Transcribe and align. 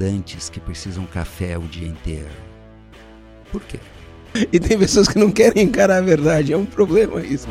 comandantes 0.00 0.48
que 0.48 0.58
precisam 0.58 1.04
café 1.06 1.58
o 1.58 1.62
dia 1.62 1.86
inteiro. 1.86 2.30
Por 3.52 3.62
quê? 3.62 3.78
E 4.50 4.58
tem 4.58 4.78
pessoas 4.78 5.06
que 5.06 5.18
não 5.18 5.30
querem 5.30 5.64
encarar 5.64 5.98
a 5.98 6.00
verdade. 6.00 6.54
É 6.54 6.56
um 6.56 6.64
problema 6.64 7.20
isso. 7.20 7.46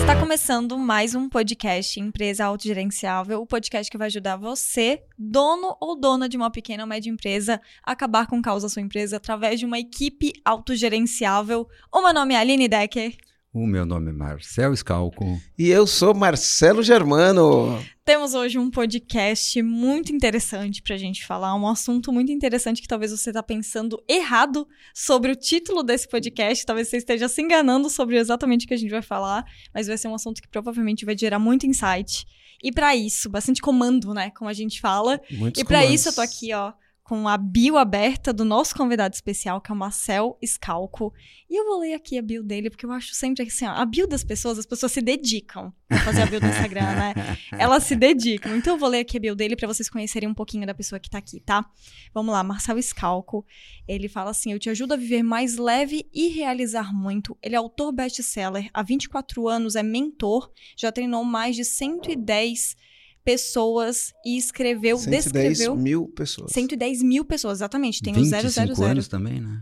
Está 0.00 0.18
começando 0.18 0.76
mais 0.76 1.14
um 1.14 1.28
podcast 1.28 2.00
Empresa 2.00 2.46
Autogerenciável, 2.46 3.40
o 3.40 3.46
podcast 3.46 3.90
que 3.90 3.98
vai 3.98 4.06
ajudar 4.06 4.36
você, 4.36 5.02
dono 5.16 5.76
ou 5.80 5.94
dona 5.94 6.28
de 6.28 6.36
uma 6.36 6.50
pequena 6.50 6.82
ou 6.82 6.88
média 6.88 7.10
empresa, 7.10 7.60
a 7.84 7.92
acabar 7.92 8.26
com 8.26 8.38
o 8.38 8.42
caos 8.42 8.62
da 8.62 8.68
sua 8.68 8.82
empresa 8.82 9.18
através 9.18 9.60
de 9.60 9.66
uma 9.66 9.78
equipe 9.78 10.32
autogerenciável. 10.44 11.68
O 11.92 12.02
meu 12.02 12.12
nome 12.12 12.34
é 12.34 12.38
Aline 12.38 12.66
Decker. 12.66 13.16
O 13.52 13.66
meu 13.66 13.86
nome 13.86 14.10
é 14.10 14.12
Marcel 14.12 14.76
Scalco. 14.76 15.24
E 15.58 15.70
eu 15.70 15.86
sou 15.86 16.14
Marcelo 16.14 16.82
Germano. 16.82 17.82
Temos 18.04 18.34
hoje 18.34 18.58
um 18.58 18.70
podcast 18.70 19.62
muito 19.62 20.14
interessante 20.14 20.82
para 20.82 20.94
a 20.94 20.98
gente 20.98 21.24
falar, 21.24 21.54
um 21.54 21.66
assunto 21.66 22.12
muito 22.12 22.30
interessante 22.30 22.82
que 22.82 22.86
talvez 22.86 23.10
você 23.10 23.30
está 23.30 23.42
pensando 23.42 24.02
errado 24.06 24.68
sobre 24.94 25.32
o 25.32 25.36
título 25.36 25.82
desse 25.82 26.06
podcast, 26.06 26.66
talvez 26.66 26.88
você 26.88 26.98
esteja 26.98 27.26
se 27.26 27.40
enganando 27.40 27.88
sobre 27.88 28.18
exatamente 28.18 28.66
o 28.66 28.68
que 28.68 28.74
a 28.74 28.78
gente 28.78 28.90
vai 28.90 29.02
falar, 29.02 29.46
mas 29.74 29.86
vai 29.86 29.96
ser 29.96 30.08
um 30.08 30.14
assunto 30.14 30.42
que 30.42 30.48
provavelmente 30.48 31.06
vai 31.06 31.16
gerar 31.16 31.38
muito 31.38 31.66
insight. 31.66 32.26
E 32.62 32.70
para 32.70 32.94
isso, 32.94 33.30
bastante 33.30 33.62
comando, 33.62 34.12
né, 34.12 34.30
como 34.30 34.50
a 34.50 34.54
gente 34.54 34.78
fala. 34.78 35.18
Muitos 35.30 35.62
e 35.62 35.64
para 35.64 35.86
isso 35.86 36.10
eu 36.10 36.12
tô 36.14 36.20
aqui, 36.20 36.52
ó, 36.52 36.74
com 37.08 37.26
a 37.26 37.38
bio 37.38 37.78
aberta 37.78 38.34
do 38.34 38.44
nosso 38.44 38.74
convidado 38.74 39.14
especial, 39.14 39.62
que 39.62 39.72
é 39.72 39.74
o 39.74 39.78
Marcel 39.78 40.38
Scalco. 40.44 41.10
E 41.48 41.58
eu 41.58 41.64
vou 41.64 41.80
ler 41.80 41.94
aqui 41.94 42.18
a 42.18 42.22
bio 42.22 42.42
dele, 42.42 42.68
porque 42.68 42.84
eu 42.84 42.92
acho 42.92 43.14
sempre 43.14 43.44
assim, 43.44 43.64
ó, 43.64 43.70
a 43.70 43.86
bio 43.86 44.06
das 44.06 44.22
pessoas, 44.22 44.58
as 44.58 44.66
pessoas 44.66 44.92
se 44.92 45.00
dedicam 45.00 45.72
a 45.88 46.00
fazer 46.00 46.20
a 46.20 46.26
bio 46.26 46.38
do 46.38 46.46
Instagram, 46.46 46.82
né? 46.82 47.14
Elas 47.58 47.84
se 47.84 47.96
dedicam. 47.96 48.54
Então 48.54 48.74
eu 48.74 48.78
vou 48.78 48.90
ler 48.90 48.98
aqui 48.98 49.16
a 49.16 49.20
bio 49.20 49.34
dele 49.34 49.56
para 49.56 49.66
vocês 49.66 49.88
conhecerem 49.88 50.28
um 50.28 50.34
pouquinho 50.34 50.66
da 50.66 50.74
pessoa 50.74 51.00
que 51.00 51.08
tá 51.08 51.16
aqui, 51.16 51.40
tá? 51.40 51.64
Vamos 52.12 52.30
lá, 52.30 52.44
Marcel 52.44 52.80
Scalco. 52.82 53.42
Ele 53.88 54.06
fala 54.06 54.32
assim: 54.32 54.52
"Eu 54.52 54.58
te 54.58 54.68
ajudo 54.68 54.92
a 54.92 54.96
viver 54.98 55.22
mais 55.22 55.56
leve 55.56 56.06
e 56.12 56.28
realizar 56.28 56.92
muito". 56.92 57.38
Ele 57.42 57.54
é 57.54 57.58
autor 57.58 57.90
best-seller, 57.90 58.68
há 58.74 58.82
24 58.82 59.48
anos 59.48 59.76
é 59.76 59.82
mentor, 59.82 60.52
já 60.76 60.92
treinou 60.92 61.24
mais 61.24 61.56
de 61.56 61.64
110 61.64 62.76
pessoas 63.28 64.14
e 64.24 64.38
escreveu, 64.38 64.96
110 64.96 65.24
descreveu 65.24 65.76
mil 65.76 66.08
pessoas. 66.08 66.50
110 66.50 67.02
mil 67.02 67.26
pessoas, 67.26 67.58
exatamente. 67.58 68.00
Tem 68.00 68.14
o 68.14 68.16
25 68.16 68.74
000. 68.74 68.88
anos 68.88 69.06
também, 69.06 69.38
né? 69.38 69.60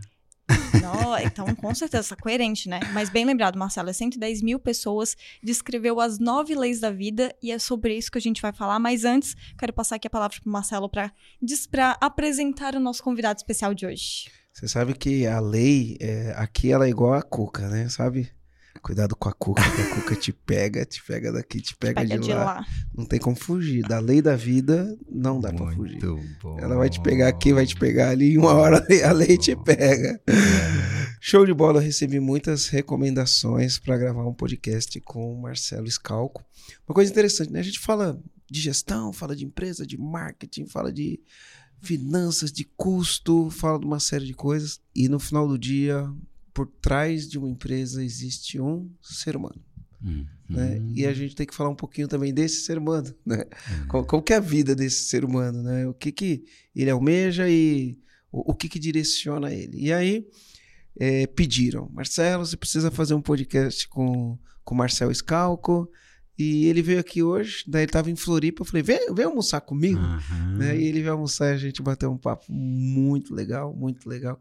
Não, 0.81 1.19
então, 1.19 1.53
com 1.53 1.75
certeza, 1.75 2.15
tá 2.15 2.21
coerente, 2.21 2.69
né? 2.69 2.79
Mas 2.93 3.09
bem 3.09 3.25
lembrado, 3.25 3.59
Marcelo, 3.59 3.89
é 3.89 3.93
110 3.93 4.41
mil 4.41 4.57
pessoas, 4.57 5.17
descreveu 5.43 5.99
as 5.99 6.17
nove 6.17 6.55
leis 6.55 6.79
da 6.79 6.89
vida 6.89 7.35
e 7.43 7.51
é 7.51 7.59
sobre 7.59 7.97
isso 7.97 8.09
que 8.09 8.17
a 8.17 8.21
gente 8.21 8.41
vai 8.41 8.53
falar. 8.53 8.79
Mas 8.79 9.03
antes, 9.03 9.35
quero 9.59 9.73
passar 9.73 9.97
aqui 9.97 10.07
a 10.07 10.09
palavra 10.09 10.37
pro 10.41 10.49
Marcelo 10.49 10.89
para 10.89 11.11
apresentar 11.99 12.73
o 12.73 12.79
nosso 12.79 13.03
convidado 13.03 13.37
especial 13.37 13.73
de 13.73 13.85
hoje. 13.85 14.29
Você 14.53 14.69
sabe 14.69 14.93
que 14.93 15.27
a 15.27 15.41
lei, 15.41 15.97
é, 15.99 16.33
aqui 16.37 16.71
ela 16.71 16.85
é 16.85 16.89
igual 16.89 17.15
a 17.15 17.21
cuca, 17.21 17.67
né? 17.67 17.89
Sabe? 17.89 18.31
Cuidado 18.81 19.15
com 19.15 19.27
a 19.29 19.33
cuca, 19.33 19.61
que 19.63 19.81
a 19.81 19.95
cuca 19.95 20.15
te 20.15 20.31
pega, 20.31 20.85
te 20.85 21.03
pega 21.03 21.31
daqui, 21.31 21.59
te 21.61 21.75
pega, 21.75 22.01
Pega 22.01 22.17
de, 22.19 22.33
lá. 22.33 22.65
Não 22.95 23.05
tem 23.05 23.19
como 23.19 23.35
fugir. 23.35 23.81
Da 23.87 23.99
lei 23.99 24.21
da 24.21 24.35
vida, 24.35 24.97
não 25.09 25.39
dá 25.39 25.51
pra 25.51 25.71
fugir. 25.71 25.99
Bom. 26.41 26.57
Ela 26.59 26.75
vai 26.75 26.89
te 26.89 27.01
pegar 27.01 27.27
aqui, 27.27 27.53
vai 27.53 27.65
te 27.65 27.75
pegar 27.75 28.09
ali, 28.09 28.31
e 28.33 28.37
uma 28.37 28.53
hora 28.53 28.85
a 29.05 29.11
lei- 29.11 29.37
te 29.37 29.55
pega. 29.55 30.21
Show 31.19 31.45
de 31.45 31.53
bola, 31.53 31.79
eu 31.79 31.83
recebi 31.83 32.19
muitas 32.19 32.67
recomendações 32.67 33.77
para 33.79 33.97
gravar 33.97 34.25
um 34.27 34.33
podcast 34.33 34.99
com 35.01 35.33
o 35.33 35.41
Marcelo 35.41 35.89
Scalco. 35.89 36.43
Uma 36.87 36.93
coisa 36.95 37.11
interessante, 37.11 37.51
né? 37.51 37.59
A 37.59 37.63
gente 37.63 37.79
fala 37.79 38.19
de 38.49 38.61
gestão, 38.61 39.11
fala 39.11 39.35
de 39.35 39.43
empresa, 39.45 39.85
de 39.85 39.97
marketing, 39.97 40.67
fala 40.67 40.91
de 40.91 41.19
finanças, 41.81 42.51
de 42.51 42.63
custo, 42.77 43.49
fala 43.49 43.79
de 43.79 43.85
uma 43.85 43.99
série 43.99 44.25
de 44.25 44.33
coisas. 44.33 44.79
E 44.95 45.07
no 45.09 45.19
final 45.19 45.47
do 45.47 45.57
dia, 45.57 46.09
por 46.57 46.65
trás 46.65 47.29
de 47.29 47.37
uma 47.37 47.47
empresa 47.47 48.03
existe 48.03 48.59
um 48.59 48.89
ser 48.99 49.35
humano. 49.35 49.61
Hum, 50.03 50.25
Né? 50.49 50.79
hum. 50.79 50.91
E 50.95 51.05
a 51.05 51.13
gente 51.13 51.35
tem 51.35 51.45
que 51.45 51.53
falar 51.53 51.69
um 51.69 51.75
pouquinho 51.75 52.07
também 52.07 52.33
desse 52.33 52.61
ser 52.61 52.79
humano, 52.79 53.13
né? 53.23 53.43
Hum. 53.69 53.87
Qual, 53.87 54.03
qual 54.03 54.23
que 54.23 54.33
é 54.33 54.37
a 54.37 54.39
vida 54.39 54.75
desse 54.75 55.03
ser 55.03 55.23
humano, 55.23 55.61
né? 55.61 55.85
O 55.85 55.93
que 55.93 56.11
que 56.11 56.45
ele 56.75 56.89
almeja 56.89 57.47
e 57.47 57.95
o, 58.31 58.53
o 58.53 58.55
que 58.55 58.67
que 58.67 58.79
direciona 58.79 59.53
ele. 59.53 59.77
E 59.77 59.93
aí 59.93 60.27
eh, 60.99 61.27
pediram, 61.27 61.91
Marcelo, 61.93 62.43
você 62.43 62.57
precisa 62.57 62.89
fazer 62.89 63.13
um 63.13 63.21
podcast 63.21 63.87
com 63.87 64.35
com 64.65 64.73
o 64.73 64.77
Marcel 64.77 65.13
Scalco. 65.13 65.87
E 66.37 66.67
ele 66.67 66.81
veio 66.81 66.99
aqui 66.99 67.23
hoje, 67.23 67.63
daí 67.67 67.81
ele 67.81 67.89
estava 67.89 68.11
em 68.11 68.15
Floripa, 68.15 68.61
eu 68.61 68.65
falei, 68.65 68.83
vem, 68.83 69.13
vem 69.13 69.25
almoçar 69.25 69.59
comigo. 69.59 69.99
Aham. 69.99 70.57
Né? 70.57 70.79
E 70.79 70.85
ele 70.85 70.99
veio 70.99 71.13
almoçar 71.13 71.49
e 71.51 71.53
a 71.53 71.57
gente 71.57 71.81
bateu 71.81 72.11
um 72.11 72.17
papo 72.17 72.45
muito 72.51 73.33
legal, 73.33 73.75
muito 73.75 74.07
legal. 74.07 74.39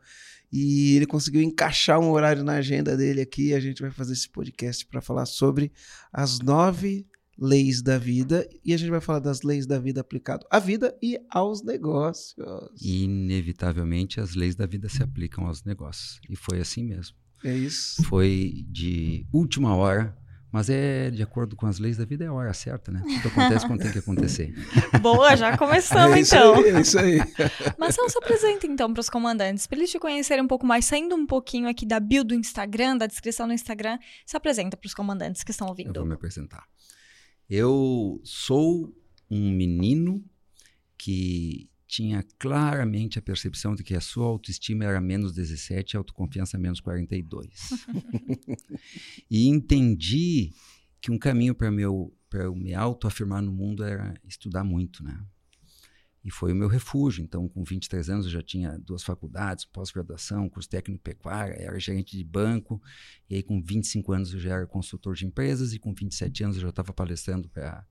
E 0.53 0.95
ele 0.95 1.07
conseguiu 1.07 1.43
encaixar 1.43 1.99
um 1.99 2.11
horário 2.11 2.45
na 2.45 2.55
agenda 2.55 2.97
dele 2.97 3.21
aqui. 3.21 3.49
E 3.49 3.55
a 3.55 3.61
gente 3.61 3.83
vai 3.83 3.91
fazer 3.91 4.13
esse 4.13 4.29
podcast 4.29 4.87
para 4.87 5.01
falar 5.01 5.27
sobre 5.27 5.73
as 6.13 6.39
nove 6.39 7.07
leis 7.39 7.83
da 7.83 7.99
vida. 7.99 8.49
E 8.65 8.73
a 8.73 8.77
gente 8.77 8.91
vai 8.91 9.01
falar 9.01 9.19
das 9.19 9.43
leis 9.43 9.67
da 9.67 9.79
vida 9.79 10.01
aplicado 10.01 10.47
à 10.51 10.59
vida 10.59 10.97
e 11.03 11.19
aos 11.31 11.63
negócios. 11.63 12.37
Inevitavelmente 12.81 14.21
as 14.21 14.35
leis 14.35 14.55
da 14.55 14.67
vida 14.67 14.89
se 14.89 15.03
aplicam 15.03 15.47
aos 15.47 15.65
negócios. 15.65 16.21
E 16.29 16.37
foi 16.37 16.61
assim 16.61 16.85
mesmo. 16.85 17.17
É 17.45 17.55
isso. 17.55 18.03
Foi 18.05 18.65
de 18.69 19.27
última 19.33 19.75
hora, 19.75 20.17
mas 20.57 20.71
é 20.71 21.11
de 21.11 21.23
acordo 21.23 21.55
com 21.55 21.67
as 21.67 21.79
leis 21.79 21.99
da 21.99 22.07
vida, 22.07 22.25
é 22.25 22.29
a 22.29 22.33
hora 22.33 22.55
certa, 22.55 22.91
né? 22.91 23.03
Tudo 23.21 23.29
acontece 23.29 23.67
quando 23.67 23.83
tem 23.83 23.93
que 23.93 23.99
acontecer. 23.99 24.55
Boa, 25.03 25.37
já 25.37 25.55
começamos 25.55 26.17
é 26.17 26.21
isso 26.21 26.35
então. 26.35 26.55
aí, 26.55 26.71
é 26.71 26.81
isso 26.81 26.99
aí. 26.99 27.19
Marcelo, 27.79 28.09
se 28.09 28.17
apresenta 28.17 28.67
então 28.67 28.91
para 28.91 29.03
os 29.03 29.11
comandantes, 29.11 29.67
para 29.67 29.77
eles 29.77 29.91
te 29.91 29.99
conhecerem 29.99 30.43
um 30.43 30.49
pouco 30.49 30.65
mais, 30.65 30.87
saindo 30.87 31.15
um 31.15 31.27
pouquinho 31.27 31.69
aqui 31.69 31.85
da 31.85 32.01
bio 32.01 32.25
do 32.25 32.35
Instagram, 32.35 32.97
da 32.97 33.07
descrição 33.07 33.47
do 33.47 33.53
Instagram, 33.53 33.99
se 34.25 34.35
apresenta 34.35 34.79
para 34.79 34.87
os 34.87 34.95
comandantes 34.95 35.45
que 35.45 35.51
estão 35.51 35.67
Eu 35.67 35.71
ouvindo. 35.73 35.93
vou 35.93 36.07
me 36.07 36.15
apresentar. 36.15 36.65
Eu 37.51 38.19
sou 38.25 38.91
um 39.31 39.51
menino 39.51 40.25
que 40.97 41.69
tinha 41.87 42.25
claramente 42.39 43.19
a 43.19 43.23
percepção 43.23 43.75
de 43.75 43.85
que 43.85 43.95
a 43.95 44.01
sua 44.01 44.27
autoestima 44.27 44.85
era 44.85 45.01
menos 45.01 45.33
17 45.33 45.93
e 45.93 45.97
a 45.97 46.01
autoconfiança 46.01 46.59
menos 46.59 46.81
42. 46.81 47.71
e 49.31 49.47
entendi 49.47 50.53
que 51.01 51.11
um 51.11 51.19
caminho 51.19 51.55
para 51.55 51.71
meu 51.71 52.13
para 52.29 52.45
eu 52.45 52.55
me 52.55 52.75
autoafirmar 52.75 53.41
no 53.41 53.53
mundo 53.53 53.85
era 53.85 54.15
estudar 54.25 54.65
muito, 54.65 55.03
né? 55.03 55.25
E 56.27 56.31
foi 56.31 56.53
o 56.53 56.57
meu 56.57 56.67
refúgio. 56.67 57.23
Então, 57.23 57.49
com 57.49 57.63
23 57.63 58.11
anos, 58.11 58.27
eu 58.27 58.33
já 58.33 58.43
tinha 58.43 58.77
duas 58.81 59.05
faculdades, 59.05 59.65
pós-graduação, 59.65 60.49
curso 60.49 60.69
técnico 60.69 61.01
em 61.01 61.03
pecuária, 61.03 61.55
era 61.55 61.79
gerente 61.79 62.17
de 62.17 62.25
banco. 62.25 62.83
E 63.31 63.37
aí, 63.37 63.45
com 63.45 63.63
25 63.63 64.13
anos, 64.13 64.35
eu 64.35 64.41
já 64.41 64.57
era 64.57 64.67
consultor 64.67 65.15
de 65.15 65.25
empresas. 65.25 65.73
E 65.73 65.79
com 65.79 65.95
27 65.95 66.43
anos, 66.43 66.57
eu 66.57 66.63
já 66.63 66.71
estava 66.71 66.93
palestrando 66.93 67.49
para 67.49 67.87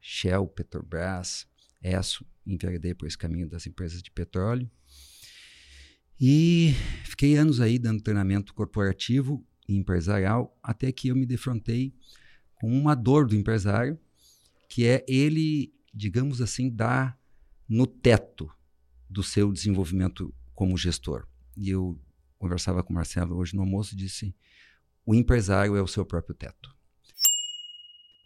Shell, 0.00 0.48
Petrobras, 0.48 1.46
ESSO. 1.80 2.26
Enveredei 2.46 2.94
por 2.94 3.06
esse 3.06 3.18
caminho 3.18 3.48
das 3.48 3.66
empresas 3.66 4.02
de 4.02 4.10
petróleo. 4.10 4.70
E 6.20 6.74
fiquei 7.04 7.36
anos 7.36 7.60
aí 7.60 7.78
dando 7.78 8.02
treinamento 8.02 8.52
corporativo 8.52 9.44
e 9.68 9.76
empresarial, 9.76 10.58
até 10.62 10.92
que 10.92 11.08
eu 11.08 11.16
me 11.16 11.24
defrontei 11.24 11.94
com 12.54 12.70
uma 12.70 12.94
dor 12.94 13.26
do 13.26 13.34
empresário, 13.34 13.98
que 14.68 14.86
é 14.86 15.04
ele, 15.08 15.72
digamos 15.94 16.40
assim, 16.40 16.68
dar 16.68 17.18
no 17.68 17.86
teto 17.86 18.50
do 19.08 19.22
seu 19.22 19.52
desenvolvimento 19.52 20.34
como 20.54 20.76
gestor. 20.76 21.26
E 21.56 21.70
eu 21.70 21.98
conversava 22.38 22.82
com 22.82 22.92
o 22.92 22.96
Marcelo 22.96 23.36
hoje 23.36 23.54
no 23.54 23.62
almoço 23.62 23.94
e 23.94 23.96
disse: 23.96 24.34
o 25.06 25.14
empresário 25.14 25.76
é 25.76 25.82
o 25.82 25.88
seu 25.88 26.04
próprio 26.04 26.34
teto. 26.34 26.76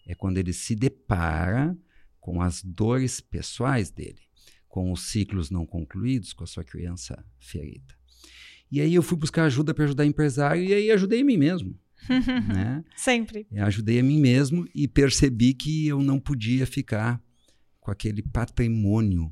É 0.06 0.14
quando 0.14 0.38
ele 0.38 0.52
se 0.52 0.74
depara 0.74 1.76
com 2.24 2.40
as 2.40 2.62
dores 2.62 3.20
pessoais 3.20 3.90
dele, 3.90 4.22
com 4.66 4.90
os 4.90 5.10
ciclos 5.10 5.50
não 5.50 5.66
concluídos, 5.66 6.32
com 6.32 6.42
a 6.42 6.46
sua 6.46 6.64
criança 6.64 7.22
ferida. 7.38 7.94
E 8.72 8.80
aí 8.80 8.94
eu 8.94 9.02
fui 9.02 9.18
buscar 9.18 9.44
ajuda 9.44 9.74
para 9.74 9.84
ajudar 9.84 10.06
empresário 10.06 10.64
e 10.64 10.72
aí 10.72 10.90
ajudei 10.90 11.20
a 11.20 11.24
mim 11.24 11.36
mesmo. 11.36 11.78
né? 12.08 12.82
Sempre. 12.96 13.46
Eu 13.52 13.66
ajudei 13.66 14.00
a 14.00 14.02
mim 14.02 14.18
mesmo 14.18 14.66
e 14.74 14.88
percebi 14.88 15.52
que 15.52 15.86
eu 15.86 16.02
não 16.02 16.18
podia 16.18 16.66
ficar 16.66 17.22
com 17.78 17.90
aquele 17.90 18.22
patrimônio 18.22 19.30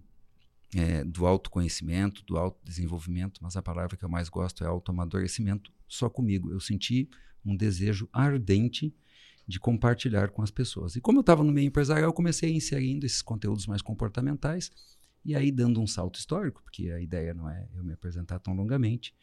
é, 0.77 1.03
do 1.03 1.27
autoconhecimento, 1.27 2.23
do 2.27 2.37
autodesenvolvimento, 2.37 3.41
mas 3.43 3.57
a 3.57 3.63
palavra 3.63 3.97
que 3.97 4.05
eu 4.05 4.09
mais 4.11 4.29
gosto 4.29 4.65
é 4.65 4.67
autoamadurecimento, 4.67 5.73
só 5.89 6.11
comigo. 6.11 6.53
Eu 6.53 6.61
senti 6.61 7.09
um 7.43 7.57
desejo 7.57 8.07
ardente 8.13 8.95
de 9.47 9.59
compartilhar 9.59 10.31
com 10.31 10.43
as 10.43 10.51
pessoas. 10.51 10.97
E 10.97 11.01
como 11.01 11.19
eu 11.19 11.23
estava 11.23 11.43
no 11.43 11.53
meio 11.53 11.67
empresarial, 11.67 12.09
eu 12.09 12.13
comecei 12.13 12.53
inserindo 12.53 13.05
esses 13.05 13.23
conteúdos 13.23 13.67
mais 13.67 13.83
comportamentais 13.83 14.71
e 15.25 15.35
aí 15.35 15.53
dando 15.53 15.81
um 15.81 15.87
salto 15.87 16.19
histórico, 16.19 16.63
porque 16.63 16.91
a 16.91 17.01
ideia 17.01 17.33
não 17.35 17.49
é 17.49 17.69
eu 17.75 17.85
me 17.85 17.93
apresentar 17.93 18.39
tão 18.39 18.55
longamente. 18.55 19.15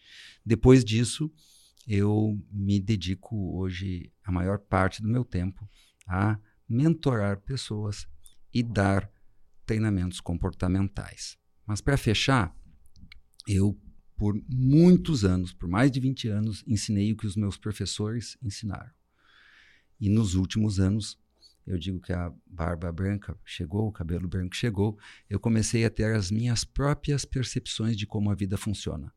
Depois 0.46 0.84
disso, 0.84 1.32
eu 1.88 2.40
me 2.52 2.80
dedico 2.80 3.58
hoje 3.58 4.12
a 4.24 4.32
maior 4.32 4.60
parte 4.60 5.02
do 5.02 5.08
meu 5.08 5.26
tempo 5.26 5.68
a 6.08 6.40
mentorar 6.68 7.40
pessoas 7.42 8.08
e 8.54 8.62
dar 8.62 9.10
treinamentos 9.66 10.20
comportamentais. 10.20 11.38
Mas 11.66 11.82
para 11.82 11.98
fechar, 11.98 12.56
eu 13.48 13.78
por 14.20 14.40
muitos 14.50 15.24
anos, 15.24 15.54
por 15.54 15.70
mais 15.70 15.90
de 15.90 16.00
20 16.02 16.28
anos, 16.28 16.64
ensinei 16.68 17.14
o 17.14 17.16
que 17.16 17.26
os 17.26 17.38
meus 17.38 17.58
professores 17.58 18.38
ensinaram. 18.42 18.92
E 20.00 20.10
nos 20.10 20.36
últimos 20.36 20.80
anos, 20.80 21.18
eu 21.68 21.78
digo 21.78 22.00
que 22.00 22.14
a 22.14 22.32
barba 22.48 22.92
branca 22.92 23.36
chegou, 23.46 23.88
o 23.88 23.92
cabelo 23.92 24.28
branco 24.28 24.56
chegou, 24.56 24.98
eu 25.30 25.40
comecei 25.40 25.86
a 25.86 25.90
ter 25.90 26.16
as 26.16 26.32
minhas 26.32 26.64
próprias 26.64 27.26
percepções 27.26 27.96
de 27.98 28.06
como 28.08 28.32
a 28.32 28.36
vida 28.36 28.58
funciona. 28.58 29.12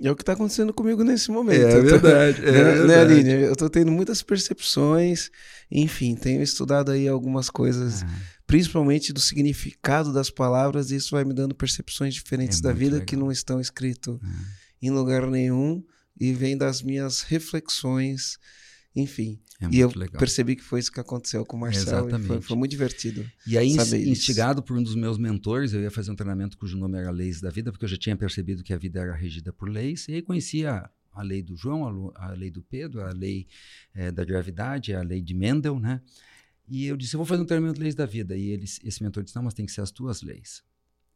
É 0.00 0.10
o 0.12 0.14
que 0.14 0.22
está 0.22 0.34
acontecendo 0.34 0.72
comigo 0.72 1.02
nesse 1.02 1.28
momento. 1.28 1.60
É 1.60 1.80
verdade. 1.80 2.40
É 2.44 2.52
né, 2.52 2.62
né, 2.62 2.72
verdade. 2.74 3.12
Aline? 3.14 3.30
Eu 3.46 3.52
estou 3.52 3.68
tendo 3.68 3.90
muitas 3.90 4.22
percepções, 4.22 5.28
enfim, 5.70 6.14
tenho 6.14 6.40
estudado 6.40 6.92
aí 6.92 7.08
algumas 7.08 7.50
coisas, 7.50 8.02
Ah, 8.04 8.06
principalmente 8.46 9.12
do 9.12 9.18
significado 9.20 10.12
das 10.12 10.30
palavras, 10.30 10.90
e 10.92 10.96
isso 10.96 11.10
vai 11.16 11.24
me 11.24 11.34
dando 11.34 11.52
percepções 11.54 12.14
diferentes 12.14 12.58
É 12.60 12.62
da 12.62 12.72
vida 12.72 12.92
legal. 12.92 13.06
que 13.06 13.16
não 13.16 13.32
estão 13.32 13.60
escritas 13.60 14.18
Ah. 14.22 14.44
em 14.80 14.90
lugar 14.90 15.26
nenhum 15.26 15.82
e 16.20 16.32
vem 16.32 16.56
das 16.56 16.80
minhas 16.80 17.22
reflexões, 17.22 18.38
enfim. 18.96 19.40
é 19.60 19.68
e 19.70 19.78
eu 19.78 19.88
legal. 19.94 20.18
percebi 20.18 20.56
que 20.56 20.62
foi 20.62 20.80
isso 20.80 20.90
que 20.90 20.98
aconteceu 21.00 21.44
com 21.44 21.56
o 21.56 21.60
Marcelo 21.60 21.86
foi, 21.86 22.08
Exatamente. 22.10 22.44
foi 22.46 22.56
muito 22.56 22.70
divertido. 22.70 23.28
E 23.46 23.56
aí, 23.58 23.72
saber 23.74 23.98
ins- 23.98 24.02
isso. 24.02 24.10
instigado 24.30 24.62
por 24.62 24.76
um 24.76 24.82
dos 24.82 24.94
meus 24.94 25.18
mentores, 25.18 25.72
eu 25.72 25.80
ia 25.80 25.90
fazer 25.90 26.10
um 26.10 26.16
treinamento 26.16 26.56
cujo 26.58 26.76
nome 26.76 26.98
era 26.98 27.10
Leis 27.10 27.40
da 27.40 27.50
Vida, 27.50 27.70
porque 27.70 27.84
eu 27.84 27.88
já 27.88 27.96
tinha 27.96 28.16
percebido 28.16 28.62
que 28.64 28.72
a 28.72 28.78
vida 28.78 29.00
era 29.00 29.14
regida 29.14 29.52
por 29.52 29.68
leis, 29.68 30.06
e 30.08 30.14
aí 30.14 30.22
conhecia 30.22 30.88
a 31.12 31.22
lei 31.22 31.42
do 31.42 31.56
João, 31.56 32.12
a, 32.14 32.30
lei 32.32 32.50
do 32.50 32.62
Pedro, 32.62 33.00
a 33.02 33.10
lei 33.12 33.46
eh, 33.94 34.12
da 34.12 34.24
gravidade, 34.24 34.94
a 34.94 35.02
lei 35.02 35.20
de 35.20 35.34
Mendel, 35.34 35.78
né? 35.80 36.00
E 36.68 36.86
eu 36.86 36.96
disse, 36.96 37.14
eu 37.14 37.18
vou 37.18 37.26
fazer 37.26 37.42
um 37.42 37.46
treinamento 37.46 37.76
de 37.78 37.82
leis 37.82 37.94
da 37.94 38.06
vida. 38.06 38.36
E 38.36 38.48
ele, 38.50 38.64
esse 38.64 39.02
mentor 39.02 39.22
disse, 39.24 39.34
não, 39.34 39.42
mas 39.42 39.54
tem 39.54 39.66
que 39.66 39.72
ser 39.72 39.80
as 39.80 39.90
tuas 39.90 40.22
leis. 40.22 40.62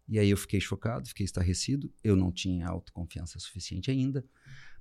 E 0.09 0.19
aí 0.19 0.29
eu 0.31 0.37
fiquei 0.37 0.61
chocado, 0.61 1.07
fiquei 1.09 1.25
estarrecido, 1.25 1.93
eu 2.03 2.17
não 2.17 2.33
tinha 2.33 2.67
autoconfiança 2.67 3.39
suficiente 3.39 3.91
ainda, 3.91 4.25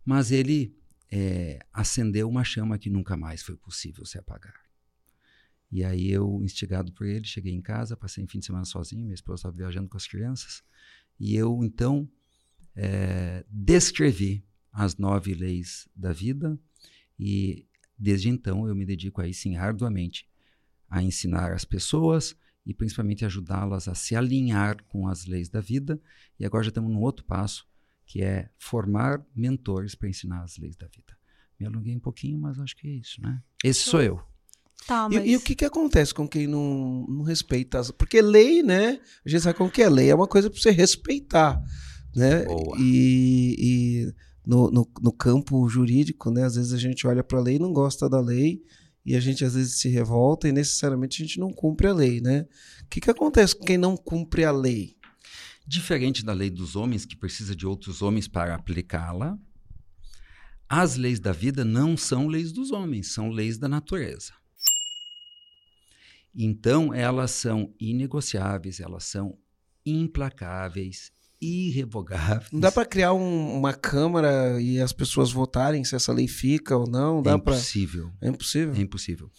mas 0.03 0.31
ele 0.31 0.75
eh, 1.11 1.59
acendeu 1.73 2.29
uma 2.29 2.43
chama 2.43 2.77
que 2.77 2.89
nunca 2.89 3.17
mais 3.17 3.43
foi 3.43 3.57
possível 3.57 4.05
se 4.05 4.17
apagar. 4.17 4.55
E 5.71 5.83
aí 5.83 6.09
eu, 6.09 6.41
instigado 6.43 6.91
por 6.91 7.05
ele, 7.05 7.25
cheguei 7.25 7.53
em 7.53 7.61
casa, 7.61 7.95
passei 7.95 8.23
um 8.23 8.27
fim 8.27 8.39
de 8.39 8.45
semana 8.45 8.65
sozinho, 8.65 9.03
minha 9.03 9.13
esposa 9.13 9.41
estava 9.41 9.55
viajando 9.55 9.87
com 9.87 9.97
as 9.97 10.07
crianças, 10.07 10.63
e 11.19 11.35
eu 11.35 11.63
então 11.63 12.09
eh, 12.75 13.45
descrevi 13.49 14.43
as 14.71 14.97
nove 14.97 15.33
leis 15.33 15.87
da 15.95 16.13
vida 16.13 16.57
e 17.19 17.67
desde 17.97 18.29
então 18.29 18.67
eu 18.67 18.75
me 18.75 18.85
dedico 18.85 19.21
aí 19.21 19.33
sim 19.33 19.57
arduamente 19.57 20.27
a 20.89 21.03
ensinar 21.03 21.53
as 21.53 21.65
pessoas 21.65 22.35
e 22.65 22.73
principalmente 22.73 23.25
ajudá-las 23.25 23.87
a 23.87 23.95
se 23.95 24.15
alinhar 24.15 24.81
com 24.85 25.07
as 25.07 25.25
leis 25.25 25.49
da 25.49 25.59
vida. 25.59 26.01
E 26.39 26.45
agora 26.45 26.63
já 26.63 26.69
estamos 26.69 26.91
num 26.91 27.01
outro 27.01 27.25
passo, 27.25 27.67
que 28.11 28.21
é 28.21 28.49
formar 28.59 29.25
mentores 29.33 29.95
para 29.95 30.09
ensinar 30.09 30.43
as 30.43 30.57
leis 30.57 30.75
da 30.75 30.85
vida. 30.85 31.17
Me 31.57 31.65
alonguei 31.65 31.95
um 31.95 31.99
pouquinho, 31.99 32.37
mas 32.37 32.59
acho 32.59 32.75
que 32.75 32.85
é 32.85 32.91
isso, 32.91 33.21
né? 33.21 33.41
Esse 33.63 33.83
sou 33.83 34.01
eu. 34.01 34.21
Tá, 34.85 35.07
E- 35.09 35.15
mas... 35.15 35.29
E, 35.29 35.35
o 35.37 35.39
que, 35.39 35.55
que 35.55 35.63
acontece 35.63 36.13
com 36.13 36.27
quem 36.27 36.45
não, 36.45 37.05
não 37.07 37.23
respeita 37.23 37.79
as. 37.79 37.89
Porque 37.89 38.21
lei, 38.21 38.61
né? 38.63 38.99
A 39.25 39.29
gente 39.29 39.43
sabe 39.43 39.57
como 39.57 39.71
que 39.71 39.81
é 39.81 39.87
lei, 39.87 40.09
é 40.09 40.15
uma 40.15 40.27
coisa 40.27 40.49
para 40.49 40.59
você 40.59 40.71
respeitar. 40.71 41.63
Né? 42.13 42.43
Boa. 42.43 42.75
E, 42.81 43.55
e 43.57 44.13
no, 44.45 44.69
no, 44.69 44.91
no 45.01 45.13
campo 45.13 45.65
jurídico, 45.69 46.29
né? 46.31 46.43
Às 46.43 46.55
vezes 46.55 46.73
a 46.73 46.77
gente 46.77 47.07
olha 47.07 47.23
para 47.23 47.39
a 47.39 47.41
lei 47.41 47.55
e 47.55 47.59
não 47.59 47.71
gosta 47.71 48.09
da 48.09 48.19
lei, 48.19 48.61
e 49.05 49.15
a 49.15 49.21
gente 49.21 49.45
às 49.45 49.53
vezes 49.53 49.79
se 49.79 49.87
revolta 49.87 50.49
e 50.49 50.51
necessariamente 50.51 51.23
a 51.23 51.25
gente 51.25 51.39
não 51.39 51.53
cumpre 51.53 51.87
a 51.87 51.93
lei, 51.93 52.19
né? 52.19 52.45
O 52.83 52.89
que, 52.89 52.99
que 52.99 53.09
acontece 53.09 53.55
com 53.55 53.63
quem 53.63 53.77
não 53.77 53.95
cumpre 53.95 54.43
a 54.43 54.51
lei? 54.51 54.97
Diferente 55.75 56.25
da 56.25 56.33
lei 56.33 56.49
dos 56.49 56.75
homens, 56.75 57.05
que 57.05 57.15
precisa 57.15 57.55
de 57.55 57.65
outros 57.65 58.01
homens 58.01 58.27
para 58.27 58.53
aplicá-la, 58.53 59.39
as 60.67 60.97
leis 60.97 61.17
da 61.17 61.31
vida 61.31 61.63
não 61.63 61.95
são 61.95 62.27
leis 62.27 62.51
dos 62.51 62.71
homens, 62.71 63.13
são 63.13 63.29
leis 63.29 63.57
da 63.57 63.69
natureza. 63.69 64.33
Então, 66.35 66.93
elas 66.93 67.31
são 67.31 67.73
inegociáveis, 67.79 68.81
elas 68.81 69.05
são 69.05 69.37
implacáveis, 69.85 71.09
irrevogáveis. 71.41 72.51
Não 72.51 72.59
dá 72.59 72.69
para 72.69 72.85
criar 72.85 73.13
um- 73.13 73.57
uma 73.57 73.73
Câmara 73.73 74.61
e 74.61 74.77
as 74.81 74.91
pessoas 74.91 75.31
votarem 75.31 75.85
se 75.85 75.95
essa 75.95 76.11
lei 76.11 76.27
fica 76.27 76.75
ou 76.75 76.85
não? 76.85 77.19
É 77.19 77.23
Dá 77.23 77.39
para. 77.39 77.53
impossível. 77.55 78.11
É 78.19 78.27
impossível. 78.27 78.73
É 78.75 78.79
impossível. 78.81 79.31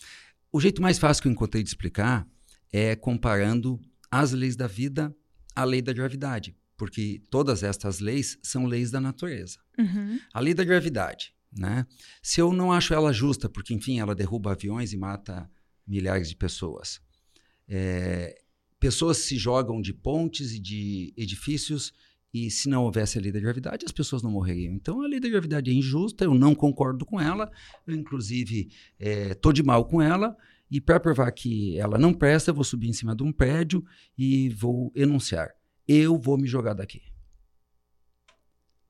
O 0.50 0.58
jeito 0.58 0.81
mais 0.81 0.99
fácil 0.99 1.20
que 1.23 1.29
eu 1.29 1.32
encontrei 1.32 1.62
de 1.62 1.69
explicar 1.69 2.26
é 2.73 2.96
comparando 2.96 3.79
as 4.11 4.32
leis 4.32 4.56
da 4.56 4.67
vida 4.67 5.14
à 5.54 5.64
lei 5.64 5.82
da 5.82 5.93
gravidade, 5.93 6.56
porque 6.76 7.22
todas 7.31 7.62
estas 7.62 8.00
leis 8.00 8.38
são 8.43 8.66
leis 8.66 8.90
da 8.90 9.00
natureza. 9.00 9.58
Uhum. 9.78 10.19
A 10.32 10.40
lei 10.40 10.54
da 10.54 10.64
gravidade, 10.64 11.34
né? 11.56 11.87
Se 12.22 12.40
eu 12.40 12.52
não 12.52 12.72
acho 12.72 12.94
ela 12.94 13.12
justa, 13.12 13.49
porque 13.49 13.75
enfim 13.75 14.00
ela 14.00 14.14
derruba 14.14 14.52
aviões 14.52 14.93
e 14.93 14.96
mata 14.96 15.50
milhares 15.87 16.28
de 16.28 16.37
pessoas, 16.37 17.00
é, 17.69 18.43
pessoas 18.81 19.19
se 19.19 19.37
jogam 19.37 19.81
de 19.81 19.93
pontes 19.93 20.52
e 20.52 20.58
de 20.58 21.12
edifícios 21.16 21.93
e 22.34 22.50
se 22.50 22.69
não 22.69 22.84
houvesse 22.84 23.19
a 23.19 23.20
lei 23.20 23.31
da 23.31 23.38
gravidade 23.38 23.84
as 23.84 23.93
pessoas 23.93 24.22
não 24.22 24.31
morreriam. 24.31 24.75
Então 24.75 25.02
a 25.02 25.06
lei 25.06 25.20
da 25.20 25.28
gravidade 25.28 25.70
é 25.70 25.75
injusta, 25.75 26.25
eu 26.25 26.34
não 26.34 26.55
concordo 26.55 27.05
com 27.05 27.20
ela, 27.20 27.50
eu 27.87 27.94
inclusive 27.94 28.70
estou 28.98 29.52
de 29.52 29.62
mal 29.62 29.84
com 29.84 30.00
ela 30.00 30.37
e 30.72 30.80
para 30.80 30.98
provar 30.98 31.30
que 31.32 31.78
ela 31.78 31.98
não 31.98 32.14
presta, 32.14 32.50
eu 32.50 32.54
vou 32.54 32.64
subir 32.64 32.88
em 32.88 32.94
cima 32.94 33.14
de 33.14 33.22
um 33.22 33.30
prédio 33.30 33.84
e 34.16 34.48
vou 34.48 34.90
enunciar: 34.96 35.50
eu 35.86 36.19
vou 36.19 36.38
me 36.38 36.48
jogar 36.48 36.72
daqui. 36.72 37.02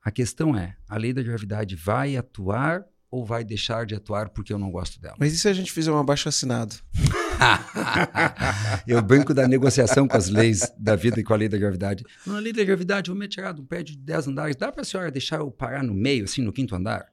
A 0.01 0.13
questão 0.13 0.57
é: 0.57 0.77
a 0.89 0.97
lei 0.97 1.13
da 1.13 1.25
gravidade 1.25 1.75
vai 1.75 2.17
atuar 2.17 2.85
ou 3.11 3.27
vai 3.27 3.43
deixar 3.43 3.85
de 3.85 3.97
atuar 3.97 4.29
porque 4.29 4.53
eu 4.53 4.61
não 4.61 4.71
gosto 4.71 5.01
dela? 5.01 5.17
Mas 5.19 5.33
e 5.33 5.39
se 5.39 5.49
a 5.49 5.53
gente 5.53 5.73
fizer 5.73 5.91
um 5.91 5.99
abaixo 5.99 6.29
assinado? 6.29 6.77
eu 8.87 9.03
brinco 9.03 9.35
da 9.35 9.49
negociação 9.49 10.07
com 10.07 10.17
as 10.17 10.29
leis 10.29 10.73
da 10.79 10.95
vida 10.95 11.19
e 11.19 11.25
com 11.25 11.35
a 11.35 11.37
lei 11.37 11.49
da 11.49 11.59
gravidade. 11.59 12.05
Na 12.25 12.39
lei 12.39 12.53
da 12.53 12.63
gravidade, 12.63 13.11
eu 13.11 13.15
vou 13.15 13.19
me 13.19 13.27
atirar 13.27 13.53
de 13.53 13.61
um 13.61 13.67
prédio 13.67 13.97
de 13.97 14.03
10 14.03 14.29
andares. 14.29 14.55
Dá 14.55 14.71
para 14.71 14.83
a 14.83 14.85
senhora 14.85 15.11
deixar 15.11 15.41
eu 15.41 15.51
parar 15.51 15.83
no 15.83 15.93
meio, 15.93 16.25
assim, 16.25 16.43
no 16.43 16.53
quinto 16.53 16.77
andar? 16.77 17.12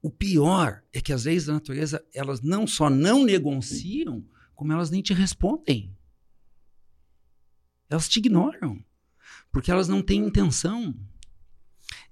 O 0.00 0.10
pior 0.10 0.82
é 0.92 1.00
que 1.00 1.12
as 1.12 1.24
leis 1.24 1.46
da 1.46 1.54
natureza, 1.54 2.04
elas 2.14 2.40
não 2.40 2.66
só 2.66 2.88
não 2.88 3.24
negociam, 3.24 4.24
como 4.54 4.72
elas 4.72 4.90
nem 4.90 5.02
te 5.02 5.12
respondem. 5.12 5.96
Elas 7.88 8.08
te 8.08 8.18
ignoram. 8.18 8.84
Porque 9.50 9.70
elas 9.70 9.88
não 9.88 10.02
têm 10.02 10.24
intenção. 10.24 10.94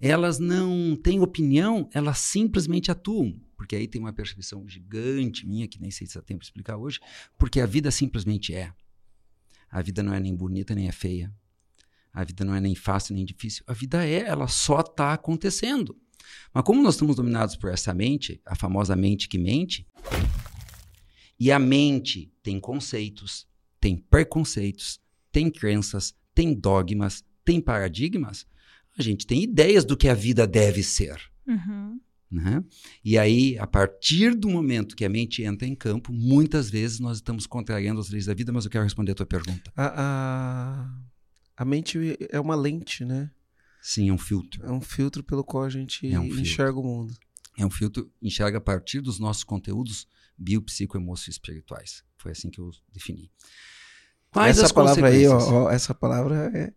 Elas 0.01 0.39
não 0.39 0.97
têm 0.97 1.21
opinião, 1.21 1.89
elas 1.93 2.19
simplesmente 2.19 2.91
atuam. 2.91 3.41
Porque 3.57 3.77
aí 3.77 3.89
tem 3.89 4.01
uma 4.01 4.13
percepção 4.13 4.69
gigante 4.69 5.47
minha, 5.47 5.69
que 5.69 5.81
nem 5.81 5.91
sei 5.91 6.07
se 6.07 6.15
dá 6.15 6.23
tempo 6.23 6.41
de 6.41 6.47
explicar 6.47 6.77
hoje, 6.77 7.01
porque 7.39 7.61
a 7.61 7.67
vida 7.67 7.91
simplesmente 7.91 8.55
é. 8.55 8.73
A 9.71 9.81
vida 9.81 10.03
não 10.03 10.13
é 10.13 10.21
nem 10.21 10.35
bonita 10.35 10.75
nem 10.75 10.89
é 10.89 10.93
feia. 10.93 11.33
A 12.13 12.25
vida 12.25 12.45
não 12.45 12.55
é 12.55 12.61
nem 12.61 12.75
fácil 12.75 13.15
nem 13.15 13.25
difícil. 13.25 13.65
A 13.67 13.73
vida 13.73 14.05
é, 14.07 14.21
ela 14.21 14.49
só 14.49 14.81
está 14.81 15.13
acontecendo. 15.13 15.99
Mas 16.53 16.65
como 16.65 16.83
nós 16.83 16.95
estamos 16.95 17.17
dominados 17.17 17.57
por 17.57 17.71
essa 17.71 17.93
mente, 17.93 18.41
a 18.45 18.55
famosa 18.55 18.97
mente 18.97 19.29
que 19.29 19.39
mente, 19.39 19.87
e 21.39 21.53
a 21.53 21.59
mente 21.59 22.33
tem 22.43 22.59
conceitos, 22.59 23.47
tem 23.81 23.97
preconceitos, 23.97 25.01
tem 25.31 25.51
crenças, 25.51 26.15
tem 26.35 26.55
dogmas, 26.55 27.25
tem 27.45 27.61
paradigmas, 27.61 28.47
a 28.99 29.03
gente 29.03 29.27
tem 29.27 29.43
ideias 29.43 29.85
do 29.85 29.97
que 29.97 30.09
a 30.09 30.15
vida 30.15 30.47
deve 30.47 30.83
ser. 30.83 31.21
Uhum. 31.47 32.01
Né? 32.31 32.65
E 33.05 33.17
aí, 33.17 33.57
a 33.59 33.67
partir 33.67 34.35
do 34.35 34.49
momento 34.49 34.97
que 34.97 35.05
a 35.05 35.09
mente 35.09 35.43
entra 35.43 35.67
em 35.67 35.75
campo, 35.75 36.13
muitas 36.13 36.69
vezes 36.69 36.99
nós 36.99 37.19
estamos 37.19 37.47
contrariando 37.47 38.01
as 38.01 38.11
leis 38.11 38.27
da 38.27 38.35
vida, 38.35 38.53
mas 38.53 38.65
eu 38.65 38.71
quero 38.71 38.85
responder 38.85 39.13
a 39.13 39.15
tua 39.15 39.27
pergunta. 39.27 39.71
A, 39.77 39.93
a, 39.97 41.63
a 41.63 41.65
mente 41.65 41.99
é 42.31 42.41
uma 42.41 42.57
lente, 42.57 43.05
né? 43.05 43.31
Sim, 43.89 44.09
é 44.09 44.13
um 44.13 44.19
filtro. 44.19 44.67
É 44.67 44.73
um 44.73 44.81
filtro 44.81 45.23
pelo 45.23 45.45
qual 45.45 45.63
a 45.63 45.71
gente 45.71 46.13
É 46.13 46.19
um 46.19 46.25
enxerga 46.25 46.77
o 46.77 46.83
mundo. 46.83 47.15
É 47.57 47.65
um 47.65 47.71
filtro 47.71 48.13
enxerga 48.21 48.59
a 48.59 48.61
partir 48.61 49.01
dos 49.01 49.21
nossos 49.21 49.45
conteúdos 49.45 50.09
biopsicoemocio-espirituais. 50.37 52.03
Foi 52.19 52.33
assim 52.33 52.51
que 52.51 52.59
eu 52.61 52.69
defini. 52.93 53.31
Quais 54.33 54.57
essa 54.57 54.67
as 54.67 54.73
palavra 54.73 55.09
aí, 55.09 55.25
ó, 55.29 55.39
ó, 55.39 55.71
essa 55.71 55.95
palavra 55.95 56.51
é 56.53 56.75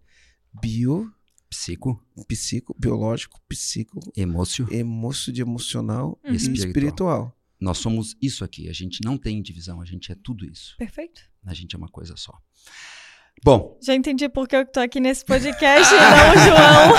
bio, 0.62 1.12
Psico, 1.50 2.00
psico, 2.28 2.76
biológico, 2.80 3.42
psico, 3.50 4.00
emócio, 4.16 4.68
emoço 4.72 5.32
de 5.32 5.42
emocional 5.42 6.20
Uhum. 6.24 6.32
e 6.32 6.36
Espiritual. 6.36 6.68
espiritual. 6.68 7.38
nós 7.60 7.80
somos 7.80 8.16
isso 8.22 8.44
aqui. 8.44 8.70
A 8.70 8.74
gente 8.74 9.00
não 9.04 9.18
tem 9.18 9.42
divisão, 9.42 9.82
a 9.82 9.86
gente 9.86 10.12
é 10.12 10.16
tudo 10.16 10.46
isso. 10.46 10.76
Perfeito. 10.78 11.22
A 11.44 11.56
gente 11.56 11.74
é 11.76 11.78
uma 11.80 11.90
coisa 11.90 12.16
só. 12.16 12.40
Bom, 13.44 13.78
Já 13.82 13.96
entendi 13.96 14.28
por 14.28 14.48
que 14.48 14.56
eu 14.56 14.66
tô 14.66 14.80
aqui 14.82 15.00
nesse 15.00 15.24
podcast 15.24 15.94
e 15.94 15.98
não 15.98 16.32
o 16.32 16.34
João. 16.46 16.90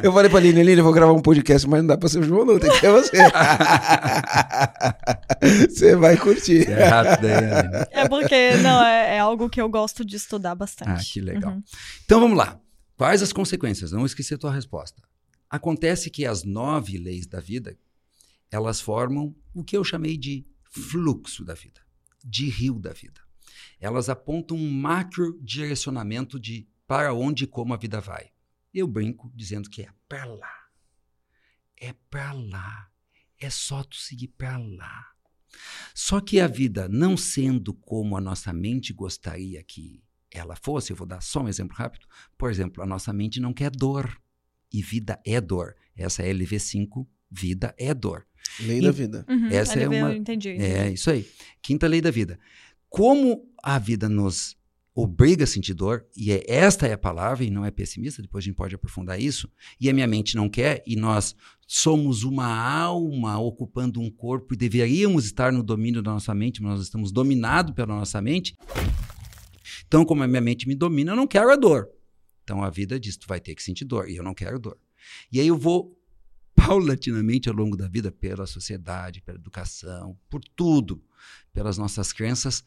Eu 0.02 0.12
falei 0.12 0.28
pra 0.28 0.38
Aline, 0.38 0.60
Aline, 0.60 0.78
eu 0.78 0.84
vou 0.84 0.92
gravar 0.92 1.12
um 1.12 1.22
podcast, 1.22 1.66
mas 1.68 1.80
não 1.80 1.86
dá 1.88 1.96
pra 1.96 2.08
ser 2.08 2.18
o 2.18 2.22
João, 2.22 2.44
não, 2.44 2.58
tem 2.58 2.70
que 2.70 2.78
ser 2.78 2.90
você. 2.90 3.16
você 5.68 5.96
vai 5.96 6.16
curtir. 6.16 6.68
é 6.68 6.88
Aline. 6.88 7.86
É 7.90 8.08
porque, 8.08 8.56
não, 8.56 8.82
é, 8.82 9.16
é 9.16 9.18
algo 9.18 9.48
que 9.48 9.60
eu 9.60 9.68
gosto 9.68 10.04
de 10.04 10.16
estudar 10.16 10.54
bastante. 10.54 10.90
Ah, 10.90 11.00
que 11.00 11.20
legal. 11.20 11.52
Uhum. 11.52 11.62
Então 12.04 12.20
vamos 12.20 12.36
lá. 12.36 12.60
Quais 12.96 13.22
as 13.22 13.32
consequências? 13.32 13.92
Não 13.92 14.04
esqueci 14.04 14.34
a 14.34 14.38
tua 14.38 14.52
resposta. 14.52 15.02
Acontece 15.48 16.10
que 16.10 16.26
as 16.26 16.44
nove 16.44 16.98
leis 16.98 17.26
da 17.26 17.40
vida, 17.40 17.76
elas 18.50 18.80
formam 18.80 19.34
o 19.54 19.64
que 19.64 19.76
eu 19.76 19.84
chamei 19.84 20.16
de 20.16 20.44
fluxo 20.70 21.44
da 21.44 21.54
vida, 21.54 21.80
de 22.24 22.48
rio 22.48 22.78
da 22.78 22.92
vida. 22.92 23.20
Elas 23.80 24.08
apontam 24.08 24.56
um 24.56 24.70
macro 24.70 25.38
direcionamento 25.42 26.38
de 26.38 26.68
para 26.86 27.14
onde 27.14 27.44
e 27.44 27.46
como 27.46 27.72
a 27.72 27.76
vida 27.76 28.00
vai. 28.00 28.30
Eu 28.74 28.86
brinco 28.86 29.32
dizendo 29.34 29.70
que 29.70 29.82
é 29.82 29.88
para 30.08 30.24
lá. 30.26 30.52
É 31.80 31.94
para 32.10 32.32
lá. 32.32 32.88
É 33.38 33.48
só 33.48 33.82
tu 33.82 33.96
seguir 33.96 34.28
para 34.28 34.58
lá. 34.58 35.06
Só 35.94 36.20
que 36.20 36.38
a 36.40 36.46
vida 36.46 36.88
não 36.88 37.16
sendo 37.16 37.72
como 37.74 38.16
a 38.16 38.20
nossa 38.20 38.52
mente 38.52 38.92
gostaria 38.92 39.62
que 39.62 40.02
ela 40.30 40.54
fosse, 40.54 40.92
eu 40.92 40.96
vou 40.96 41.06
dar 41.06 41.20
só 41.22 41.40
um 41.42 41.48
exemplo 41.48 41.76
rápido. 41.76 42.06
Por 42.38 42.50
exemplo, 42.50 42.82
a 42.82 42.86
nossa 42.86 43.12
mente 43.12 43.40
não 43.40 43.52
quer 43.52 43.70
dor. 43.70 44.20
E 44.72 44.80
vida 44.82 45.20
é 45.26 45.40
dor. 45.40 45.74
Essa 45.96 46.22
é 46.22 46.30
LV5, 46.32 47.04
vida 47.30 47.74
é 47.76 47.92
dor. 47.92 48.26
Lei 48.60 48.80
da 48.80 48.90
vida. 48.92 49.26
Uhum, 49.28 49.48
Essa 49.48 49.80
é 49.80 49.88
uma- 49.88 50.10
eu 50.12 50.16
entendi. 50.16 50.50
É 50.50 50.90
isso 50.90 51.10
aí. 51.10 51.28
Quinta 51.60 51.86
lei 51.88 52.00
da 52.00 52.10
vida. 52.10 52.38
Como 52.90 53.48
a 53.62 53.78
vida 53.78 54.08
nos 54.08 54.58
obriga 54.92 55.44
a 55.44 55.46
sentir 55.46 55.72
dor, 55.72 56.04
e 56.14 56.32
é, 56.32 56.44
esta 56.46 56.86
é 56.86 56.92
a 56.92 56.98
palavra, 56.98 57.44
e 57.44 57.50
não 57.50 57.64
é 57.64 57.70
pessimista, 57.70 58.20
depois 58.20 58.42
a 58.42 58.46
gente 58.46 58.56
pode 58.56 58.74
aprofundar 58.74 59.18
isso, 59.18 59.48
e 59.80 59.88
a 59.88 59.94
minha 59.94 60.06
mente 60.06 60.36
não 60.36 60.48
quer, 60.48 60.82
e 60.84 60.96
nós 60.96 61.34
somos 61.66 62.24
uma 62.24 62.46
alma 62.46 63.38
ocupando 63.38 64.00
um 64.00 64.10
corpo 64.10 64.52
e 64.52 64.56
deveríamos 64.56 65.24
estar 65.24 65.52
no 65.52 65.62
domínio 65.62 66.02
da 66.02 66.10
nossa 66.10 66.34
mente, 66.34 66.60
mas 66.60 66.72
nós 66.72 66.82
estamos 66.82 67.12
dominados 67.12 67.72
pela 67.72 67.94
nossa 67.94 68.20
mente. 68.20 68.58
Então, 69.86 70.04
como 70.04 70.24
a 70.24 70.28
minha 70.28 70.40
mente 70.40 70.66
me 70.66 70.74
domina, 70.74 71.12
eu 71.12 71.16
não 71.16 71.28
quero 71.28 71.50
a 71.50 71.56
dor. 71.56 71.88
Então 72.42 72.64
a 72.64 72.70
vida 72.70 72.98
diz: 72.98 73.16
tu 73.16 73.28
vai 73.28 73.40
ter 73.40 73.54
que 73.54 73.62
sentir 73.62 73.84
dor, 73.84 74.10
e 74.10 74.16
eu 74.16 74.24
não 74.24 74.34
quero 74.34 74.58
dor. 74.58 74.76
E 75.32 75.38
aí 75.38 75.46
eu 75.46 75.56
vou 75.56 75.96
paulatinamente 76.54 77.48
ao 77.48 77.54
longo 77.54 77.76
da 77.76 77.88
vida, 77.88 78.10
pela 78.10 78.46
sociedade, 78.46 79.22
pela 79.22 79.38
educação, 79.38 80.18
por 80.28 80.40
tudo, 80.56 81.02
pelas 81.52 81.78
nossas 81.78 82.12
crenças, 82.12 82.64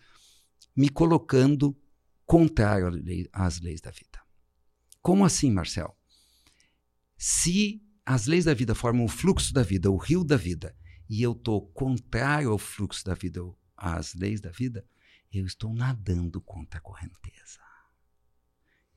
me 0.76 0.90
colocando 0.90 1.78
contrário 2.26 2.90
às 3.32 3.60
leis 3.60 3.82
da 3.82 3.92
vida. 3.92 4.22
Como 5.02 5.26
assim, 5.26 5.52
Marcel? 5.52 5.98
Se 7.18 7.82
as 8.06 8.26
leis 8.26 8.46
da 8.46 8.54
vida 8.54 8.74
formam 8.74 9.06
o 9.06 9.10
fluxo 9.10 9.54
da 9.54 9.64
vida, 9.64 9.90
o 9.90 9.98
rio 9.98 10.24
da 10.24 10.36
vida, 10.36 10.76
e 11.10 11.22
eu 11.22 11.34
estou 11.34 11.68
contrário 11.72 12.52
ao 12.52 12.58
fluxo 12.58 13.04
da 13.06 13.14
vida, 13.14 13.42
às 13.76 14.14
leis 14.14 14.42
da 14.42 14.50
vida, 14.50 14.86
eu 15.32 15.46
estou 15.46 15.74
nadando 15.74 16.42
contra 16.42 16.80
a 16.80 16.82
correnteza. 16.82 17.60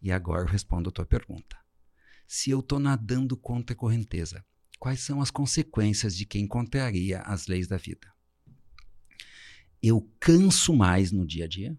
E 0.00 0.12
agora 0.12 0.42
eu 0.42 0.46
respondo 0.46 0.88
a 0.88 0.92
tua 0.92 1.06
pergunta. 1.06 1.56
Se 2.26 2.50
eu 2.50 2.60
estou 2.60 2.78
nadando 2.78 3.36
contra 3.36 3.74
a 3.74 3.78
correnteza, 3.78 4.44
quais 4.78 5.00
são 5.00 5.20
as 5.20 5.30
consequências 5.30 6.16
de 6.16 6.26
quem 6.26 6.46
contraria 6.46 7.20
as 7.22 7.46
leis 7.46 7.66
da 7.66 7.76
vida? 7.76 8.12
Eu 9.88 10.00
canso 10.18 10.74
mais 10.74 11.12
no 11.12 11.24
dia 11.24 11.44
a 11.44 11.46
dia. 11.46 11.78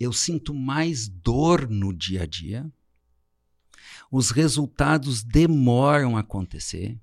Eu 0.00 0.12
sinto 0.12 0.52
mais 0.52 1.06
dor 1.06 1.70
no 1.70 1.94
dia 1.94 2.24
a 2.24 2.26
dia. 2.26 2.68
Os 4.10 4.32
resultados 4.32 5.22
demoram 5.22 6.16
a 6.16 6.20
acontecer. 6.22 7.00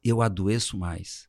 Eu 0.00 0.22
adoeço 0.22 0.78
mais. 0.78 1.28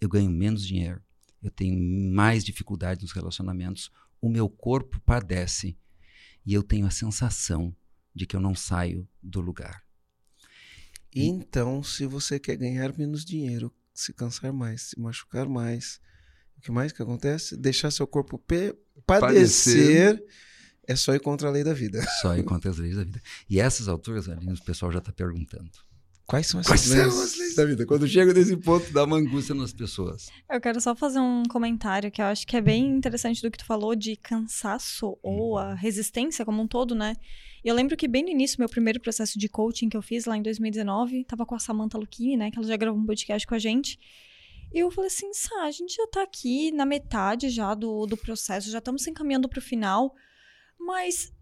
Eu 0.00 0.08
ganho 0.08 0.28
menos 0.28 0.66
dinheiro. 0.66 1.00
Eu 1.40 1.52
tenho 1.52 1.78
mais 2.12 2.44
dificuldade 2.44 3.02
nos 3.02 3.12
relacionamentos. 3.12 3.92
O 4.20 4.28
meu 4.28 4.48
corpo 4.48 5.00
padece. 5.02 5.78
E 6.44 6.52
eu 6.52 6.64
tenho 6.64 6.84
a 6.84 6.90
sensação 6.90 7.72
de 8.12 8.26
que 8.26 8.34
eu 8.34 8.40
não 8.40 8.56
saio 8.56 9.08
do 9.22 9.40
lugar. 9.40 9.84
Então, 11.14 11.80
se 11.84 12.06
você 12.06 12.40
quer 12.40 12.56
ganhar 12.56 12.98
menos 12.98 13.24
dinheiro, 13.24 13.72
se 13.94 14.12
cansar 14.12 14.52
mais, 14.52 14.82
se 14.82 14.98
machucar 14.98 15.48
mais, 15.48 16.00
o 16.58 16.60
que 16.60 16.70
mais 16.70 16.92
que 16.92 17.02
acontece? 17.02 17.56
Deixar 17.56 17.90
seu 17.90 18.06
corpo 18.06 18.38
pe- 18.38 18.74
padecer, 19.06 20.22
é 20.86 20.96
só 20.96 21.14
ir 21.14 21.20
contra 21.20 21.48
a 21.48 21.50
lei 21.50 21.64
da 21.64 21.74
vida. 21.74 22.00
Só 22.22 22.36
ir 22.36 22.44
contra 22.44 22.70
as 22.70 22.78
leis 22.78 22.96
da 22.96 23.04
vida. 23.04 23.20
E 23.48 23.60
essas 23.60 23.88
alturas, 23.88 24.28
ali, 24.28 24.52
o 24.52 24.64
pessoal 24.64 24.90
já 24.92 24.98
está 24.98 25.12
perguntando. 25.12 25.70
Quais 26.26 26.48
são 26.48 26.58
essas 26.58 26.72
Quais 26.72 26.86
leis? 26.88 27.12
são 27.14 27.22
as 27.22 27.38
leis 27.38 27.54
da 27.54 27.64
vida? 27.64 27.86
Quando 27.86 28.06
chega 28.08 28.32
nesse 28.34 28.56
ponto, 28.56 28.92
dá 28.92 29.04
uma 29.04 29.16
angústia 29.16 29.54
nas 29.54 29.72
pessoas. 29.72 30.26
Eu 30.50 30.60
quero 30.60 30.80
só 30.80 30.94
fazer 30.96 31.20
um 31.20 31.44
comentário 31.44 32.10
que 32.10 32.20
eu 32.20 32.26
acho 32.26 32.44
que 32.46 32.56
é 32.56 32.60
bem 32.60 32.84
interessante 32.96 33.40
do 33.42 33.50
que 33.50 33.58
tu 33.58 33.64
falou 33.64 33.94
de 33.94 34.16
cansaço 34.16 35.16
ou 35.22 35.56
a 35.56 35.74
resistência 35.74 36.44
como 36.44 36.60
um 36.62 36.66
todo, 36.66 36.94
né? 36.96 37.14
E 37.64 37.68
eu 37.68 37.74
lembro 37.76 37.96
que 37.96 38.08
bem 38.08 38.24
no 38.24 38.28
início, 38.30 38.56
meu 38.58 38.68
primeiro 38.68 39.00
processo 39.00 39.38
de 39.38 39.48
coaching 39.48 39.88
que 39.88 39.96
eu 39.96 40.02
fiz 40.02 40.24
lá 40.24 40.36
em 40.36 40.42
2019, 40.42 41.24
tava 41.24 41.46
com 41.46 41.54
a 41.54 41.58
Samantha 41.60 41.96
Lucchini, 41.96 42.36
né? 42.36 42.50
Que 42.50 42.58
ela 42.58 42.66
já 42.66 42.76
gravou 42.76 43.00
um 43.00 43.06
podcast 43.06 43.46
com 43.46 43.54
a 43.54 43.58
gente. 43.58 43.96
E 44.72 44.80
eu 44.80 44.90
falei 44.90 45.08
assim, 45.08 45.32
Sá, 45.32 45.62
a 45.62 45.70
gente 45.70 45.94
já 45.94 46.06
tá 46.06 46.22
aqui 46.22 46.70
na 46.72 46.84
metade 46.84 47.48
já 47.48 47.74
do, 47.74 48.06
do 48.06 48.16
processo, 48.16 48.70
já 48.70 48.78
estamos 48.78 49.02
se 49.02 49.10
encaminhando 49.10 49.48
pro 49.48 49.60
final, 49.60 50.14
mas 50.78 51.32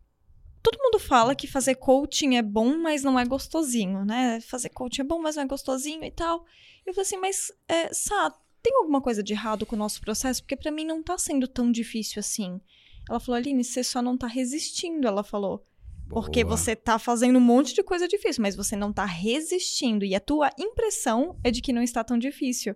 todo 0.62 0.78
mundo 0.82 0.98
fala 0.98 1.34
que 1.34 1.46
fazer 1.46 1.74
coaching 1.74 2.36
é 2.36 2.42
bom, 2.42 2.78
mas 2.78 3.02
não 3.02 3.18
é 3.18 3.24
gostosinho, 3.24 4.04
né? 4.04 4.40
Fazer 4.40 4.70
coaching 4.70 5.02
é 5.02 5.04
bom, 5.04 5.20
mas 5.20 5.36
não 5.36 5.42
é 5.42 5.46
gostosinho 5.46 6.04
e 6.04 6.10
tal. 6.10 6.44
Eu 6.86 6.94
falei 6.94 7.06
assim, 7.06 7.16
mas, 7.16 7.52
é, 7.68 7.92
Sá, 7.92 8.32
tem 8.62 8.74
alguma 8.76 9.00
coisa 9.00 9.22
de 9.22 9.34
errado 9.34 9.66
com 9.66 9.76
o 9.76 9.78
nosso 9.78 10.00
processo? 10.00 10.42
Porque 10.42 10.56
pra 10.56 10.70
mim 10.70 10.86
não 10.86 11.02
tá 11.02 11.18
sendo 11.18 11.46
tão 11.46 11.70
difícil 11.70 12.20
assim. 12.20 12.60
Ela 13.08 13.20
falou, 13.20 13.36
Aline, 13.36 13.62
você 13.62 13.84
só 13.84 14.00
não 14.00 14.16
tá 14.16 14.26
resistindo, 14.26 15.06
ela 15.06 15.22
falou. 15.22 15.66
Porque 16.08 16.42
Boa. 16.44 16.56
você 16.56 16.74
tá 16.74 16.98
fazendo 16.98 17.36
um 17.36 17.42
monte 17.42 17.74
de 17.74 17.82
coisa 17.82 18.08
difícil, 18.08 18.42
mas 18.42 18.56
você 18.56 18.74
não 18.76 18.92
tá 18.92 19.04
resistindo. 19.04 20.04
E 20.04 20.14
a 20.14 20.20
tua 20.20 20.50
impressão 20.58 21.38
é 21.42 21.50
de 21.50 21.60
que 21.60 21.72
não 21.72 21.82
está 21.82 22.02
tão 22.02 22.18
difícil. 22.18 22.74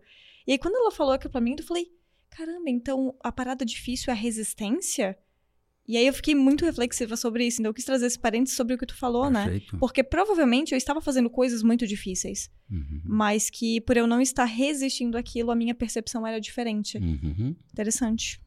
E 0.48 0.52
aí, 0.52 0.58
quando 0.58 0.76
ela 0.76 0.90
falou 0.90 1.12
aquilo 1.12 1.30
pra 1.30 1.42
mim, 1.42 1.54
eu 1.58 1.62
falei, 1.62 1.86
caramba, 2.30 2.70
então 2.70 3.14
a 3.22 3.30
parada 3.30 3.66
difícil 3.66 4.10
é 4.10 4.16
a 4.16 4.18
resistência? 4.18 5.14
E 5.86 5.94
aí 5.96 6.06
eu 6.06 6.12
fiquei 6.12 6.34
muito 6.34 6.64
reflexiva 6.64 7.16
sobre 7.18 7.46
isso. 7.46 7.60
Então 7.60 7.68
eu 7.70 7.74
quis 7.74 7.84
trazer 7.84 8.06
esse 8.06 8.18
parênteses 8.18 8.56
sobre 8.56 8.74
o 8.74 8.78
que 8.78 8.86
tu 8.86 8.94
falou, 8.96 9.28
né? 9.30 9.44
Perfeito. 9.44 9.78
Porque 9.78 10.02
provavelmente 10.02 10.72
eu 10.72 10.78
estava 10.78 11.02
fazendo 11.02 11.28
coisas 11.28 11.62
muito 11.62 11.86
difíceis, 11.86 12.50
Uhum. 12.70 13.02
mas 13.04 13.48
que 13.50 13.78
por 13.82 13.96
eu 13.96 14.06
não 14.06 14.20
estar 14.22 14.44
resistindo 14.46 15.16
àquilo, 15.18 15.50
a 15.50 15.54
minha 15.54 15.74
percepção 15.74 16.26
era 16.26 16.40
diferente. 16.40 16.96
Uhum. 16.98 17.54
Interessante. 17.70 18.40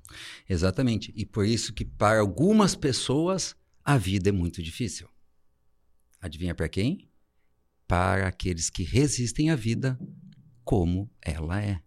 Exatamente. 0.50 1.12
E 1.16 1.24
por 1.26 1.46
isso 1.46 1.72
que 1.74 1.86
para 1.86 2.20
algumas 2.20 2.76
pessoas 2.76 3.56
a 3.84 3.96
vida 3.96 4.30
é 4.30 4.32
muito 4.32 4.62
difícil. 4.62 5.08
Adivinha 6.20 6.54
para 6.56 6.68
quem? 6.70 7.10
Para 7.88 8.28
aqueles 8.28 8.70
que 8.72 8.84
resistem 8.84 9.50
à 9.50 9.56
vida 9.56 10.00
como 10.64 11.10
ela 11.24 11.60
é. 11.62 11.82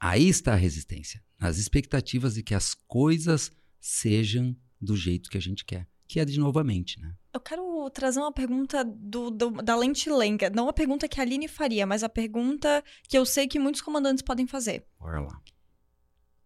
Aí 0.00 0.28
está 0.28 0.54
a 0.54 0.56
resistência, 0.56 1.22
nas 1.38 1.58
expectativas 1.58 2.34
de 2.34 2.42
que 2.42 2.54
as 2.54 2.72
coisas 2.74 3.52
sejam 3.78 4.56
do 4.80 4.96
jeito 4.96 5.28
que 5.28 5.36
a 5.36 5.40
gente 5.40 5.62
quer, 5.64 5.86
que 6.08 6.18
é 6.18 6.24
de 6.24 6.40
novo 6.40 6.58
a 6.58 6.64
mente, 6.64 6.98
né? 6.98 7.14
Eu 7.32 7.40
quero 7.40 7.88
trazer 7.90 8.18
uma 8.18 8.32
pergunta 8.32 8.82
do, 8.82 9.30
do- 9.30 9.50
da 9.62 9.76
lente 9.76 10.08
lenga. 10.10 10.48
Não 10.50 10.68
a 10.68 10.72
pergunta 10.72 11.06
que 11.06 11.20
a 11.20 11.22
Aline 11.22 11.46
faria, 11.46 11.86
mas 11.86 12.02
a 12.02 12.08
pergunta 12.08 12.82
que 13.08 13.16
eu 13.16 13.24
sei 13.26 13.46
que 13.46 13.58
muitos 13.58 13.80
comandantes 13.82 14.22
podem 14.22 14.46
fazer. 14.46 14.86
Bora 14.98 15.20
lá. 15.20 15.40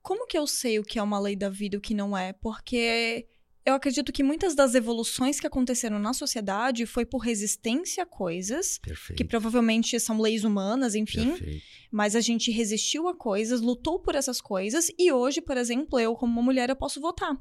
Como 0.03 0.27
que 0.27 0.37
eu 0.37 0.47
sei 0.47 0.79
o 0.79 0.83
que 0.85 0.99
é 0.99 1.03
uma 1.03 1.19
lei 1.19 1.35
da 1.37 1.49
vida 1.49 1.77
e 1.77 1.79
o 1.79 1.81
que 1.81 1.95
não 1.95 2.15
é? 2.17 2.33
Porque 2.35 3.27
eu 3.67 3.75
acredito 3.75 4.13
que 4.13 4.23
muitas 4.23 4.55
das 4.55 4.75
evoluções 4.75 5.41
que 5.41 5.47
aconteceram 5.47 5.99
na 5.99 6.13
sociedade 6.13 6.85
foi 6.85 7.07
por 7.07 7.19
resistência 7.19 8.03
a 8.03 8.07
coisas, 8.07 8.79
Perfeito. 8.79 9.17
que 9.17 9.25
provavelmente 9.25 9.99
são 9.99 10.21
leis 10.21 10.45
humanas, 10.45 10.95
enfim. 10.95 11.31
Perfeito. 11.31 11.65
Mas 11.91 12.15
a 12.15 12.21
gente 12.21 12.51
resistiu 12.51 13.09
a 13.09 13.17
coisas, 13.17 13.63
lutou 13.63 13.99
por 13.99 14.15
essas 14.15 14.41
coisas, 14.41 14.91
e 14.99 15.11
hoje, 15.11 15.41
por 15.41 15.57
exemplo, 15.57 15.99
eu, 15.99 16.15
como 16.15 16.33
uma 16.33 16.43
mulher, 16.43 16.69
eu 16.69 16.77
posso 16.77 17.01
votar. 17.01 17.35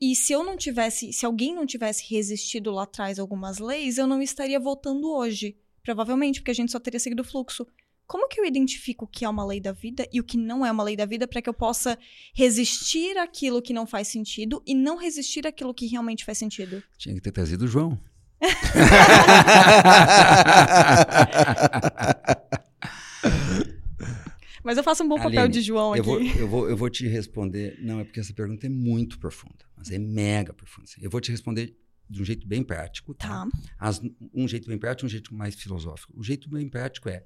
E 0.00 0.16
se 0.16 0.32
eu 0.32 0.42
não 0.42 0.56
tivesse, 0.56 1.12
se 1.12 1.26
alguém 1.26 1.54
não 1.54 1.66
tivesse 1.66 2.02
resistido 2.08 2.70
lá 2.70 2.84
atrás 2.84 3.18
a 3.18 3.22
algumas 3.22 3.58
leis, 3.58 3.98
eu 3.98 4.06
não 4.06 4.22
estaria 4.22 4.58
votando 4.58 5.10
hoje. 5.10 5.58
Provavelmente, 5.82 6.40
porque 6.40 6.50
a 6.50 6.54
gente 6.54 6.72
só 6.72 6.78
teria 6.78 7.00
seguido 7.00 7.20
o 7.22 7.24
fluxo. 7.24 7.66
Como 8.10 8.26
que 8.26 8.40
eu 8.40 8.44
identifico 8.44 9.04
o 9.04 9.08
que 9.08 9.24
é 9.24 9.28
uma 9.28 9.46
lei 9.46 9.60
da 9.60 9.70
vida 9.70 10.04
e 10.12 10.18
o 10.18 10.24
que 10.24 10.36
não 10.36 10.66
é 10.66 10.72
uma 10.72 10.82
lei 10.82 10.96
da 10.96 11.06
vida 11.06 11.28
para 11.28 11.40
que 11.40 11.48
eu 11.48 11.54
possa 11.54 11.96
resistir 12.34 13.16
àquilo 13.16 13.62
que 13.62 13.72
não 13.72 13.86
faz 13.86 14.08
sentido 14.08 14.60
e 14.66 14.74
não 14.74 14.96
resistir 14.96 15.46
àquilo 15.46 15.72
que 15.72 15.86
realmente 15.86 16.24
faz 16.24 16.36
sentido? 16.36 16.82
Tinha 16.98 17.14
que 17.14 17.20
ter 17.20 17.30
trazido 17.30 17.66
o 17.66 17.68
João. 17.68 17.96
Mas 24.64 24.76
eu 24.76 24.82
faço 24.82 25.04
um 25.04 25.08
bom 25.08 25.16
papel 25.16 25.42
Aline, 25.42 25.54
de 25.54 25.60
João 25.62 25.94
Eu 25.94 26.02
aqui. 26.02 26.10
vou, 26.10 26.20
eu, 26.20 26.48
vou, 26.48 26.68
eu 26.70 26.76
vou 26.76 26.90
te 26.90 27.06
responder. 27.06 27.78
Não, 27.80 28.00
é 28.00 28.04
porque 28.04 28.18
essa 28.18 28.34
pergunta 28.34 28.66
é 28.66 28.68
muito 28.68 29.20
profunda, 29.20 29.64
mas 29.76 29.88
é 29.92 29.98
mega 30.00 30.52
profunda. 30.52 30.88
Eu 31.00 31.08
vou 31.10 31.20
te 31.20 31.30
responder 31.30 31.76
de 32.08 32.20
um 32.20 32.24
jeito 32.24 32.44
bem 32.46 32.64
prático. 32.64 33.14
Tá? 33.14 33.28
Tá. 33.28 33.48
As- 33.78 34.02
um 34.34 34.48
jeito 34.48 34.66
bem 34.68 34.78
prático 34.78 35.04
e 35.04 35.06
um 35.06 35.10
jeito 35.10 35.32
mais 35.32 35.54
filosófico. 35.54 36.12
O 36.18 36.24
jeito 36.24 36.50
bem 36.50 36.68
prático 36.68 37.08
é: 37.08 37.24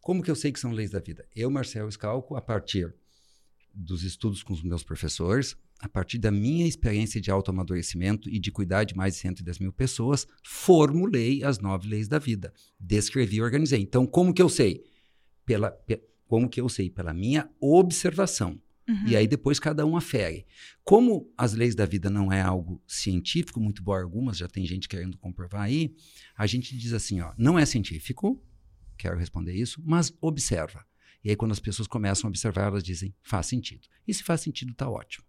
como 0.00 0.22
que 0.22 0.30
eu 0.30 0.34
sei 0.36 0.50
que 0.52 0.60
são 0.60 0.72
leis 0.72 0.90
da 0.90 0.98
vida? 0.98 1.26
Eu, 1.34 1.50
Marcelo 1.50 1.90
Scalco, 1.90 2.34
a 2.36 2.40
partir 2.40 2.92
dos 3.74 4.02
estudos 4.02 4.42
com 4.42 4.52
os 4.52 4.62
meus 4.62 4.82
professores, 4.82 5.56
a 5.78 5.88
partir 5.88 6.18
da 6.18 6.30
minha 6.30 6.66
experiência 6.66 7.20
de 7.20 7.30
autoamadurecimento 7.30 8.28
e 8.28 8.38
de 8.38 8.50
cuidar 8.50 8.84
de 8.84 8.94
mais 8.96 9.14
de 9.14 9.20
110 9.20 9.58
mil 9.60 9.72
pessoas, 9.72 10.26
formulei 10.42 11.42
as 11.42 11.58
nove 11.58 11.88
leis 11.88 12.06
da 12.08 12.18
vida. 12.18 12.52
Descrevi 12.78 13.36
e 13.36 13.42
organizei. 13.42 13.80
Então, 13.80 14.06
como 14.06 14.34
que 14.34 14.42
eu 14.42 14.48
sei? 14.48 14.84
Pela, 15.46 15.70
pe- 15.70 16.02
como 16.26 16.48
que 16.48 16.60
eu 16.60 16.68
sei? 16.68 16.90
Pela 16.90 17.14
minha 17.14 17.48
observação. 17.60 18.60
Uhum. 18.88 19.06
E 19.06 19.16
aí 19.16 19.26
depois 19.26 19.58
cada 19.60 19.86
um 19.86 19.96
afere. 19.96 20.44
Como 20.84 21.32
as 21.38 21.54
leis 21.54 21.74
da 21.74 21.86
vida 21.86 22.10
não 22.10 22.32
é 22.32 22.42
algo 22.42 22.82
científico, 22.86 23.60
muito 23.60 23.80
embora 23.80 24.02
algumas 24.02 24.36
já 24.36 24.48
tem 24.48 24.66
gente 24.66 24.88
querendo 24.88 25.16
comprovar 25.16 25.62
aí, 25.62 25.94
a 26.36 26.46
gente 26.46 26.76
diz 26.76 26.92
assim, 26.92 27.20
ó, 27.20 27.32
não 27.38 27.58
é 27.58 27.64
científico, 27.64 28.42
quero 29.00 29.18
responder 29.18 29.52
isso, 29.54 29.80
mas 29.84 30.12
observa. 30.20 30.84
E 31.24 31.30
aí 31.30 31.36
quando 31.36 31.52
as 31.52 31.60
pessoas 31.60 31.88
começam 31.88 32.28
a 32.28 32.30
observar, 32.30 32.66
elas 32.68 32.82
dizem, 32.84 33.14
faz 33.22 33.46
sentido. 33.46 33.88
E 34.06 34.14
se 34.14 34.22
faz 34.22 34.40
sentido, 34.40 34.74
tá 34.74 34.88
ótimo. 34.88 35.24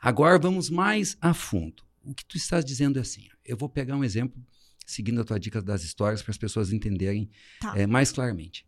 Agora 0.00 0.38
vamos 0.38 0.70
mais 0.70 1.16
a 1.20 1.32
fundo. 1.34 1.82
O 2.02 2.14
que 2.14 2.24
tu 2.24 2.36
estás 2.36 2.64
dizendo 2.64 2.98
é 2.98 3.02
assim, 3.02 3.28
eu 3.44 3.56
vou 3.56 3.68
pegar 3.68 3.96
um 3.96 4.04
exemplo, 4.04 4.40
seguindo 4.86 5.20
a 5.20 5.24
tua 5.24 5.38
dica 5.40 5.60
das 5.60 5.82
histórias, 5.82 6.22
para 6.22 6.30
as 6.30 6.38
pessoas 6.38 6.72
entenderem 6.72 7.28
Tá. 7.60 7.76
eh, 7.76 7.86
mais 7.86 8.12
claramente. 8.12 8.64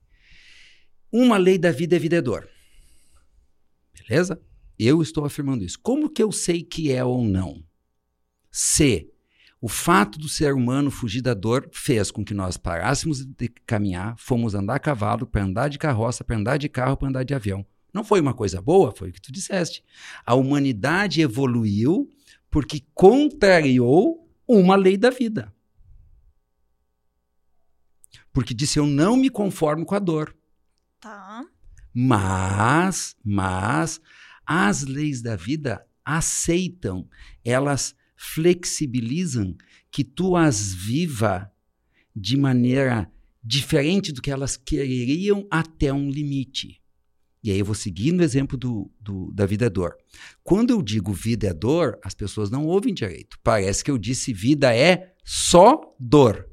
Uma 1.13 1.37
lei 1.39 1.57
da 1.57 1.71
vida 1.71 1.97
é 1.97 1.99
vida 1.99 2.17
é 2.17 2.21
dor. 2.23 2.49
Beleza? 4.09 4.41
Eu 4.79 5.01
estou 5.03 5.25
afirmando 5.25 5.65
isso. 5.65 5.79
Como 5.81 6.09
que 6.11 6.23
eu 6.23 6.31
sei 6.31 6.63
que 6.63 6.93
é 6.93 7.05
ou 7.05 7.25
não? 7.25 7.65
Se 8.51 9.11
o 9.61 9.69
fato 9.69 10.19
do 10.19 10.29
ser 10.29 10.55
humano 10.55 10.91
fugir 10.91 11.21
da 11.21 11.35
dor 11.35 11.69
fez 11.73 12.11
com 12.11 12.25
que 12.25 12.33
nós 12.33 12.57
parássemos 12.57 13.25
de 13.25 13.49
caminhar, 13.67 14.15
fomos 14.17 14.55
andar 14.55 14.77
a 14.77 14.79
cavalo, 14.79 15.27
para 15.27 15.43
andar 15.43 15.69
de 15.69 15.79
carroça, 15.79 16.23
para 16.23 16.37
andar 16.37 16.57
de 16.59 16.69
carro, 16.69 16.97
para 16.97 17.09
andar 17.09 17.25
de 17.25 17.35
avião. 17.35 17.67
Não 17.93 18.05
foi 18.05 18.21
uma 18.21 18.35
coisa 18.35 18.63
boa? 18.63 18.93
Foi 18.93 19.09
o 19.09 19.13
que 19.13 19.21
tu 19.21 19.33
disseste. 19.33 19.83
A 20.25 20.35
humanidade 20.35 21.21
evoluiu 21.21 22.09
porque 22.51 22.85
contrariou 22.95 24.31
uma 24.47 24.77
lei 24.77 24.97
da 24.97 25.11
vida. 25.11 25.53
Porque 28.33 28.55
disse: 28.55 28.79
Eu 28.79 28.87
não 28.87 29.17
me 29.17 29.29
conformo 29.29 29.85
com 29.85 29.95
a 29.95 29.99
dor. 29.99 30.37
Tá. 31.01 31.45
Mas, 31.93 33.17
mas, 33.25 34.01
as 34.47 34.85
leis 34.85 35.21
da 35.21 35.35
vida 35.35 35.85
aceitam, 36.05 37.09
elas 37.45 37.97
flexibilizam 38.19 39.57
que 39.91 40.03
tu 40.05 40.37
as 40.37 40.75
viva 40.75 41.51
de 42.15 42.37
maneira 42.37 43.11
diferente 43.43 44.13
do 44.13 44.21
que 44.21 44.31
elas 44.31 44.57
quereriam 44.57 45.47
até 45.51 45.93
um 45.93 46.11
limite. 46.11 46.83
E 47.43 47.53
aí 47.53 47.59
eu 47.61 47.65
vou 47.65 47.75
seguir 47.75 48.11
no 48.13 48.23
exemplo 48.25 48.59
do, 48.59 48.91
do- 49.01 49.31
da 49.33 49.47
vida 49.47 49.67
é 49.67 49.71
dor. 49.71 49.97
Quando 50.43 50.71
eu 50.71 50.83
digo 50.83 51.13
vida 51.13 51.47
é 51.47 51.55
dor, 51.55 51.97
as 52.03 52.13
pessoas 52.13 52.51
não 52.51 52.67
ouvem 52.67 52.93
direito. 52.93 53.39
Parece 53.45 53.85
que 53.85 53.91
eu 53.91 53.97
disse 53.97 54.33
vida 54.33 54.75
é 54.77 55.15
só 55.25 55.81
dor. 55.99 56.49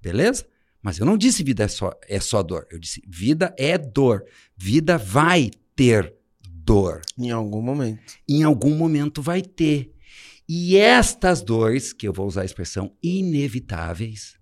Beleza? 0.00 0.46
Mas 0.82 0.98
eu 0.98 1.06
não 1.06 1.16
disse 1.16 1.42
vida 1.42 1.64
é 1.64 1.68
só, 1.68 1.92
é 2.08 2.20
só 2.20 2.42
dor. 2.42 2.66
Eu 2.70 2.78
disse 2.78 3.00
vida 3.08 3.54
é 3.58 3.78
dor. 3.78 4.24
Vida 4.56 4.98
vai 4.98 5.50
ter 5.74 6.14
dor. 6.48 7.00
Em 7.16 7.30
algum 7.30 7.62
momento. 7.62 8.00
Em 8.28 8.42
algum 8.42 8.74
momento 8.76 9.22
vai 9.22 9.40
ter. 9.42 9.91
E 10.54 10.76
estas 10.76 11.40
dores, 11.40 11.94
que 11.94 12.06
eu 12.06 12.12
vou 12.12 12.26
usar 12.26 12.42
a 12.42 12.44
expressão 12.44 12.94
inevitáveis, 13.02 14.36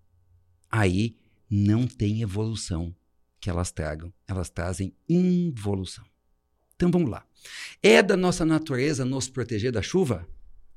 aí 0.69 1.15
não 1.49 1.87
tem 1.87 2.21
evolução 2.21 2.93
que 3.39 3.49
elas 3.49 3.71
tragam. 3.71 4.13
Elas 4.27 4.51
trazem 4.51 4.93
involução. 5.09 6.05
Então 6.75 6.91
vamos 6.91 7.09
lá. 7.09 7.25
É 7.81 8.03
da 8.03 8.17
nossa 8.17 8.45
natureza 8.45 9.05
nos 9.05 9.29
proteger 9.29 9.71
da 9.71 9.83
chuva? 9.83 10.29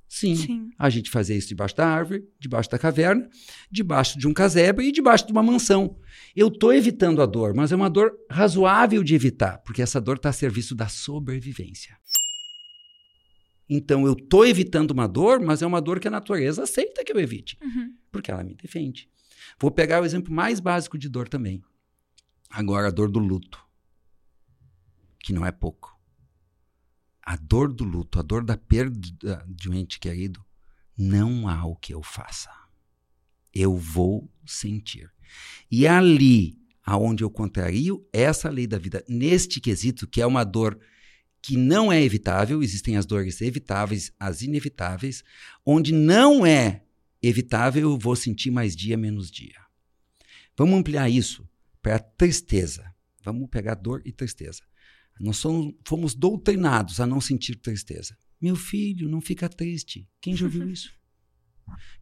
Sim. 0.08 0.36
Sim. 0.36 0.70
A 0.78 0.88
gente 0.92 1.10
fazia 1.10 1.36
isso 1.36 1.48
debaixo 1.48 1.76
da 1.76 1.88
árvore, 1.88 2.30
debaixo 2.40 2.70
da 2.70 2.78
caverna, 2.78 3.28
debaixo 3.72 4.20
de 4.20 4.28
um 4.28 4.34
casebre 4.36 4.86
e 4.86 4.92
debaixo 4.92 5.26
de 5.26 5.32
uma 5.32 5.42
mansão. 5.42 5.98
Eu 6.36 6.50
estou 6.50 6.72
evitando 6.72 7.24
a 7.24 7.26
dor, 7.26 7.56
mas 7.56 7.72
é 7.72 7.76
uma 7.76 7.90
dor 7.90 8.14
razoável 8.30 9.04
de 9.04 9.16
evitar, 9.16 9.58
porque 9.66 9.82
essa 9.82 10.00
dor 10.00 10.18
está 10.18 10.30
a 10.30 10.34
serviço 10.34 10.76
da 10.76 10.88
sobrevivência. 10.88 11.98
Então 13.70 14.06
eu 14.06 14.14
estou 14.14 14.46
evitando 14.46 14.92
uma 14.92 15.08
dor, 15.08 15.40
mas 15.40 15.62
é 15.62 15.66
uma 15.66 15.82
dor 15.82 16.00
que 16.00 16.08
a 16.08 16.12
natureza 16.12 16.64
aceita 16.64 17.04
que 17.04 17.12
eu 17.14 17.20
evite, 17.20 17.58
Uhum. 17.62 17.96
porque 18.12 18.30
ela 18.30 18.44
me 18.44 18.54
defende. 18.56 19.10
Vou 19.60 19.72
pegar 19.72 20.02
o 20.02 20.06
exemplo 20.06 20.34
mais 20.34 20.60
básico 20.60 20.98
de 20.98 21.08
dor 21.10 21.28
também. 21.30 21.64
Agora, 22.50 22.88
a 22.88 22.92
dor 22.92 23.10
do 23.10 23.20
luto, 23.20 23.60
que 25.20 25.34
não 25.34 25.46
é 25.46 25.52
pouco. 25.52 25.98
A 27.22 27.36
dor 27.38 27.72
do 27.74 27.84
luto, 27.84 28.20
a 28.20 28.22
dor 28.22 28.44
da 28.44 28.58
perda 28.58 29.00
de 29.48 29.70
um 29.70 29.74
ente 29.74 30.00
querido, 30.00 30.44
não 30.98 31.48
há 31.48 31.66
o 31.66 31.76
que 31.76 31.94
eu 31.94 32.04
faça. 32.04 32.52
Eu 33.54 33.78
vou 33.78 34.30
sentir. 34.46 35.10
E 35.72 35.88
ali, 35.88 36.60
aonde 36.86 37.24
eu 37.24 37.30
contrario 37.30 38.06
essa 38.12 38.50
lei 38.50 38.68
da 38.68 38.78
vida, 38.78 39.04
neste 39.08 39.62
quesito, 39.62 40.06
que 40.06 40.22
é 40.22 40.26
uma 40.26 40.44
dor 40.44 40.78
que 41.44 41.58
não 41.58 41.92
é 41.92 42.02
evitável, 42.02 42.64
existem 42.64 42.96
as 42.96 43.06
dores 43.06 43.42
evitáveis, 43.42 44.14
as 44.18 44.42
inevitáveis, 44.42 45.26
onde 45.66 45.92
não 45.92 46.46
é 46.46 46.84
evitável, 47.22 47.92
eu 47.92 47.98
vou 47.98 48.16
sentir 48.16 48.50
mais 48.50 48.74
dia 48.74 48.96
menos 48.96 49.30
dia. 49.30 49.58
Vamos 50.58 50.80
ampliar 50.80 51.10
isso 51.10 51.46
para 51.82 52.00
tristeza. 52.00 52.90
Vamos 53.22 53.50
pegar 53.50 53.76
dor 53.76 54.02
e 54.06 54.12
tristeza. 54.14 54.62
Nós 55.20 55.36
somos, 55.36 55.74
fomos 55.86 56.16
doutrinados 56.16 57.02
a 57.02 57.06
não 57.06 57.20
sentir 57.20 57.56
tristeza. 57.58 58.18
Meu 58.42 58.56
filho, 58.56 59.10
não 59.10 59.20
fica 59.20 59.50
triste. 59.50 60.08
Quem 60.22 60.38
já 60.38 60.46
ouviu 60.46 60.68
isso? 60.72 60.94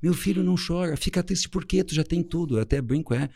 Meu 0.02 0.14
filho 0.14 0.44
não 0.44 0.56
chora, 0.56 0.96
fica 0.96 1.24
triste 1.24 1.50
por 1.50 1.66
quê? 1.66 1.84
Tu 1.84 1.96
já 1.96 2.04
tem 2.04 2.22
tudo. 2.22 2.58
Eu 2.58 2.62
até 2.62 2.80
brinco, 2.80 3.14
é. 3.14 3.28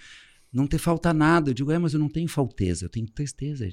Não 0.54 0.68
te 0.68 0.78
falta 0.78 1.12
nada. 1.12 1.50
Eu 1.50 1.54
digo, 1.56 1.72
é, 1.72 1.80
mas 1.80 1.94
eu 1.94 2.00
não 2.00 2.10
tenho 2.10 2.28
falteza, 2.28 2.86
eu 2.86 2.90
tenho 2.90 3.08
tristeza. 3.08 3.70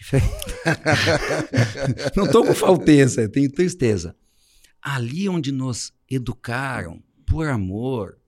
Diferente. 0.00 0.32
não 2.16 2.24
estou 2.24 2.46
com 2.46 2.54
falteza, 2.54 3.28
tenho 3.28 3.52
tristeza. 3.52 4.16
Ali 4.80 5.28
onde 5.28 5.52
nos 5.52 5.92
educaram 6.08 7.02
por 7.26 7.46
amor 7.46 8.18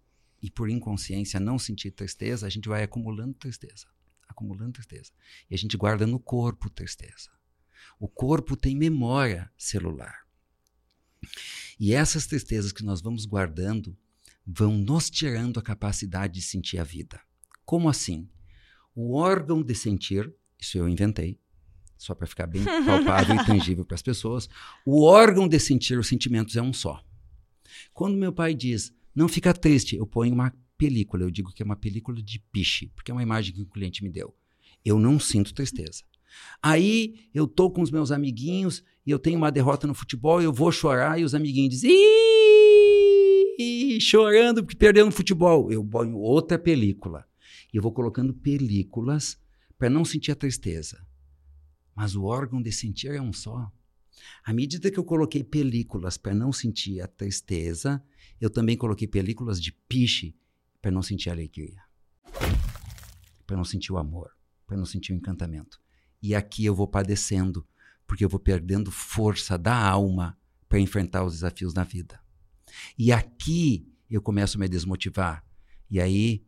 e 0.43 0.51
por 0.51 0.69
inconsciência 0.69 1.41
não 1.41 1.59
sentir 1.59 1.91
tristeza, 1.91 2.47
a 2.47 2.51
gente 2.51 2.69
vai 2.69 2.83
acumulando 2.83 3.33
tristeza, 3.33 3.87
acumulando 4.29 4.73
tristeza. 4.73 5.13
E 5.51 5.55
a 5.55 5.59
gente 5.59 5.75
guarda 5.79 6.07
no 6.07 6.21
corpo 6.21 6.69
tristeza. 6.69 7.31
O 7.99 8.07
corpo 8.07 8.55
tem 8.55 8.77
memória 8.77 9.51
celular. 9.57 10.27
E 11.81 11.95
essas 11.95 12.27
tristezas 12.27 12.71
que 12.71 12.85
nós 12.85 13.01
vamos 13.01 13.25
guardando 13.25 13.97
vão 14.47 14.77
nos 14.77 15.09
tirando 15.09 15.59
a 15.59 15.63
capacidade 15.63 16.35
de 16.35 16.43
sentir 16.43 16.79
a 16.79 16.85
vida. 16.85 17.19
Como 17.65 17.89
assim? 17.89 18.29
O 18.95 19.17
órgão 19.17 19.63
de 19.63 19.75
sentir, 19.75 20.31
isso 20.59 20.77
eu 20.77 20.87
inventei, 20.87 21.41
só 22.03 22.15
para 22.17 22.27
ficar 22.27 22.47
bem 22.47 22.65
palpável 22.65 23.37
e 23.37 23.47
tangível 23.47 23.85
para 23.85 23.95
as 23.95 24.03
pessoas, 24.03 24.49
o 24.85 25.05
órgão 25.05 25.47
de 25.47 25.59
sentir 25.61 25.97
os 25.97 26.09
sentimentos 26.09 26.57
é 26.57 26.62
um 26.62 26.73
só. 26.73 27.01
Quando 27.95 28.17
meu 28.17 28.33
pai 28.33 28.55
diz, 28.55 28.93
não 29.15 29.29
fica 29.29 29.55
triste, 29.55 29.95
eu 29.95 30.05
ponho 30.05 30.35
uma 30.35 30.53
película, 30.77 31.23
eu 31.23 31.31
digo 31.31 31.53
que 31.53 31.62
é 31.62 31.65
uma 31.65 31.77
película 31.77 32.21
de 32.21 32.41
piche, 32.51 32.91
porque 32.95 33.12
é 33.12 33.15
uma 33.15 33.23
imagem 33.23 33.55
que 33.55 33.62
o 33.62 33.67
cliente 33.67 34.03
me 34.03 34.11
deu. 34.11 34.35
Eu 34.85 34.99
não 34.99 35.21
sinto 35.21 35.55
tristeza. 35.55 36.03
Aí 36.61 37.29
eu 37.33 37.47
tô 37.47 37.71
com 37.71 37.83
os 37.83 37.91
meus 37.91 38.11
amiguinhos 38.11 38.83
e 39.07 39.11
eu 39.12 39.19
tenho 39.19 39.38
uma 39.38 39.53
derrota 39.53 39.87
no 39.87 39.95
futebol, 39.95 40.43
eu 40.43 40.53
vou 40.53 40.73
chorar 40.73 41.21
e 41.21 41.25
os 41.25 41.37
amiguinhos 41.37 41.71
dizem, 41.71 41.93
Ih, 43.59 44.01
chorando 44.01 44.65
porque 44.65 44.77
perdeu 44.77 45.07
no 45.07 45.12
futebol. 45.12 45.71
Eu 45.71 45.85
ponho 45.85 46.17
outra 46.17 46.59
película. 46.59 47.25
E 47.73 47.77
eu 47.77 47.83
vou 47.83 47.93
colocando 47.93 48.35
películas 48.35 49.38
para 49.79 49.88
não 49.88 50.05
sentir 50.05 50.33
a 50.33 50.35
tristeza. 50.35 51.07
Mas 51.95 52.15
o 52.15 52.25
órgão 52.25 52.63
de 52.63 52.73
sentir 52.73 53.09
é 53.09 53.21
um 53.21 53.33
só. 53.33 53.71
À 54.45 54.53
medida 54.53 54.91
que 54.91 54.99
eu 54.99 55.05
coloquei 55.05 55.43
películas 55.43 56.17
para 56.17 56.35
não 56.35 56.53
sentir 56.53 57.01
a 57.01 57.07
tristeza, 57.07 58.03
eu 58.41 58.51
também 58.51 58.77
coloquei 58.77 59.07
películas 59.07 59.61
de 59.61 59.73
piche 59.73 60.37
para 60.81 60.91
não 60.91 61.03
sentir 61.03 61.31
a 61.31 61.33
alegria. 61.33 61.83
Para 63.47 63.57
não 63.57 63.65
sentir 63.65 63.93
o 63.93 63.99
amor, 63.99 64.31
para 64.67 64.77
não 64.77 64.85
sentir 64.85 65.13
o 65.13 65.17
encantamento. 65.17 65.81
E 66.23 66.35
aqui 66.35 66.65
eu 66.65 66.75
vou 66.75 66.87
padecendo, 66.87 67.67
porque 68.07 68.25
eu 68.25 68.29
vou 68.29 68.41
perdendo 68.41 68.91
força 68.91 69.59
da 69.59 69.77
alma 69.77 70.39
para 70.69 70.81
enfrentar 70.81 71.25
os 71.25 71.35
desafios 71.35 71.73
da 71.73 71.85
vida. 71.85 72.21
E 72.97 73.13
aqui 73.13 73.89
eu 74.09 74.23
começo 74.23 74.57
a 74.57 74.61
me 74.61 74.69
desmotivar. 74.69 75.45
E 75.91 76.01
aí, 76.01 76.45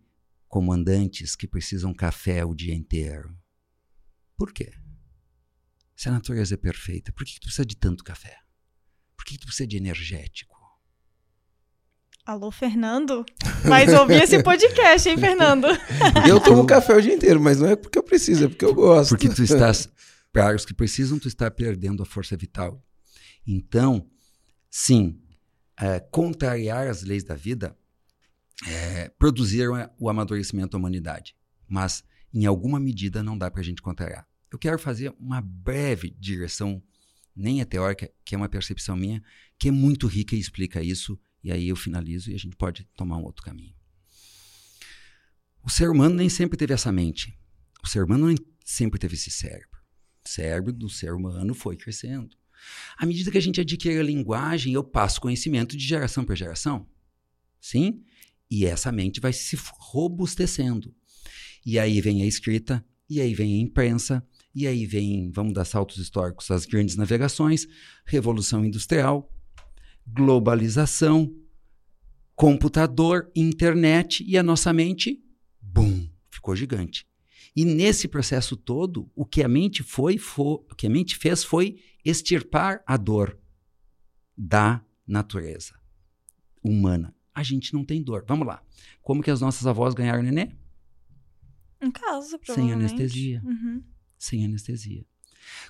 comandantes 0.49 1.37
que 1.37 1.47
precisam 1.47 1.93
café 1.93 2.45
o 2.45 2.55
dia 2.55 2.75
inteiro, 2.75 3.37
Por 4.37 4.53
quê? 4.53 4.73
Se 5.97 6.09
a 6.09 6.13
natureza 6.13 6.55
é 6.55 6.57
perfeita, 6.57 7.13
por 7.13 7.25
que, 7.25 7.35
que 7.35 7.41
tu 7.41 7.45
precisa 7.45 7.65
de 7.65 7.77
tanto 7.77 8.03
café? 8.03 8.37
Por 9.17 9.25
que, 9.25 9.35
que 9.35 9.41
tu 9.41 9.47
precisa 9.47 9.67
de 9.67 9.77
energético? 9.77 10.55
Alô, 12.27 12.51
Fernando? 12.51 13.25
Mas 13.69 13.93
ouvi 13.93 14.15
esse 14.15 14.43
podcast, 14.43 15.09
hein, 15.09 15.19
Fernando? 15.19 15.67
Eu 16.27 16.41
tomo 16.41 16.67
café 16.67 16.97
o 16.97 17.01
dia 17.03 17.15
inteiro, 17.15 17.39
mas 17.39 17.61
não 17.61 17.69
é 17.69 17.77
porque 17.77 17.99
eu 17.99 18.03
preciso, 18.03 18.47
é 18.47 18.49
porque 18.49 18.65
eu 18.65 18.75
gosto. 18.75 19.11
Porque 19.11 19.29
tu 19.29 19.43
estás, 19.43 19.91
para 20.33 20.57
os 20.57 20.65
que 20.65 20.73
precisam, 20.73 21.19
tu 21.19 21.29
está 21.29 21.51
perdendo 21.51 22.03
a 22.03 22.07
força 22.07 22.35
vital. 22.35 22.83
Então, 23.47 24.09
sim, 24.71 25.21
é, 25.79 26.01
contrariar 26.01 26.87
as 26.87 27.03
leis 27.03 27.25
da 27.25 27.35
vida 27.35 27.77
é, 28.67 29.11
produziram 29.19 29.75
o 29.99 30.09
amadurecimento 30.09 30.71
da 30.71 30.79
humanidade. 30.79 31.37
Mas, 31.69 32.03
em 32.33 32.47
alguma 32.47 32.81
medida, 32.81 33.23
não 33.23 33.37
dá 33.37 33.51
para 33.51 33.61
a 33.61 33.65
gente 33.65 33.83
contrariar. 33.83 34.27
Eu 34.55 34.59
quero 34.59 34.79
fazer 34.79 35.13
uma 35.19 35.41
breve 35.41 36.11
direção, 36.17 36.81
nem 37.35 37.61
é 37.61 37.65
teórica, 37.65 38.09
que 38.25 38.37
é 38.37 38.39
uma 38.39 38.49
percepção 38.49 38.95
minha, 38.95 39.21
que 39.59 39.67
é 39.67 39.73
muito 39.73 40.07
rica 40.07 40.37
e 40.37 40.39
explica 40.39 40.81
isso 40.81 41.19
e 41.43 41.51
aí 41.51 41.71
eu 41.71 41.75
finalizo 41.75 42.31
e 42.31 42.37
a 42.37 42.39
gente 42.39 42.55
pode 42.55 42.85
tomar 42.95 43.17
um 43.17 43.25
outro 43.25 43.43
caminho. 43.43 43.75
O 45.61 45.69
ser 45.69 45.91
humano 45.91 46.15
nem 46.15 46.29
sempre 46.29 46.57
teve 46.57 46.73
essa 46.73 46.93
mente. 46.93 47.37
O 47.83 47.89
ser 47.89 48.05
humano 48.05 48.29
nem 48.29 48.37
sempre 48.65 48.97
teve 48.97 49.15
esse 49.15 49.29
cérebro. 49.29 49.81
O 50.25 50.29
cérebro 50.29 50.73
do 50.73 50.89
ser 50.89 51.15
humano 51.15 51.53
foi 51.53 51.77
crescendo. 51.77 52.37
À 52.97 53.05
medida 53.05 53.33
que 53.33 53.39
a 53.39 53.43
gente 53.43 53.61
adquire 53.61 53.99
a 53.99 54.05
linguagem, 54.05 54.73
eu 54.73 54.85
passo 54.85 55.21
conhecimento 55.21 55.77
de 55.77 55.85
geração 55.85 56.25
para 56.25 56.37
geração. 56.37 56.89
Sim? 57.61 58.05
E 58.49 58.67
essa 58.67 58.93
mente 58.93 59.19
vai 59.19 59.33
se 59.33 59.59
robustecendo. 59.81 60.95
E 61.67 61.77
aí 61.77 62.01
vem 62.01 62.23
a 62.23 62.27
escrita, 62.27 62.87
e 63.11 63.21
aí 63.21 63.35
vem 63.35 63.55
a 63.55 63.59
imprensa, 63.59 64.25
e 64.55 64.67
aí 64.67 64.87
vem, 64.87 65.31
vamos 65.31 65.53
dar 65.53 65.65
saltos 65.65 65.99
históricos, 65.99 66.51
as 66.51 66.65
grandes 66.65 66.97
navegações, 66.97 67.67
revolução 68.07 68.65
industrial, 68.65 69.33
globalização, 70.07 71.35
computador, 72.37 73.31
internet 73.35 74.25
e 74.25 74.39
a 74.39 74.43
nossa 74.43 74.73
mente, 74.73 75.23
bum, 75.61 76.09
ficou 76.31 76.55
gigante. 76.55 77.07
E 77.57 77.65
nesse 77.65 78.09
processo 78.09 78.57
todo, 78.57 79.11
o 79.15 79.25
que 79.25 79.43
a 79.43 79.49
mente 79.49 79.83
foi, 79.83 80.19
foi 80.19 80.47
o 80.47 80.75
que 80.77 80.87
a 80.87 80.91
mente 80.91 81.17
fez 81.17 81.45
foi 81.45 81.79
extirpar 82.05 82.83
a 82.87 82.97
dor 82.97 83.39
da 84.37 84.85
natureza 85.07 85.75
humana. 86.63 87.15
A 87.35 87.43
gente 87.43 87.73
não 87.75 87.85
tem 87.85 88.03
dor. 88.03 88.25
Vamos 88.27 88.47
lá. 88.47 88.63
Como 89.03 89.23
que 89.23 89.31
as 89.31 89.41
nossas 89.41 89.67
avós 89.67 89.95
ganharam 89.95 90.23
nenê? 90.23 90.51
Em 91.81 91.91
casa, 91.91 92.39
Sem 92.45 92.73
anestesia. 92.73 93.43
Uhum. 93.45 93.83
Sem 94.25 94.45
anestesia. 94.45 95.05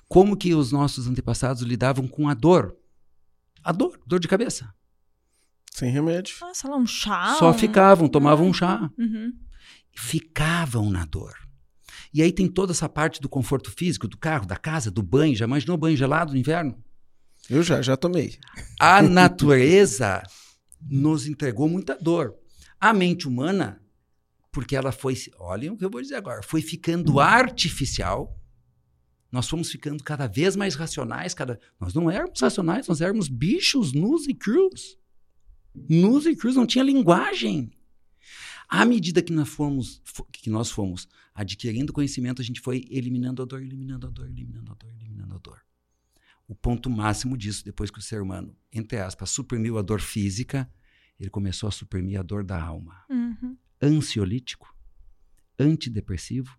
Como 0.07 0.37
que 0.37 0.53
os 0.53 0.71
nossos 0.71 1.07
antepassados 1.07 1.61
lidavam 1.63 2.07
com 2.07 2.29
a 2.29 2.33
dor? 2.33 2.77
a 3.65 3.71
dor, 3.71 3.99
dor 4.05 4.19
de 4.19 4.27
cabeça. 4.27 4.71
Sem 5.71 5.91
remédio. 5.91 6.35
Ah, 6.43 6.53
sei 6.53 6.69
lá, 6.69 6.77
um 6.77 6.85
chá. 6.85 7.35
Só 7.39 7.51
ficavam, 7.51 8.07
tomavam 8.07 8.47
um 8.47 8.53
chá. 8.53 8.89
Uhum. 8.97 9.33
Ficavam 9.91 10.91
na 10.91 11.03
dor. 11.03 11.33
E 12.13 12.21
aí 12.21 12.31
tem 12.31 12.47
toda 12.47 12.71
essa 12.71 12.87
parte 12.87 13.19
do 13.19 13.27
conforto 13.27 13.71
físico, 13.71 14.07
do 14.07 14.17
carro, 14.17 14.45
da 14.45 14.55
casa, 14.55 14.91
do 14.91 15.01
banho. 15.01 15.35
Já 15.35 15.45
imaginou 15.45 15.75
banho 15.75 15.97
gelado 15.97 16.31
no 16.31 16.37
inverno? 16.37 16.77
Eu 17.49 17.63
já, 17.63 17.81
já 17.81 17.97
tomei. 17.97 18.37
A 18.79 19.01
natureza 19.01 20.21
nos 20.79 21.25
entregou 21.25 21.67
muita 21.67 21.97
dor. 21.99 22.35
A 22.79 22.93
mente 22.93 23.27
humana, 23.27 23.81
porque 24.51 24.75
ela 24.75 24.91
foi, 24.91 25.15
olhem 25.39 25.71
o 25.71 25.77
que 25.77 25.83
eu 25.83 25.89
vou 25.89 26.01
dizer 26.01 26.15
agora, 26.15 26.43
foi 26.43 26.61
ficando 26.61 27.19
artificial 27.19 28.39
nós 29.35 29.49
fomos 29.49 29.69
ficando 29.69 30.01
cada 30.01 30.27
vez 30.27 30.55
mais 30.55 30.75
racionais. 30.75 31.33
Cada... 31.33 31.59
Nós 31.77 31.93
não 31.93 32.09
éramos 32.09 32.39
racionais, 32.39 32.87
nós 32.87 33.01
éramos 33.01 33.27
bichos 33.27 33.91
nus 33.91 34.27
e 34.27 34.33
crus. 34.33 34.97
Nus 35.89 36.25
e 36.25 36.33
crus, 36.37 36.55
não 36.55 36.65
tinha 36.65 36.85
linguagem. 36.85 37.69
À 38.69 38.85
medida 38.85 39.21
que 39.21 39.33
nós 39.33 39.49
fomos, 39.49 40.01
que 40.31 40.49
nós 40.49 40.71
fomos 40.71 41.05
adquirindo 41.33 41.91
conhecimento, 41.91 42.41
a 42.41 42.45
gente 42.45 42.61
foi 42.61 42.85
eliminando 42.89 43.41
a 43.41 43.45
dor, 43.45 43.61
eliminando 43.61 44.07
a 44.07 44.09
dor, 44.09 44.25
eliminando 44.25 44.71
a 44.71 44.75
dor, 44.75 44.89
eliminando 44.89 45.35
a 45.35 45.37
dor. 45.37 45.61
O 46.47 46.55
ponto 46.55 46.89
máximo 46.89 47.37
disso, 47.37 47.65
depois 47.65 47.91
que 47.91 47.99
o 47.99 48.01
ser 48.01 48.21
humano, 48.21 48.55
entre 48.71 48.99
aspas, 48.99 49.29
suprimiu 49.31 49.77
a 49.77 49.81
dor 49.81 49.99
física, 49.99 50.71
ele 51.19 51.29
começou 51.29 51.67
a 51.67 51.71
suprimir 51.73 52.17
a 52.17 52.23
dor 52.23 52.41
da 52.41 52.61
alma. 52.61 53.03
Uhum. 53.09 53.57
Ansiolítico, 53.81 54.73
antidepressivo, 55.59 56.57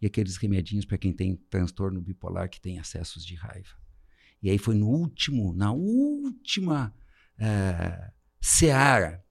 e 0.00 0.06
aqueles 0.06 0.36
remedinhos 0.36 0.84
para 0.84 0.98
quem 0.98 1.12
tem 1.12 1.36
transtorno 1.50 2.00
bipolar 2.00 2.48
que 2.48 2.60
tem 2.60 2.78
acessos 2.78 3.24
de 3.24 3.34
raiva. 3.34 3.76
E 4.42 4.50
aí 4.50 4.58
foi 4.58 4.74
no 4.74 4.88
último, 4.88 5.52
na 5.52 5.72
última 5.72 6.94
é, 7.36 8.12
seara 8.40 9.24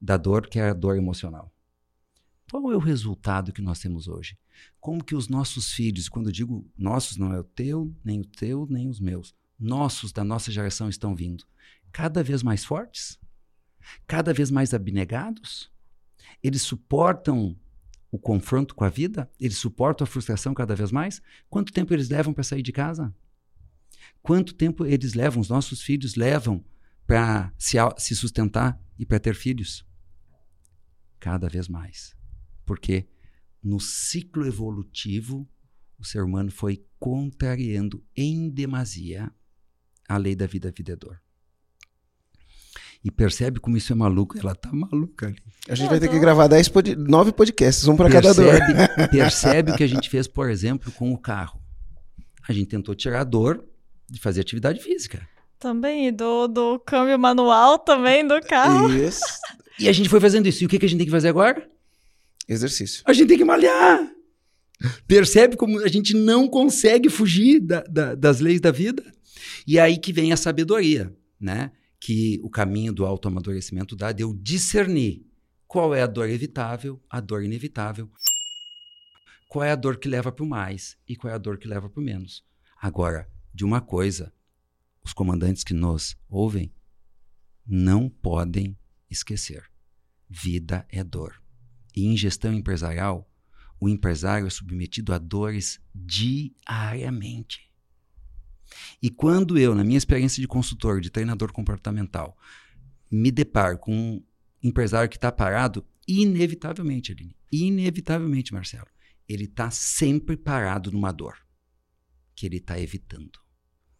da 0.00 0.16
dor, 0.16 0.46
que 0.46 0.58
é 0.58 0.68
a 0.68 0.74
dor 0.74 0.96
emocional. 0.96 1.50
Qual 2.50 2.70
é 2.70 2.76
o 2.76 2.80
resultado 2.80 3.52
que 3.52 3.62
nós 3.62 3.80
temos 3.80 4.06
hoje? 4.06 4.38
Como 4.78 5.02
que 5.02 5.14
os 5.14 5.28
nossos 5.28 5.72
filhos, 5.72 6.08
quando 6.08 6.26
eu 6.26 6.32
digo 6.32 6.70
nossos, 6.76 7.16
não 7.16 7.32
é 7.32 7.40
o 7.40 7.44
teu, 7.44 7.94
nem 8.04 8.20
o 8.20 8.24
teu, 8.24 8.66
nem 8.68 8.88
os 8.88 9.00
meus, 9.00 9.34
nossos 9.58 10.12
da 10.12 10.22
nossa 10.22 10.52
geração 10.52 10.88
estão 10.88 11.16
vindo 11.16 11.44
cada 11.94 12.24
vez 12.24 12.42
mais 12.42 12.64
fortes, 12.64 13.20
cada 14.04 14.34
vez 14.34 14.50
mais 14.50 14.74
abnegados, 14.74 15.70
eles 16.42 16.62
suportam 16.62 17.56
o 18.14 18.18
confronto 18.18 18.76
com 18.76 18.84
a 18.84 18.88
vida? 18.88 19.28
Eles 19.40 19.56
suportam 19.56 20.04
a 20.04 20.06
frustração 20.06 20.54
cada 20.54 20.76
vez 20.76 20.92
mais? 20.92 21.20
Quanto 21.50 21.72
tempo 21.72 21.92
eles 21.92 22.08
levam 22.08 22.32
para 22.32 22.44
sair 22.44 22.62
de 22.62 22.70
casa? 22.70 23.12
Quanto 24.22 24.54
tempo 24.54 24.86
eles 24.86 25.14
levam, 25.14 25.40
os 25.40 25.48
nossos 25.48 25.82
filhos 25.82 26.14
levam 26.14 26.64
para 27.08 27.52
se, 27.58 27.76
se 27.98 28.14
sustentar 28.14 28.80
e 28.96 29.04
para 29.04 29.18
ter 29.18 29.34
filhos? 29.34 29.84
Cada 31.18 31.48
vez 31.48 31.66
mais. 31.66 32.16
Porque 32.64 33.08
no 33.60 33.80
ciclo 33.80 34.46
evolutivo, 34.46 35.48
o 35.98 36.04
ser 36.04 36.22
humano 36.22 36.52
foi 36.52 36.86
contrariando 37.00 38.00
em 38.16 38.48
demasia 38.48 39.28
a 40.08 40.16
lei 40.16 40.36
da 40.36 40.46
vida, 40.46 40.70
vida 40.70 40.92
e 40.92 40.96
dor 40.96 41.23
e 43.04 43.10
percebe 43.10 43.60
como 43.60 43.76
isso 43.76 43.92
é 43.92 43.96
maluco. 43.96 44.38
Ela 44.38 44.54
tá 44.54 44.72
maluca 44.72 45.26
ali. 45.26 45.36
A 45.68 45.74
gente 45.74 45.90
vai 45.90 46.00
ter 46.00 46.08
que 46.08 46.18
gravar 46.18 46.46
dez 46.46 46.68
pod... 46.68 46.96
nove 46.96 47.32
podcasts, 47.32 47.86
um 47.86 47.96
para 47.96 48.10
cada 48.10 48.32
dor. 48.32 48.58
percebe 49.12 49.72
o 49.72 49.76
que 49.76 49.84
a 49.84 49.86
gente 49.86 50.08
fez, 50.08 50.26
por 50.26 50.48
exemplo, 50.48 50.90
com 50.92 51.12
o 51.12 51.18
carro. 51.18 51.60
A 52.48 52.52
gente 52.52 52.68
tentou 52.68 52.94
tirar 52.94 53.20
a 53.20 53.24
dor 53.24 53.62
de 54.08 54.18
fazer 54.18 54.40
atividade 54.40 54.82
física. 54.82 55.26
Também, 55.58 56.12
do, 56.12 56.48
do 56.48 56.78
câmbio 56.78 57.18
manual 57.18 57.78
também 57.78 58.26
do 58.26 58.40
carro. 58.40 58.90
Isso. 58.90 59.22
E 59.76 59.88
a 59.88 59.92
gente 59.92 60.08
foi 60.08 60.20
fazendo 60.20 60.46
isso. 60.46 60.62
E 60.62 60.66
o 60.66 60.68
que, 60.68 60.78
que 60.78 60.86
a 60.86 60.88
gente 60.88 60.98
tem 60.98 61.06
que 61.06 61.10
fazer 61.10 61.26
agora? 61.26 61.68
Exercício. 62.48 63.02
A 63.04 63.12
gente 63.12 63.26
tem 63.26 63.38
que 63.38 63.44
malhar. 63.44 64.08
Percebe 65.04 65.56
como 65.56 65.80
a 65.80 65.88
gente 65.88 66.14
não 66.14 66.46
consegue 66.46 67.08
fugir 67.08 67.58
da, 67.58 67.80
da, 67.82 68.14
das 68.14 68.38
leis 68.38 68.60
da 68.60 68.70
vida? 68.70 69.02
E 69.66 69.80
aí 69.80 69.98
que 69.98 70.12
vem 70.12 70.32
a 70.32 70.36
sabedoria, 70.36 71.12
né? 71.40 71.72
Que 72.04 72.38
o 72.42 72.50
caminho 72.50 72.92
do 72.92 73.06
autoamadurecimento 73.06 73.96
dá 73.96 74.12
de 74.12 74.22
eu 74.22 74.34
discernir 74.34 75.26
qual 75.66 75.94
é 75.94 76.02
a 76.02 76.06
dor 76.06 76.28
evitável, 76.28 77.02
a 77.08 77.18
dor 77.18 77.42
inevitável, 77.42 78.12
qual 79.48 79.64
é 79.64 79.70
a 79.70 79.74
dor 79.74 79.96
que 79.96 80.06
leva 80.06 80.30
para 80.30 80.44
o 80.44 80.46
mais 80.46 80.98
e 81.08 81.16
qual 81.16 81.32
é 81.32 81.34
a 81.34 81.38
dor 81.38 81.56
que 81.56 81.66
leva 81.66 81.88
para 81.88 81.98
o 81.98 82.04
menos. 82.04 82.44
Agora, 82.76 83.26
de 83.54 83.64
uma 83.64 83.80
coisa, 83.80 84.34
os 85.02 85.14
comandantes 85.14 85.64
que 85.64 85.72
nos 85.72 86.14
ouvem 86.28 86.74
não 87.66 88.10
podem 88.10 88.76
esquecer: 89.10 89.64
vida 90.28 90.86
é 90.90 91.02
dor. 91.02 91.42
E 91.96 92.04
em 92.04 92.14
gestão 92.18 92.52
empresarial, 92.52 93.26
o 93.80 93.88
empresário 93.88 94.46
é 94.46 94.50
submetido 94.50 95.14
a 95.14 95.16
dores 95.16 95.80
diariamente. 95.94 97.72
E 99.02 99.10
quando 99.10 99.58
eu, 99.58 99.74
na 99.74 99.84
minha 99.84 99.98
experiência 99.98 100.40
de 100.40 100.48
consultor, 100.48 101.00
de 101.00 101.10
treinador 101.10 101.52
comportamental, 101.52 102.36
me 103.10 103.30
deparo 103.30 103.78
com 103.78 103.92
um 103.92 104.22
empresário 104.62 105.08
que 105.08 105.16
está 105.16 105.30
parado, 105.30 105.86
inevitavelmente, 106.06 107.12
Aline, 107.12 107.36
inevitavelmente, 107.50 108.52
Marcelo, 108.52 108.86
ele 109.28 109.44
está 109.44 109.70
sempre 109.70 110.36
parado 110.36 110.90
numa 110.90 111.12
dor 111.12 111.36
que 112.34 112.46
ele 112.46 112.56
está 112.56 112.78
evitando. 112.78 113.38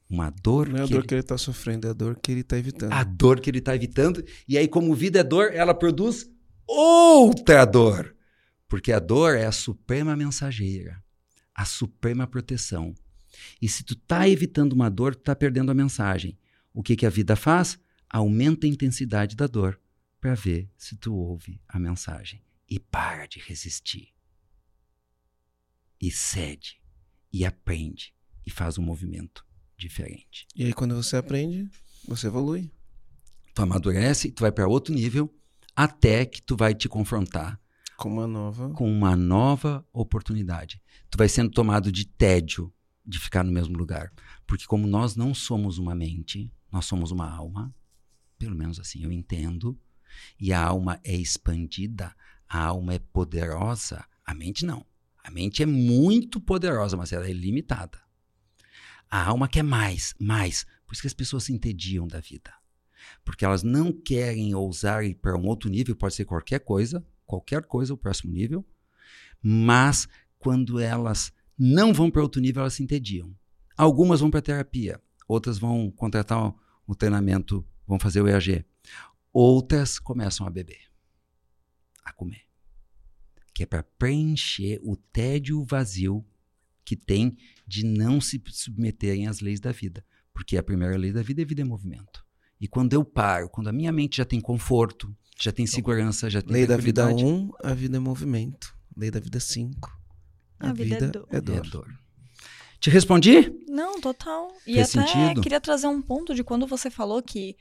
Uma 0.09 0.31
dor. 0.31 0.69
Não 0.69 0.79
é 0.79 0.83
a 0.83 0.85
que 0.85 0.91
dor 0.93 0.99
ele... 0.99 1.09
que 1.09 1.15
ele 1.15 1.21
está 1.21 1.39
sofrendo, 1.39 1.87
é 1.87 1.91
a 1.91 1.95
dor 1.95 2.19
que 2.21 2.31
ele 2.31 2.41
está 2.41 2.59
evitando. 2.59 2.93
A 2.93 3.05
dor 3.05 3.41
que 3.41 3.49
ele 3.49 3.59
está 3.59 3.75
evitando. 3.75 4.25
E 4.47 4.59
aí, 4.59 4.69
como 4.69 4.95
vida 4.95 5.21
é 5.21 5.25
dor, 5.25 5.53
ela 5.53 5.75
produz 5.75 6.29
outra 6.67 7.65
dor. 7.65 8.15
Porque 8.69 8.93
a 8.93 8.99
dor 8.99 9.37
é 9.37 9.47
a 9.47 9.53
suprema 9.53 10.17
mensageira, 10.17 11.03
a 11.55 11.65
suprema 11.65 12.27
proteção, 12.27 12.95
e 13.61 13.69
se 13.69 13.83
tu 13.83 13.95
tá 13.95 14.29
evitando 14.29 14.73
uma 14.73 14.91
dor, 14.91 15.15
tu 15.15 15.23
tá 15.23 15.35
perdendo 15.37 15.71
a 15.71 15.75
mensagem. 15.75 16.39
O 16.73 16.83
que 16.83 16.97
que 16.97 17.07
a 17.07 17.11
vida 17.11 17.37
faz? 17.37 17.79
Aumenta 18.11 18.67
a 18.67 18.71
intensidade 18.71 19.35
da 19.37 19.47
dor 19.47 19.81
para 20.21 20.35
ver 20.35 20.69
se 20.77 20.97
tu 20.97 21.15
ouve 21.15 21.61
a 21.69 21.79
mensagem 21.79 22.43
e 22.69 22.79
para 22.79 23.27
de 23.27 23.39
resistir. 23.41 24.09
E 26.01 26.11
cede 26.11 26.81
e 27.33 27.45
aprende 27.45 28.15
e 28.47 28.51
faz 28.51 28.79
um 28.79 28.83
movimento 28.83 29.45
diferente. 29.77 30.47
E 30.55 30.65
aí, 30.65 30.73
quando 30.73 30.95
você 30.95 31.17
aprende, 31.17 31.69
você 32.07 32.27
evolui. 32.27 32.71
Tu 33.55 33.63
amadurece, 33.63 34.31
tu 34.31 34.41
vai 34.41 34.53
para 34.53 34.69
outro 34.69 34.93
nível, 34.95 35.33
até 35.75 36.25
que 36.25 36.43
tu 36.43 36.57
vai 36.57 36.75
te 36.75 36.89
confrontar 36.89 37.61
Com 37.97 38.09
uma 38.11 38.27
nova. 38.27 38.71
com 38.71 38.91
uma 38.91 39.17
nova 39.17 39.87
oportunidade. 39.93 40.81
Tu 41.11 41.17
vai 41.17 41.29
sendo 41.29 41.51
tomado 41.51 41.91
de 41.91 42.05
tédio 42.07 42.73
de 43.05 43.19
ficar 43.19 43.45
no 43.45 43.53
mesmo 43.53 43.77
lugar. 43.77 44.13
Porque 44.47 44.67
como 44.67 44.87
nós 44.87 45.17
não 45.17 45.35
somos 45.35 45.79
uma 45.79 45.95
mente, 45.95 46.53
nós 46.71 46.87
somos 46.87 47.11
uma 47.11 47.31
alma, 47.31 47.75
pelo 48.39 48.57
menos 48.57 48.81
assim 48.81 49.05
eu 49.05 49.13
entendo, 49.13 49.79
e 50.39 50.53
a 50.53 50.63
alma 50.63 51.01
é 51.05 51.15
expandida, 51.15 52.15
a 52.49 52.65
alma 52.65 52.95
é 52.95 52.99
poderosa, 52.99 54.05
a 54.25 54.35
mente 54.35 54.65
não. 54.65 54.85
A 55.23 55.31
mente 55.31 55.63
é 55.63 55.67
muito 55.67 56.41
poderosa, 56.41 56.97
mas 56.97 57.13
ela 57.13 57.29
é 57.29 57.33
limitada. 57.33 57.99
A 59.11 59.25
alma 59.25 59.49
quer 59.49 59.63
mais, 59.63 60.15
mais. 60.19 60.67
Por 60.87 60.93
isso 60.93 61.03
que 61.03 61.09
as 61.09 61.15
pessoas 61.15 61.45
se 61.45 61.53
entediam 61.53 62.07
da 62.07 62.21
vida. 62.21 62.53
Porque 63.25 63.45
elas 63.45 63.63
não 63.63 63.93
querem 63.93 64.55
ousar 64.55 65.05
ir 65.05 65.15
para 65.15 65.37
um 65.37 65.47
outro 65.47 65.71
nível, 65.71 65.97
pode 65.97 66.15
ser 66.15 66.25
qualquer 66.25 66.61
coisa, 66.61 67.05
qualquer 67.27 67.65
coisa, 67.65 67.95
o 67.95 67.99
próximo 67.99 68.33
nível, 68.33 68.65
mas 69.43 70.09
quando 70.39 70.79
elas 70.79 71.33
não 71.59 71.93
vão 71.93 72.11
para 72.11 72.23
outro 72.23 72.41
nível, 72.41 72.63
elas 72.63 72.75
se 72.75 72.83
entediam. 72.83 73.35
Algumas 73.77 74.21
vão 74.21 74.31
para 74.31 74.43
terapia, 74.43 75.01
outras 75.27 75.59
vão 75.59 75.91
contratar 75.91 76.43
um, 76.45 76.55
um 76.89 76.95
treinamento, 76.95 77.67
vão 77.87 77.99
fazer 77.99 78.21
o 78.21 78.29
EAG. 78.29 78.65
Outras 79.33 79.99
começam 79.99 80.47
a 80.47 80.51
beber, 80.51 80.83
a 82.05 82.13
comer, 82.13 82.43
que 83.53 83.63
é 83.63 83.67
para 83.67 83.83
preencher 83.83 84.81
o 84.83 84.97
tédio 84.97 85.65
vazio 85.65 86.25
que 86.85 86.95
tem 86.95 87.37
de 87.67 87.85
não 87.85 88.21
se 88.21 88.41
submeterem 88.47 89.27
às 89.27 89.41
leis 89.41 89.59
da 89.59 89.73
vida, 89.73 90.05
porque 90.33 90.57
a 90.57 90.63
primeira 90.63 90.97
lei 90.97 91.13
da 91.13 91.23
vida 91.23 91.43
é 91.43 91.45
vida 91.45 91.63
em 91.63 91.65
movimento. 91.65 92.25
E 92.61 92.69
quando 92.69 92.93
eu 92.93 93.05
paro, 93.05 93.49
quando 93.49 93.69
a 93.69 93.73
minha 93.73 93.91
mente 93.91 94.19
já 94.19 94.25
tem 94.25 94.41
conforto, 94.41 95.15
já 95.41 95.51
tem 95.51 95.67
segurança, 95.67 96.31
já 96.31 96.41
tem 96.41 96.53
Lei 96.53 96.67
da 96.67 96.77
vida 96.77 97.05
tranquilidade, 97.05 97.43
1, 97.43 97.51
a 97.63 97.75
vida 97.75 97.97
é 97.97 98.01
movimento. 98.01 98.77
Lei 98.97 99.11
da 99.11 99.19
vida 99.19 99.41
5, 99.41 100.01
a, 100.67 100.71
A 100.71 100.73
vida 100.73 100.97
é 100.97 101.01
vida, 101.01 101.13
dor. 101.13 101.29
é 101.31 101.37
é 101.37 101.41
dor. 101.41 101.61
dor. 101.71 101.87
Te 102.81 102.91
respondi? 102.91 103.51
Não, 103.69 104.01
total. 104.01 104.53
E 104.67 104.75
Fez 104.75 104.95
até 104.97 105.07
sentido? 105.07 105.41
queria 105.41 105.61
trazer 105.61 105.87
um 105.87 106.03
ponto 106.03 106.35
de 106.35 106.45
quando 106.45 106.67
você 106.67 106.91
falou 106.91 107.23
que 107.23 107.57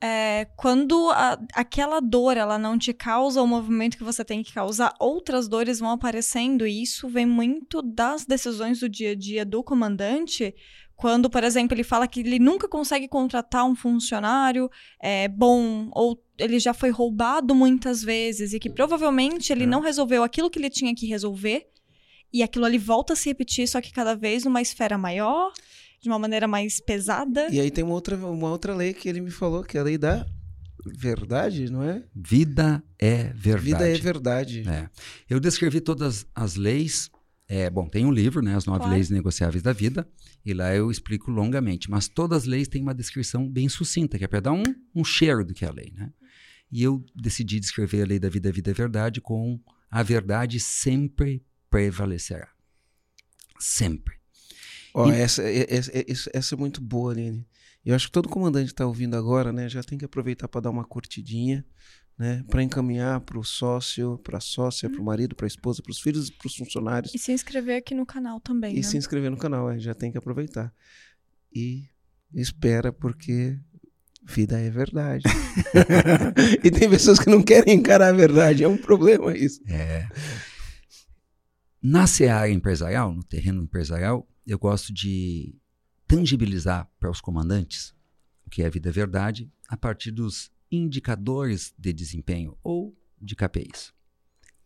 é, 0.00 0.44
quando 0.56 1.10
a- 1.10 1.38
aquela 1.54 1.98
dor 2.00 2.36
ela 2.36 2.56
não 2.56 2.78
te 2.78 2.92
causa 2.92 3.42
o 3.42 3.46
movimento 3.46 3.96
que 3.98 4.04
você 4.04 4.24
tem 4.24 4.42
que 4.44 4.52
causar, 4.52 4.94
outras 5.00 5.48
dores 5.48 5.80
vão 5.80 5.90
aparecendo 5.90 6.64
e 6.66 6.82
isso 6.82 7.08
vem 7.08 7.26
muito 7.26 7.82
das 7.82 8.24
decisões 8.24 8.78
do 8.80 8.88
dia 8.88 9.10
a 9.12 9.14
dia 9.16 9.44
do 9.44 9.62
comandante. 9.62 10.54
Quando, 10.94 11.28
por 11.30 11.42
exemplo, 11.42 11.74
ele 11.74 11.82
fala 11.84 12.06
que 12.06 12.20
ele 12.20 12.38
nunca 12.38 12.68
consegue 12.68 13.08
contratar 13.08 13.64
um 13.64 13.74
funcionário 13.74 14.70
é, 15.02 15.26
bom 15.26 15.88
ou 15.92 16.22
ele 16.38 16.60
já 16.60 16.72
foi 16.74 16.90
roubado 16.90 17.54
muitas 17.54 18.02
vezes 18.02 18.52
e 18.52 18.60
que 18.60 18.70
provavelmente 18.70 19.52
ele 19.52 19.64
É. 19.64 19.66
não 19.66 19.80
resolveu 19.80 20.22
aquilo 20.22 20.50
que 20.50 20.58
ele 20.60 20.70
tinha 20.70 20.94
que 20.94 21.06
resolver 21.06 21.66
e 22.32 22.42
aquilo 22.42 22.64
ali 22.64 22.78
volta 22.78 23.12
a 23.12 23.16
se 23.16 23.28
repetir, 23.28 23.66
só 23.68 23.80
que 23.80 23.92
cada 23.92 24.14
vez 24.14 24.44
numa 24.44 24.60
esfera 24.60 24.98
maior, 24.98 25.52
de 26.00 26.08
uma 26.08 26.18
maneira 26.18 26.46
mais 26.46 26.80
pesada. 26.80 27.48
E 27.50 27.60
aí 27.60 27.70
tem 27.70 27.84
uma 27.84 27.94
outra, 27.94 28.16
uma 28.16 28.50
outra 28.50 28.74
lei 28.74 28.92
que 28.92 29.08
ele 29.08 29.20
me 29.20 29.30
falou, 29.30 29.64
que 29.64 29.76
é 29.76 29.80
a 29.80 29.84
lei 29.84 29.98
da 29.98 30.26
verdade, 30.86 31.70
não 31.70 31.82
é? 31.82 32.02
Vida 32.14 32.82
é 32.98 33.24
verdade. 33.34 33.64
Vida 33.64 33.88
é 33.88 33.98
verdade. 33.98 34.68
É. 34.68 34.88
Eu 35.28 35.40
descrevi 35.40 35.80
todas 35.80 36.26
as 36.34 36.54
leis. 36.54 37.10
É, 37.48 37.70
bom, 37.70 37.88
tem 37.88 38.04
um 38.04 38.12
livro, 38.12 38.42
né? 38.42 38.54
As 38.54 38.66
nove 38.66 38.80
Claro. 38.80 38.94
leis 38.94 39.10
negociáveis 39.10 39.62
da 39.62 39.72
vida. 39.72 40.08
E 40.44 40.52
lá 40.54 40.74
eu 40.74 40.90
explico 40.90 41.30
longamente. 41.30 41.90
Mas 41.90 42.06
todas 42.06 42.42
as 42.42 42.44
leis 42.44 42.68
têm 42.68 42.82
uma 42.82 42.94
descrição 42.94 43.48
bem 43.48 43.68
sucinta, 43.68 44.18
que 44.18 44.24
é 44.24 44.28
para 44.28 44.40
dar 44.40 44.52
um, 44.52 44.62
um 44.94 45.04
cheiro 45.04 45.44
do 45.44 45.54
que 45.54 45.64
é 45.64 45.68
a 45.68 45.72
lei, 45.72 45.92
né? 45.96 46.10
E 46.70 46.82
eu 46.82 47.02
decidi 47.16 47.58
descrever 47.58 48.02
a 48.02 48.06
lei 48.06 48.18
da 48.18 48.28
vida, 48.28 48.50
a 48.50 48.52
vida 48.52 48.70
é 48.70 48.74
verdade, 48.74 49.20
com 49.20 49.58
a 49.90 50.02
verdade 50.02 50.60
sempre 50.60 51.42
prevalecerá. 51.70 52.48
Sempre. 53.58 54.16
Ó, 54.94 55.08
E- 55.10 55.14
essa, 55.16 55.42
essa, 55.42 56.30
essa 56.32 56.54
é 56.54 56.58
muito 56.58 56.80
boa, 56.80 57.12
Aline. 57.12 57.46
Eu 57.84 57.94
acho 57.94 58.06
que 58.06 58.12
todo 58.12 58.28
comandante 58.28 58.66
que 58.66 58.72
está 58.72 58.86
ouvindo 58.86 59.16
agora, 59.16 59.52
né, 59.52 59.68
já 59.68 59.82
tem 59.82 59.96
que 59.98 60.04
aproveitar 60.04 60.48
para 60.48 60.62
dar 60.62 60.70
uma 60.70 60.84
curtidinha, 60.84 61.64
né, 62.18 62.44
para 62.50 62.62
encaminhar 62.62 63.20
para 63.20 63.38
o 63.38 63.44
sócio, 63.44 64.18
para 64.18 64.38
a 64.38 64.40
sócia, 64.40 64.90
para 64.90 65.00
o 65.00 65.04
marido, 65.04 65.34
para 65.36 65.46
a 65.46 65.48
esposa, 65.48 65.80
para 65.82 65.92
os 65.92 66.00
filhos, 66.00 66.28
para 66.30 66.48
os 66.48 66.56
funcionários 66.56 67.14
E 67.14 67.18
se 67.18 67.32
inscrever 67.32 67.76
aqui 67.78 67.94
no 67.94 68.04
canal 68.04 68.40
também, 68.40 68.74
e 68.74 68.78
né? 68.78 68.82
se 68.82 68.96
inscrever 68.96 69.30
no 69.30 69.36
canal. 69.36 69.70
é, 69.70 69.78
já 69.78 69.94
tem 69.94 70.10
que 70.10 70.18
aproveitar. 70.18 70.72
E 71.54 71.84
espera, 72.34 72.92
porque 72.92 73.56
vida 74.24 74.58
é 74.60 74.68
verdade. 74.68 75.22
e 76.64 76.70
tem 76.70 76.90
pessoas 76.90 77.18
que 77.18 77.30
não 77.30 77.42
querem 77.42 77.74
encarar 77.76 78.08
a 78.08 78.12
verdade. 78.12 78.64
É 78.64 78.68
um 78.68 78.76
problema 78.76 79.34
isso. 79.36 79.60
É. 79.66 80.06
Na 81.80 82.08
seara 82.08 82.50
empresarial, 82.50 83.12
no 83.12 83.22
terreno 83.22 83.62
empresarial, 83.62 84.28
eu 84.44 84.58
gosto 84.58 84.92
de 84.92 85.54
tangibilizar 86.08 86.90
para 86.98 87.08
os 87.08 87.20
comandantes 87.20 87.94
o 88.44 88.50
que 88.50 88.62
é 88.62 88.66
a 88.66 88.70
vida 88.70 88.90
verdade 88.90 89.48
a 89.68 89.76
partir 89.76 90.10
dos 90.10 90.50
indicadores 90.72 91.72
de 91.78 91.92
desempenho 91.92 92.58
ou 92.64 92.98
de 93.20 93.36
KPIs. 93.36 93.92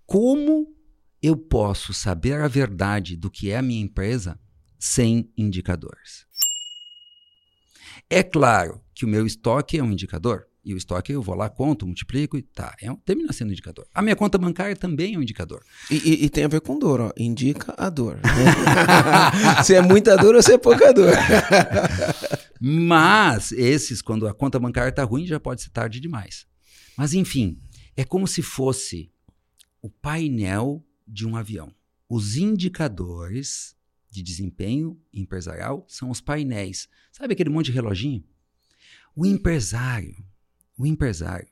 Como 0.07 0.75
eu 1.23 1.37
posso 1.37 1.93
saber 1.93 2.41
a 2.41 2.49
verdade 2.49 3.15
do 3.15 3.31
que 3.31 3.51
é 3.51 3.59
a 3.59 3.63
minha 3.63 3.83
empresa 3.83 4.41
sem 4.79 5.31
indicadores? 5.37 6.27
É 8.09 8.23
claro 8.23 8.83
que 8.95 9.05
o 9.05 9.09
meu 9.09 9.27
estoque 9.27 9.77
é 9.77 9.83
um 9.83 9.93
indicador. 9.93 10.49
E 10.65 10.73
o 10.73 10.77
estoque 10.77 11.13
eu 11.13 11.21
vou 11.21 11.35
lá, 11.35 11.49
conto, 11.51 11.85
multiplico 11.87 12.37
e 12.39 12.43
tá. 12.43 12.75
É 12.81 12.91
um, 12.91 12.95
termina 12.97 13.33
sendo 13.33 13.49
um 13.49 13.53
indicador. 13.53 13.85
A 13.93 14.01
minha 14.01 14.15
conta 14.15 14.39
bancária 14.39 14.77
também 14.77 15.15
é 15.15 15.19
um 15.19 15.23
indicador. 15.23 15.61
E, 15.91 15.97
e- 15.97 16.25
e 16.25 16.31
tem 16.31 16.45
a 16.45 16.49
ver 16.49 16.61
com 16.61 16.79
dor, 16.79 17.01
ó. 17.01 17.13
Indica 17.17 17.75
a 17.77 17.91
dor. 17.91 18.17
né? 18.17 18.23
se 19.65 19.75
é 19.75 19.81
muita 19.83 20.17
dor 20.17 20.37
ou 20.37 20.43
se 20.43 20.53
é 20.53 20.59
pouca 20.59 20.93
dor. 20.95 21.13
Mas 22.61 23.51
esses, 23.53 24.01
quando 24.01 24.27
a 24.29 24.35
conta 24.35 24.59
bancária 24.59 24.91
está 24.91 25.03
ruim, 25.05 25.27
já 25.27 25.41
pode 25.41 25.63
ser 25.63 25.71
tarde 25.71 25.99
demais. 26.01 26.47
Mas 26.97 27.13
enfim, 27.15 27.59
é 27.97 28.05
como 28.05 28.27
se 28.29 28.41
fosse 28.43 29.11
o 29.81 29.91
painel 29.91 30.85
de 31.07 31.27
um 31.27 31.35
avião. 31.37 31.75
Os 32.09 32.37
indicadores 32.37 33.75
de 34.11 34.23
desempenho 34.23 35.01
empresarial 35.13 35.85
são 35.89 36.11
os 36.11 36.21
painéis. 36.21 36.89
Sabe 37.11 37.33
aquele 37.33 37.51
monte 37.51 37.67
de 37.67 37.73
reloginho? 37.73 38.23
O 39.17 39.27
empresário, 39.27 40.15
o 40.83 40.87
empresário 40.87 41.49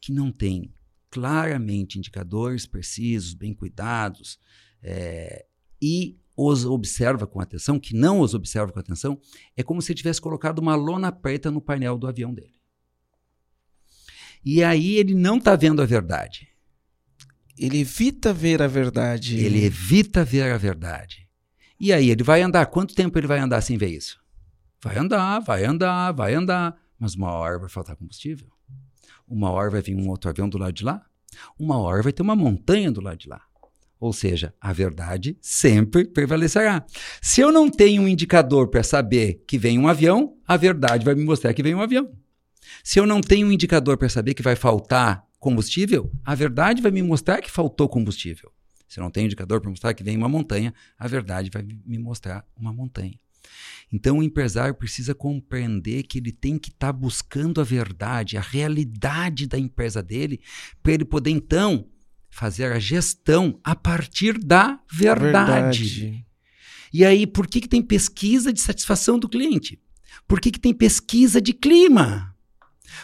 que 0.00 0.12
não 0.12 0.30
tem 0.30 0.72
claramente 1.10 1.98
indicadores 1.98 2.66
precisos, 2.66 3.34
bem 3.34 3.54
cuidados, 3.54 4.38
é, 4.82 5.46
e 5.80 6.18
os 6.36 6.64
observa 6.64 7.26
com 7.26 7.40
atenção, 7.40 7.78
que 7.78 7.94
não 7.94 8.20
os 8.20 8.34
observa 8.34 8.72
com 8.72 8.78
atenção, 8.80 9.18
é 9.56 9.62
como 9.62 9.80
se 9.80 9.94
tivesse 9.94 10.20
colocado 10.20 10.58
uma 10.58 10.74
lona 10.74 11.10
preta 11.12 11.50
no 11.50 11.60
painel 11.60 11.96
do 11.96 12.06
avião 12.06 12.34
dele. 12.34 12.54
E 14.44 14.62
aí 14.62 14.96
ele 14.96 15.14
não 15.14 15.38
está 15.38 15.56
vendo 15.56 15.80
a 15.80 15.86
verdade. 15.86 16.48
Ele 17.56 17.78
evita 17.78 18.32
ver 18.32 18.60
a 18.60 18.66
verdade. 18.66 19.38
Ele 19.38 19.64
evita 19.64 20.24
ver 20.24 20.52
a 20.52 20.58
verdade. 20.58 21.26
E 21.80 21.92
aí 21.92 22.10
ele 22.10 22.22
vai 22.22 22.42
andar. 22.42 22.66
Quanto 22.66 22.94
tempo 22.94 23.16
ele 23.18 23.28
vai 23.28 23.38
andar 23.38 23.60
sem 23.62 23.78
ver 23.78 23.88
isso? 23.88 24.20
Vai 24.82 24.98
andar, 24.98 25.38
vai 25.40 25.64
andar, 25.64 26.12
vai 26.12 26.34
andar. 26.34 26.76
Mas 26.98 27.14
uma 27.14 27.30
hora 27.30 27.58
vai 27.58 27.68
faltar 27.68 27.96
combustível. 27.96 28.53
Uma 29.26 29.50
hora 29.50 29.70
vai 29.70 29.82
vir 29.82 29.96
um 29.96 30.08
outro 30.08 30.30
avião 30.30 30.48
do 30.48 30.58
lado 30.58 30.72
de 30.72 30.84
lá. 30.84 31.04
Uma 31.58 31.78
hora 31.78 32.02
vai 32.02 32.12
ter 32.12 32.22
uma 32.22 32.36
montanha 32.36 32.90
do 32.90 33.00
lado 33.00 33.18
de 33.18 33.28
lá. 33.28 33.42
Ou 33.98 34.12
seja, 34.12 34.54
a 34.60 34.72
verdade 34.72 35.38
sempre 35.40 36.04
prevalecerá. 36.04 36.84
Se 37.22 37.40
eu 37.40 37.50
não 37.50 37.70
tenho 37.70 38.02
um 38.02 38.08
indicador 38.08 38.68
para 38.68 38.82
saber 38.82 39.42
que 39.46 39.56
vem 39.56 39.78
um 39.78 39.88
avião, 39.88 40.36
a 40.46 40.56
verdade 40.56 41.04
vai 41.04 41.14
me 41.14 41.24
mostrar 41.24 41.54
que 41.54 41.62
vem 41.62 41.74
um 41.74 41.80
avião. 41.80 42.10
Se 42.82 42.98
eu 42.98 43.06
não 43.06 43.20
tenho 43.20 43.46
um 43.46 43.52
indicador 43.52 43.96
para 43.96 44.08
saber 44.08 44.34
que 44.34 44.42
vai 44.42 44.56
faltar 44.56 45.24
combustível, 45.38 46.10
a 46.24 46.34
verdade 46.34 46.82
vai 46.82 46.90
me 46.90 47.02
mostrar 47.02 47.40
que 47.40 47.50
faltou 47.50 47.88
combustível. 47.88 48.52
Se 48.86 49.00
eu 49.00 49.04
não 49.04 49.10
tenho 49.10 49.26
indicador 49.26 49.60
para 49.60 49.70
mostrar 49.70 49.94
que 49.94 50.04
vem 50.04 50.16
uma 50.16 50.28
montanha, 50.28 50.72
a 50.98 51.08
verdade 51.08 51.50
vai 51.52 51.62
me 51.62 51.98
mostrar 51.98 52.46
uma 52.56 52.72
montanha. 52.72 53.18
Então 53.94 54.18
o 54.18 54.22
empresário 54.24 54.74
precisa 54.74 55.14
compreender 55.14 56.02
que 56.02 56.18
ele 56.18 56.32
tem 56.32 56.58
que 56.58 56.68
estar 56.68 56.88
tá 56.88 56.92
buscando 56.92 57.60
a 57.60 57.64
verdade, 57.64 58.36
a 58.36 58.40
realidade 58.40 59.46
da 59.46 59.56
empresa 59.56 60.02
dele, 60.02 60.40
para 60.82 60.94
ele 60.94 61.04
poder 61.04 61.30
então 61.30 61.86
fazer 62.28 62.72
a 62.72 62.80
gestão 62.80 63.60
a 63.62 63.76
partir 63.76 64.36
da 64.36 64.80
verdade. 64.90 65.84
Verdade. 65.84 66.26
E 66.92 67.04
aí, 67.04 67.24
por 67.24 67.46
que, 67.46 67.60
que 67.60 67.68
tem 67.68 67.80
pesquisa 67.80 68.52
de 68.52 68.60
satisfação 68.60 69.16
do 69.16 69.28
cliente? 69.28 69.80
Por 70.26 70.40
que, 70.40 70.50
que 70.50 70.58
tem 70.58 70.74
pesquisa 70.74 71.40
de 71.40 71.52
clima? 71.52 72.34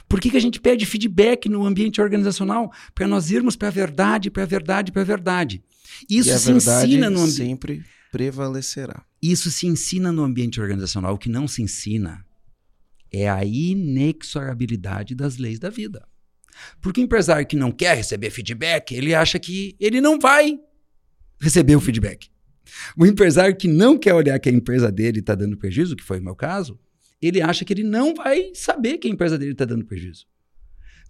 Por 0.09 0.20
que, 0.20 0.29
que 0.29 0.37
a 0.37 0.40
gente 0.40 0.61
pede 0.61 0.85
feedback 0.87 1.48
no 1.48 1.64
ambiente 1.64 2.00
organizacional? 2.00 2.72
Para 2.96 3.07
nós 3.07 3.31
irmos 3.31 3.55
para 3.55 3.68
a 3.68 3.70
verdade, 3.70 4.29
para 4.29 4.42
a 4.42 4.46
verdade, 4.46 4.90
para 4.90 5.03
a 5.03 5.05
verdade. 5.05 5.62
Isso 6.09 6.31
e 6.31 6.33
a 6.33 6.38
se 6.38 6.53
verdade 6.53 6.88
ensina 6.88 7.09
no 7.09 7.20
ambiente. 7.20 7.37
sempre 7.37 7.85
prevalecerá. 8.11 9.05
Isso 9.22 9.50
se 9.50 9.66
ensina 9.66 10.12
no 10.12 10.22
ambiente 10.22 10.61
organizacional. 10.61 11.14
O 11.14 11.18
que 11.18 11.28
não 11.28 11.46
se 11.46 11.62
ensina 11.62 12.24
é 13.12 13.28
a 13.28 13.44
inexorabilidade 13.44 15.14
das 15.14 15.37
leis 15.37 15.59
da 15.59 15.68
vida. 15.68 16.06
Porque 16.80 17.00
o 17.00 17.04
empresário 17.04 17.46
que 17.46 17.56
não 17.56 17.70
quer 17.70 17.96
receber 17.96 18.30
feedback, 18.30 18.92
ele 18.92 19.14
acha 19.14 19.38
que 19.38 19.76
ele 19.78 20.00
não 20.00 20.18
vai 20.18 20.59
receber 21.40 21.76
o 21.76 21.80
feedback. 21.80 22.28
O 22.96 23.04
empresário 23.04 23.56
que 23.56 23.68
não 23.68 23.98
quer 23.98 24.14
olhar 24.14 24.38
que 24.38 24.48
a 24.48 24.52
empresa 24.52 24.90
dele 24.92 25.20
está 25.20 25.35
dando 25.35 25.56
prejuízo, 25.56 25.96
que 25.96 26.04
foi 26.04 26.20
o 26.20 26.22
meu 26.22 26.35
caso, 26.35 26.78
ele 27.20 27.40
acha 27.40 27.64
que 27.64 27.72
ele 27.72 27.83
não 27.83 28.14
vai 28.14 28.52
saber 28.54 28.98
que 28.98 29.09
a 29.09 29.11
empresa 29.11 29.37
dele 29.38 29.52
está 29.52 29.64
dando 29.64 29.85
prejuízo. 29.85 30.26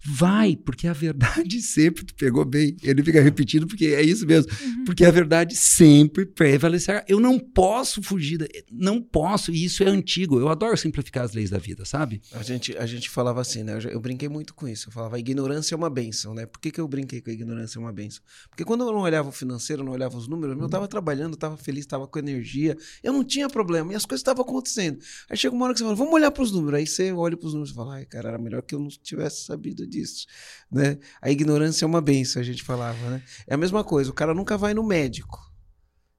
Vai, 0.03 0.55
porque 0.55 0.87
a 0.87 0.93
verdade 0.93 1.61
sempre, 1.61 2.03
tu 2.03 2.15
pegou 2.15 2.43
bem, 2.43 2.75
ele 2.81 3.03
fica 3.03 3.21
repetindo 3.21 3.67
porque 3.67 3.87
é 3.87 4.01
isso 4.01 4.25
mesmo, 4.25 4.51
uhum. 4.51 4.85
porque 4.85 5.05
a 5.05 5.11
verdade 5.11 5.55
sempre 5.55 6.25
prevalecerá. 6.25 7.05
Eu 7.07 7.19
não 7.19 7.37
posso 7.37 8.01
fugir, 8.01 8.37
da, 8.37 8.47
não 8.71 9.01
posso, 9.01 9.51
e 9.51 9.63
isso 9.63 9.83
é 9.83 9.87
antigo, 9.87 10.39
eu 10.39 10.49
adoro 10.49 10.75
simplificar 10.75 11.23
as 11.23 11.33
leis 11.33 11.51
da 11.51 11.59
vida, 11.59 11.85
sabe? 11.85 12.21
A 12.31 12.41
gente, 12.41 12.75
a 12.77 12.85
gente 12.85 13.09
falava 13.09 13.41
assim, 13.41 13.63
né, 13.63 13.77
eu, 13.77 13.91
eu 13.91 13.99
brinquei 13.99 14.27
muito 14.27 14.55
com 14.55 14.67
isso, 14.67 14.89
eu 14.89 14.93
falava, 14.93 15.17
a 15.17 15.19
ignorância 15.19 15.75
é 15.75 15.77
uma 15.77 15.89
benção, 15.89 16.33
né? 16.33 16.45
Por 16.45 16.59
que, 16.59 16.71
que 16.71 16.81
eu 16.81 16.87
brinquei 16.87 17.21
com 17.21 17.29
a 17.29 17.33
ignorância 17.33 17.77
é 17.77 17.81
uma 17.81 17.93
benção? 17.93 18.23
Porque 18.49 18.65
quando 18.65 18.81
eu 18.81 18.91
não 18.91 19.01
olhava 19.01 19.29
o 19.29 19.31
financeiro, 19.31 19.83
não 19.83 19.91
olhava 19.91 20.17
os 20.17 20.27
números, 20.27 20.57
eu 20.57 20.65
estava 20.65 20.87
trabalhando, 20.87 21.35
estava 21.35 21.57
feliz, 21.57 21.81
estava 21.81 22.07
com 22.07 22.17
energia, 22.17 22.75
eu 23.03 23.13
não 23.13 23.23
tinha 23.23 23.47
problema, 23.47 23.93
e 23.93 23.95
as 23.95 24.05
coisas 24.05 24.21
estavam 24.21 24.43
acontecendo. 24.43 24.97
Aí 25.29 25.37
chega 25.37 25.53
uma 25.53 25.65
hora 25.65 25.73
que 25.73 25.79
você 25.79 25.85
fala, 25.85 25.95
vamos 25.95 26.13
olhar 26.13 26.31
para 26.31 26.43
os 26.43 26.51
números, 26.51 26.79
aí 26.79 26.87
você 26.87 27.11
olha 27.11 27.37
para 27.37 27.47
os 27.47 27.53
números 27.53 27.71
e 27.71 27.75
fala, 27.75 27.95
ai 27.95 28.05
cara, 28.05 28.29
era 28.29 28.37
melhor 28.39 28.63
que 28.63 28.73
eu 28.73 28.79
não 28.79 28.87
tivesse 28.87 29.45
sabido 29.45 29.90
disso, 29.91 30.25
né? 30.71 30.97
A 31.21 31.29
ignorância 31.29 31.85
é 31.85 31.87
uma 31.87 32.01
benção, 32.01 32.41
a 32.41 32.45
gente 32.45 32.63
falava, 32.63 32.97
né? 33.09 33.23
É 33.47 33.53
a 33.53 33.57
mesma 33.57 33.83
coisa, 33.83 34.09
o 34.09 34.13
cara 34.13 34.33
nunca 34.33 34.57
vai 34.57 34.73
no 34.73 34.83
médico. 34.83 35.39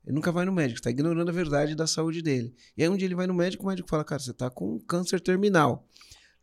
Ele 0.04 0.14
nunca 0.14 0.32
vai 0.32 0.44
no 0.44 0.52
médico, 0.52 0.78
está 0.78 0.90
ignorando 0.90 1.28
a 1.28 1.32
verdade 1.32 1.74
da 1.74 1.86
saúde 1.86 2.22
dele. 2.22 2.54
E 2.76 2.82
aí 2.82 2.88
um 2.88 2.96
dia 2.96 3.06
ele 3.06 3.14
vai 3.14 3.26
no 3.26 3.34
médico, 3.34 3.64
o 3.64 3.66
médico 3.66 3.88
fala, 3.88 4.04
cara, 4.04 4.20
você 4.20 4.32
está 4.32 4.50
com 4.50 4.78
câncer 4.80 5.20
terminal. 5.20 5.88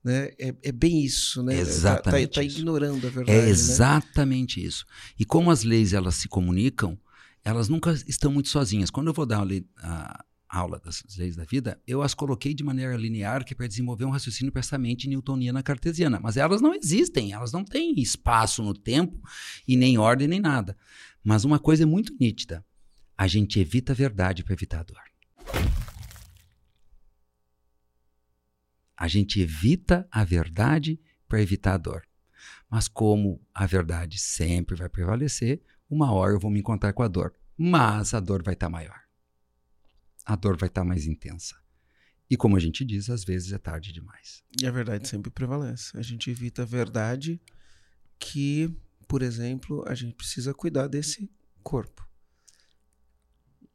Né? 0.04 0.30
É, 0.40 0.56
é 0.64 0.72
bem 0.72 1.04
isso, 1.04 1.44
né? 1.44 1.60
Exatamente. 1.60 2.30
Está 2.30 2.42
tá, 2.42 2.42
tá 2.42 2.44
ignorando 2.44 3.06
a 3.06 3.10
verdade. 3.10 3.38
É 3.38 3.50
exatamente 3.50 4.62
né? 4.62 4.68
isso. 4.68 4.86
E 5.20 5.26
como 5.26 5.52
as 5.52 5.64
leis 5.64 5.92
elas 5.94 6.16
se 6.16 6.30
comunicam, 6.30 6.98
elas 7.44 7.68
nunca 7.68 7.92
estão 8.08 8.32
muito 8.32 8.50
sozinhas. 8.50 8.90
Quando 8.90 9.08
eu 9.08 9.14
vou 9.14 9.26
dar 9.26 9.46
a, 9.78 10.26
aula 10.50 10.80
das 10.80 11.04
leis 11.16 11.36
da 11.36 11.44
vida, 11.44 11.80
eu 11.86 12.02
as 12.02 12.16
coloquei 12.16 12.54
de 12.54 12.64
maneira 12.64 12.98
linear, 12.98 13.46
que 13.46 13.54
é 13.54 13.56
para 13.56 13.68
desenvolver 13.68 14.06
um 14.06 14.10
raciocínio 14.10 14.52
para 14.52 14.62
essa 14.62 14.78
mente 14.78 15.08
newtoniana 15.08 15.62
cartesiana. 15.62 16.20
Mas 16.20 16.38
elas 16.38 16.60
não 16.60 16.74
existem, 16.74 17.32
elas 17.32 17.52
não 17.52 17.64
têm 17.64 18.00
espaço 18.00 18.64
no 18.64 18.74
tempo 18.74 19.22
e 19.68 19.78
nem 19.78 19.98
ordem 20.00 20.28
nem 20.28 20.40
nada. 20.40 20.76
Mas 21.24 21.46
uma 21.46 21.60
coisa 21.60 21.84
é 21.84 21.86
muito 21.86 22.16
nítida: 22.20 22.66
a 23.16 23.28
gente 23.28 23.60
evita 23.60 23.92
a 23.92 23.96
verdade 23.96 24.44
para 24.44 24.54
evitar 24.54 24.80
a 24.80 24.84
dor. 24.84 25.04
A 28.98 29.08
gente 29.08 29.40
evita 29.40 30.08
a 30.12 30.24
verdade 30.24 31.00
para 31.28 31.42
evitar 31.42 31.76
a 31.76 31.78
dor. 31.78 32.04
Mas 32.70 32.88
como 32.88 33.42
a 33.54 33.66
verdade 33.66 34.20
sempre 34.20 34.76
vai 34.76 34.90
prevalecer, 34.90 35.62
uma 35.90 36.12
hora 36.12 36.34
eu 36.34 36.40
vou 36.40 36.52
me 36.52 36.60
encontrar 36.60 36.92
com 36.92 37.04
a 37.04 37.08
dor. 37.08 37.34
Mas 37.58 38.14
a 38.14 38.20
dor 38.20 38.44
vai 38.44 38.56
estar 38.56 38.68
tá 38.68 38.72
maior 38.72 39.09
a 40.30 40.36
dor 40.36 40.56
vai 40.56 40.70
estar 40.70 40.82
tá 40.82 40.86
mais 40.88 41.08
intensa. 41.08 41.56
E 42.30 42.38
como 42.38 42.56
a 42.56 42.60
gente 42.60 42.86
diz, 42.86 43.10
às 43.10 43.24
vezes 43.24 43.52
é 43.52 43.58
tarde 43.58 43.92
demais. 43.92 44.44
E 44.62 44.68
a 44.68 44.72
verdade 44.72 45.08
sempre 45.08 45.32
prevalece. 45.32 45.98
A 45.98 46.04
gente 46.04 46.30
evita 46.30 46.62
a 46.62 46.66
verdade 46.66 47.42
que, 48.20 48.72
por 49.08 49.24
exemplo, 49.24 49.84
a 49.88 49.96
gente 49.96 50.14
precisa 50.14 50.54
cuidar 50.54 50.88
desse 50.88 51.32
corpo. 51.64 52.08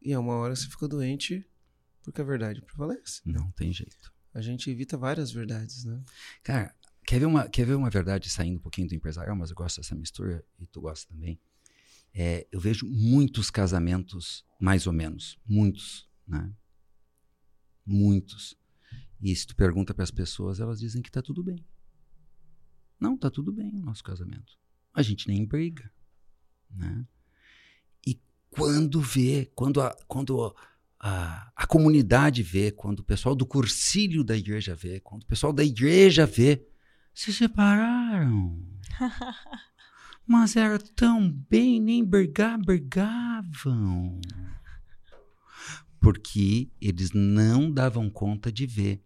E 0.00 0.12
a 0.12 0.20
uma 0.20 0.34
hora 0.34 0.54
você 0.54 0.68
fica 0.68 0.86
doente 0.86 1.44
porque 2.04 2.20
a 2.20 2.24
verdade 2.24 2.62
prevalece. 2.62 3.20
Não 3.24 3.50
tem 3.52 3.72
jeito. 3.72 4.14
A 4.32 4.40
gente 4.40 4.70
evita 4.70 4.96
várias 4.96 5.32
verdades, 5.32 5.84
né? 5.84 6.04
Cara, 6.44 6.72
quer 7.04 7.18
ver 7.18 7.26
uma, 7.26 7.48
quer 7.48 7.66
ver 7.66 7.74
uma 7.74 7.90
verdade 7.90 8.30
saindo 8.30 8.58
um 8.58 8.62
pouquinho 8.62 8.86
do 8.86 8.94
empresarial, 8.94 9.34
mas 9.34 9.50
eu 9.50 9.56
gosto 9.56 9.80
dessa 9.80 9.96
mistura 9.96 10.44
e 10.60 10.66
tu 10.66 10.80
gosta 10.80 11.12
também. 11.12 11.40
É, 12.12 12.46
eu 12.52 12.60
vejo 12.60 12.86
muitos 12.86 13.50
casamentos, 13.50 14.46
mais 14.60 14.86
ou 14.86 14.92
menos, 14.92 15.36
muitos, 15.44 16.08
né? 16.26 16.52
Muitos. 17.84 18.56
E 19.20 19.34
se 19.34 19.46
tu 19.46 19.56
pergunta 19.56 19.94
para 19.94 20.04
as 20.04 20.10
pessoas, 20.10 20.60
elas 20.60 20.78
dizem 20.78 21.02
que 21.02 21.08
está 21.08 21.22
tudo 21.22 21.42
bem. 21.42 21.64
Não, 22.98 23.14
está 23.14 23.30
tudo 23.30 23.52
bem 23.52 23.74
o 23.74 23.82
nosso 23.82 24.02
casamento. 24.02 24.58
A 24.92 25.02
gente 25.02 25.28
nem 25.28 25.44
briga, 25.44 25.90
né? 26.70 27.06
E 28.06 28.20
quando 28.50 29.00
vê, 29.00 29.50
quando 29.54 29.80
a, 29.80 29.96
quando 30.06 30.54
a, 31.00 31.52
a 31.54 31.66
comunidade 31.66 32.42
vê, 32.42 32.70
quando 32.70 33.00
o 33.00 33.04
pessoal 33.04 33.34
do 33.34 33.46
cursílio 33.46 34.24
da 34.24 34.37
igreja 34.37 34.74
vê, 34.74 35.00
quando 35.00 35.22
o 35.22 35.26
pessoal 35.26 35.52
da 35.52 35.64
igreja 35.64 36.26
vê, 36.26 36.66
se 37.12 37.32
separaram. 37.32 38.62
Mas 40.26 40.56
era 40.56 40.78
tão 40.78 41.30
bem, 41.30 41.80
nem 41.80 42.02
brigar, 42.04 42.58
brigavam 42.58 44.20
porque 46.04 46.70
eles 46.78 47.12
não 47.14 47.72
davam 47.72 48.10
conta 48.10 48.52
de 48.52 48.66
ver 48.66 49.02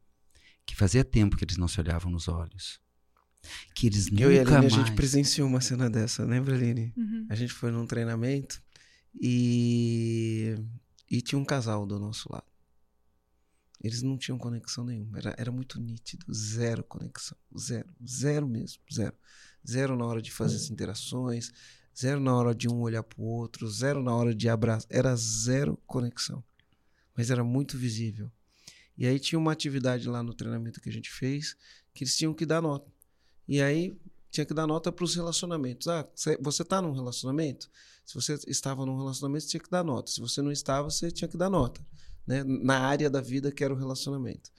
que 0.66 0.74
fazia 0.74 1.04
tempo 1.04 1.36
que 1.36 1.44
eles 1.44 1.56
não 1.56 1.68
se 1.68 1.80
olhavam 1.80 2.10
nos 2.10 2.26
olhos. 2.26 2.80
Que 3.72 3.86
eles 3.86 4.08
Eu 4.08 4.12
nunca 4.12 4.32
e 4.32 4.38
a 4.38 4.40
Aline, 4.40 4.56
mais... 4.56 4.72
a 4.74 4.76
gente 4.76 4.92
presenciou 4.96 5.48
uma 5.48 5.60
cena 5.60 5.88
dessa, 5.88 6.24
lembra, 6.24 6.56
Aline? 6.56 6.92
Uhum. 6.96 7.26
A 7.30 7.36
gente 7.36 7.52
foi 7.52 7.70
num 7.70 7.86
treinamento 7.86 8.60
e, 9.14 10.56
e 11.08 11.22
tinha 11.22 11.38
um 11.38 11.44
casal 11.44 11.86
do 11.86 12.00
nosso 12.00 12.30
lado. 12.32 12.44
Eles 13.80 14.02
não 14.02 14.18
tinham 14.18 14.36
conexão 14.36 14.84
nenhuma. 14.84 15.18
Era, 15.18 15.36
era 15.38 15.52
muito 15.52 15.80
nítido. 15.80 16.26
Zero 16.34 16.82
conexão. 16.82 17.38
Zero. 17.56 17.88
Zero 18.04 18.48
mesmo. 18.48 18.82
Zero. 18.92 19.14
Zero 19.66 19.96
na 19.96 20.04
hora 20.04 20.20
de 20.20 20.32
fazer 20.32 20.56
as 20.56 20.68
interações. 20.68 21.52
Zero 21.96 22.18
na 22.18 22.34
hora 22.34 22.52
de 22.52 22.68
um 22.68 22.80
olhar 22.80 23.04
pro 23.04 23.22
outro. 23.22 23.70
Zero 23.70 24.02
na 24.02 24.12
hora 24.12 24.34
de 24.34 24.48
abraçar. 24.48 24.88
Era 24.90 25.14
zero 25.14 25.78
conexão 25.86 26.42
mas 27.18 27.30
era 27.32 27.42
muito 27.42 27.76
visível. 27.76 28.30
E 28.96 29.04
aí 29.04 29.18
tinha 29.18 29.40
uma 29.40 29.50
atividade 29.50 30.08
lá 30.08 30.22
no 30.22 30.32
treinamento 30.32 30.80
que 30.80 30.88
a 30.88 30.92
gente 30.92 31.10
fez 31.10 31.56
que 31.92 32.04
eles 32.04 32.16
tinham 32.16 32.32
que 32.32 32.46
dar 32.46 32.62
nota. 32.62 32.88
E 33.48 33.60
aí 33.60 33.98
tinha 34.30 34.46
que 34.46 34.54
dar 34.54 34.68
nota 34.68 34.92
para 34.92 35.04
os 35.04 35.16
relacionamentos. 35.16 35.88
Ah, 35.88 36.08
você 36.40 36.62
está 36.62 36.80
num 36.80 36.92
relacionamento? 36.92 37.68
Se 38.06 38.14
você 38.14 38.38
estava 38.46 38.86
num 38.86 38.96
relacionamento, 38.96 39.42
você 39.42 39.50
tinha 39.50 39.60
que 39.60 39.68
dar 39.68 39.82
nota. 39.82 40.12
Se 40.12 40.20
você 40.20 40.40
não 40.40 40.52
estava, 40.52 40.88
você 40.88 41.10
tinha 41.10 41.26
que 41.26 41.36
dar 41.36 41.50
nota. 41.50 41.84
Né? 42.24 42.44
Na 42.44 42.78
área 42.78 43.10
da 43.10 43.20
vida 43.20 43.50
que 43.50 43.64
era 43.64 43.74
o 43.74 43.76
relacionamento. 43.76 44.52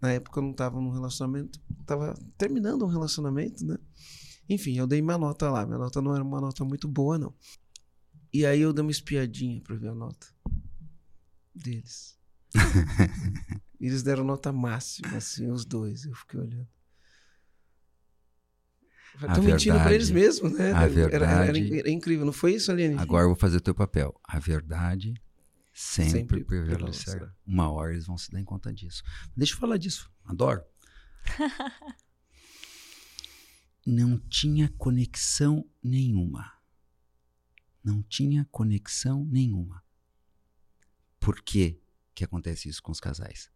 Na 0.00 0.12
época 0.12 0.38
eu 0.38 0.44
não 0.44 0.52
estava 0.52 0.80
num 0.80 0.90
relacionamento, 0.90 1.60
estava 1.80 2.14
terminando 2.38 2.84
um 2.84 2.88
relacionamento, 2.88 3.66
né? 3.66 3.78
Enfim, 4.48 4.78
eu 4.78 4.86
dei 4.86 5.02
minha 5.02 5.18
nota 5.18 5.50
lá. 5.50 5.66
Minha 5.66 5.78
nota 5.78 6.00
não 6.00 6.14
era 6.14 6.22
uma 6.22 6.40
nota 6.40 6.64
muito 6.64 6.86
boa, 6.86 7.18
não. 7.18 7.34
E 8.32 8.46
aí 8.46 8.60
eu 8.60 8.72
dei 8.72 8.82
uma 8.82 8.92
espiadinha 8.92 9.60
para 9.60 9.74
ver 9.74 9.88
a 9.88 9.94
nota 9.94 10.36
deles. 11.56 12.16
Eles 13.80 14.02
deram 14.02 14.24
nota 14.24 14.52
máxima, 14.52 15.16
assim, 15.16 15.50
os 15.50 15.64
dois. 15.64 16.04
Eu 16.04 16.14
fiquei 16.14 16.40
olhando. 16.40 16.68
Estão 19.14 19.42
mentindo 19.42 19.78
para 19.78 19.94
eles 19.94 20.10
mesmos, 20.10 20.52
né? 20.52 20.72
A 20.72 20.86
verdade, 20.86 21.14
era, 21.14 21.26
era, 21.26 21.58
era, 21.58 21.90
incrível, 21.90 22.26
não 22.26 22.34
foi 22.34 22.54
isso, 22.54 22.70
Aline? 22.70 22.96
Agora 22.98 23.24
eu 23.24 23.28
vou 23.28 23.36
fazer 23.36 23.56
o 23.56 23.60
teu 23.62 23.74
papel. 23.74 24.14
A 24.22 24.38
verdade 24.38 25.14
sempre, 25.72 26.10
sempre 26.10 26.44
prevalecerá. 26.44 27.32
Uma 27.46 27.70
hora 27.70 27.92
eles 27.92 28.06
vão 28.06 28.18
se 28.18 28.30
dar 28.30 28.42
conta 28.44 28.72
disso. 28.72 29.02
Deixa 29.34 29.54
eu 29.54 29.58
falar 29.58 29.78
disso. 29.78 30.10
Adoro. 30.24 30.62
não 33.86 34.18
tinha 34.18 34.68
conexão 34.76 35.66
nenhuma. 35.82 36.52
Não 37.82 38.02
tinha 38.02 38.46
conexão 38.50 39.24
nenhuma. 39.24 39.82
Por 41.18 41.42
que, 41.42 41.80
que 42.14 42.24
acontece 42.24 42.68
isso 42.68 42.82
com 42.82 42.92
os 42.92 43.00
casais? 43.00 43.50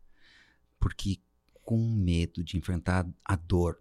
Porque 0.79 1.21
com 1.63 1.79
medo 1.79 2.43
de 2.43 2.57
enfrentar 2.57 3.09
a 3.25 3.37
dor 3.37 3.81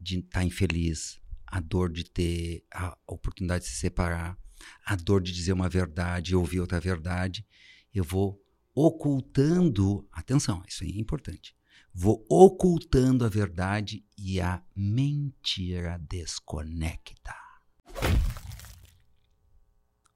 de 0.00 0.18
estar 0.18 0.40
tá 0.40 0.44
infeliz, 0.44 1.20
a 1.46 1.60
dor 1.60 1.90
de 1.90 2.04
ter 2.04 2.64
a 2.72 2.96
oportunidade 3.06 3.64
de 3.64 3.70
se 3.70 3.76
separar, 3.76 4.36
a 4.84 4.96
dor 4.96 5.22
de 5.22 5.32
dizer 5.32 5.52
uma 5.52 5.68
verdade 5.68 6.34
ouvir 6.34 6.60
outra 6.60 6.80
verdade, 6.80 7.46
eu 7.94 8.04
vou 8.04 8.42
ocultando, 8.74 10.06
atenção, 10.10 10.62
isso 10.66 10.84
é 10.84 10.88
importante. 10.88 11.54
Vou 11.94 12.24
ocultando 12.28 13.24
a 13.24 13.28
verdade 13.28 14.04
e 14.16 14.40
a 14.40 14.62
mentira 14.74 15.98
desconecta. 16.08 17.34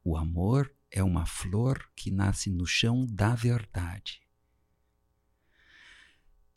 O 0.03 0.17
amor 0.17 0.73
é 0.91 1.03
uma 1.03 1.27
flor 1.27 1.91
que 1.95 2.11
nasce 2.11 2.51
no 2.51 2.67
chão 2.67 3.07
da 3.07 3.35
verdade. 3.35 4.21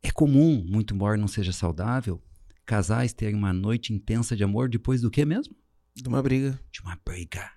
É 0.02 0.12
comum, 0.12 0.64
muito 0.66 0.94
embora 0.94 1.18
não 1.18 1.28
seja 1.28 1.52
saudável, 1.52 2.24
casais 2.66 3.14
terem 3.14 3.36
uma 3.36 3.52
noite 3.52 3.94
intensa 3.94 4.36
de 4.36 4.44
amor 4.44 4.70
depois 4.70 5.02
do 5.02 5.12
que 5.12 5.26
mesmo? 5.26 5.56
De 5.94 6.08
uma 6.08 6.22
briga. 6.22 6.60
De 6.72 6.82
uma 6.82 6.98
briga. 7.04 7.52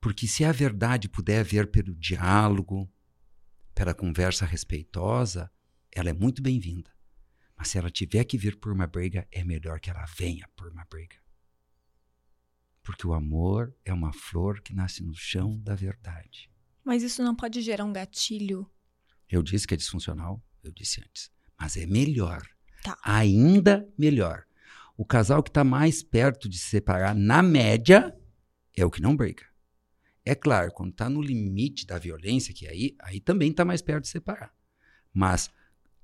Porque 0.00 0.26
se 0.26 0.44
a 0.44 0.52
verdade 0.52 1.08
puder 1.08 1.42
vir 1.42 1.70
pelo 1.70 1.94
diálogo, 1.94 2.90
pela 3.74 3.94
conversa 3.94 4.44
respeitosa, 4.44 5.50
ela 5.90 6.10
é 6.10 6.12
muito 6.12 6.42
bem-vinda. 6.42 6.90
Mas 7.56 7.68
se 7.68 7.78
ela 7.78 7.90
tiver 7.90 8.24
que 8.24 8.36
vir 8.36 8.56
por 8.58 8.72
uma 8.72 8.86
briga, 8.86 9.26
é 9.30 9.42
melhor 9.42 9.80
que 9.80 9.88
ela 9.88 10.04
venha 10.06 10.46
por 10.54 10.68
uma 10.68 10.84
briga. 10.84 11.16
Porque 12.84 13.06
o 13.06 13.14
amor 13.14 13.74
é 13.84 13.92
uma 13.92 14.12
flor 14.12 14.60
que 14.60 14.74
nasce 14.74 15.02
no 15.02 15.14
chão 15.14 15.58
da 15.58 15.74
verdade. 15.74 16.50
Mas 16.84 17.02
isso 17.02 17.24
não 17.24 17.34
pode 17.34 17.62
gerar 17.62 17.84
um 17.84 17.92
gatilho. 17.92 18.70
Eu 19.28 19.42
disse 19.42 19.66
que 19.66 19.72
é 19.72 19.76
disfuncional, 19.76 20.40
eu 20.62 20.70
disse 20.70 21.00
antes. 21.00 21.32
Mas 21.58 21.78
é 21.78 21.86
melhor. 21.86 22.46
Tá. 22.82 22.96
Ainda 23.02 23.88
melhor. 23.98 24.44
O 24.96 25.04
casal 25.04 25.42
que 25.42 25.48
está 25.48 25.64
mais 25.64 26.02
perto 26.02 26.46
de 26.46 26.58
se 26.58 26.68
separar, 26.68 27.14
na 27.14 27.42
média, 27.42 28.14
é 28.76 28.84
o 28.84 28.90
que 28.90 29.00
não 29.00 29.16
briga. 29.16 29.44
É 30.22 30.34
claro, 30.34 30.70
quando 30.70 30.90
está 30.90 31.08
no 31.08 31.22
limite 31.22 31.86
da 31.86 31.98
violência, 31.98 32.54
que 32.54 32.66
aí, 32.68 32.94
aí 33.00 33.18
também 33.18 33.50
está 33.50 33.64
mais 33.64 33.80
perto 33.80 34.04
de 34.04 34.10
separar. 34.10 34.54
Mas 35.12 35.50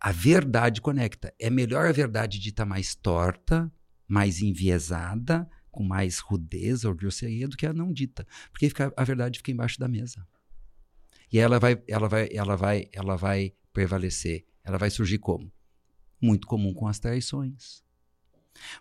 a 0.01 0.13
verdade 0.13 0.81
conecta. 0.81 1.35
É 1.39 1.51
melhor 1.51 1.87
a 1.87 1.93
verdade 1.93 2.39
dita 2.39 2.65
mais 2.65 2.95
torta, 2.95 3.71
mais 4.09 4.41
enviesada, 4.41 5.49
com 5.71 5.83
mais 5.83 6.19
rudeza 6.19 6.89
ou 6.89 6.95
grosseria 6.95 7.49
do 7.49 7.57
que 7.57 7.67
a 7.67 7.73
não 7.73 7.93
dita, 7.93 8.27
porque 8.51 8.69
fica, 8.69 8.93
a 8.97 9.05
verdade 9.05 9.39
fica 9.39 9.51
embaixo 9.51 9.79
da 9.79 9.89
mesa. 9.89 10.27
E 11.33 11.39
ela 11.39 11.59
vai, 11.59 11.81
ela 11.87 12.09
vai, 12.09 12.29
ela 12.33 12.57
vai, 12.57 12.89
ela 12.93 13.17
vai 13.17 13.55
prevalecer. 13.73 14.45
Ela 14.65 14.79
vai 14.79 14.91
surgir 14.91 15.19
como? 15.19 15.51
Muito 16.21 16.47
comum 16.47 16.75
com 16.75 16.89
as 16.89 16.99
traições. 16.99 17.85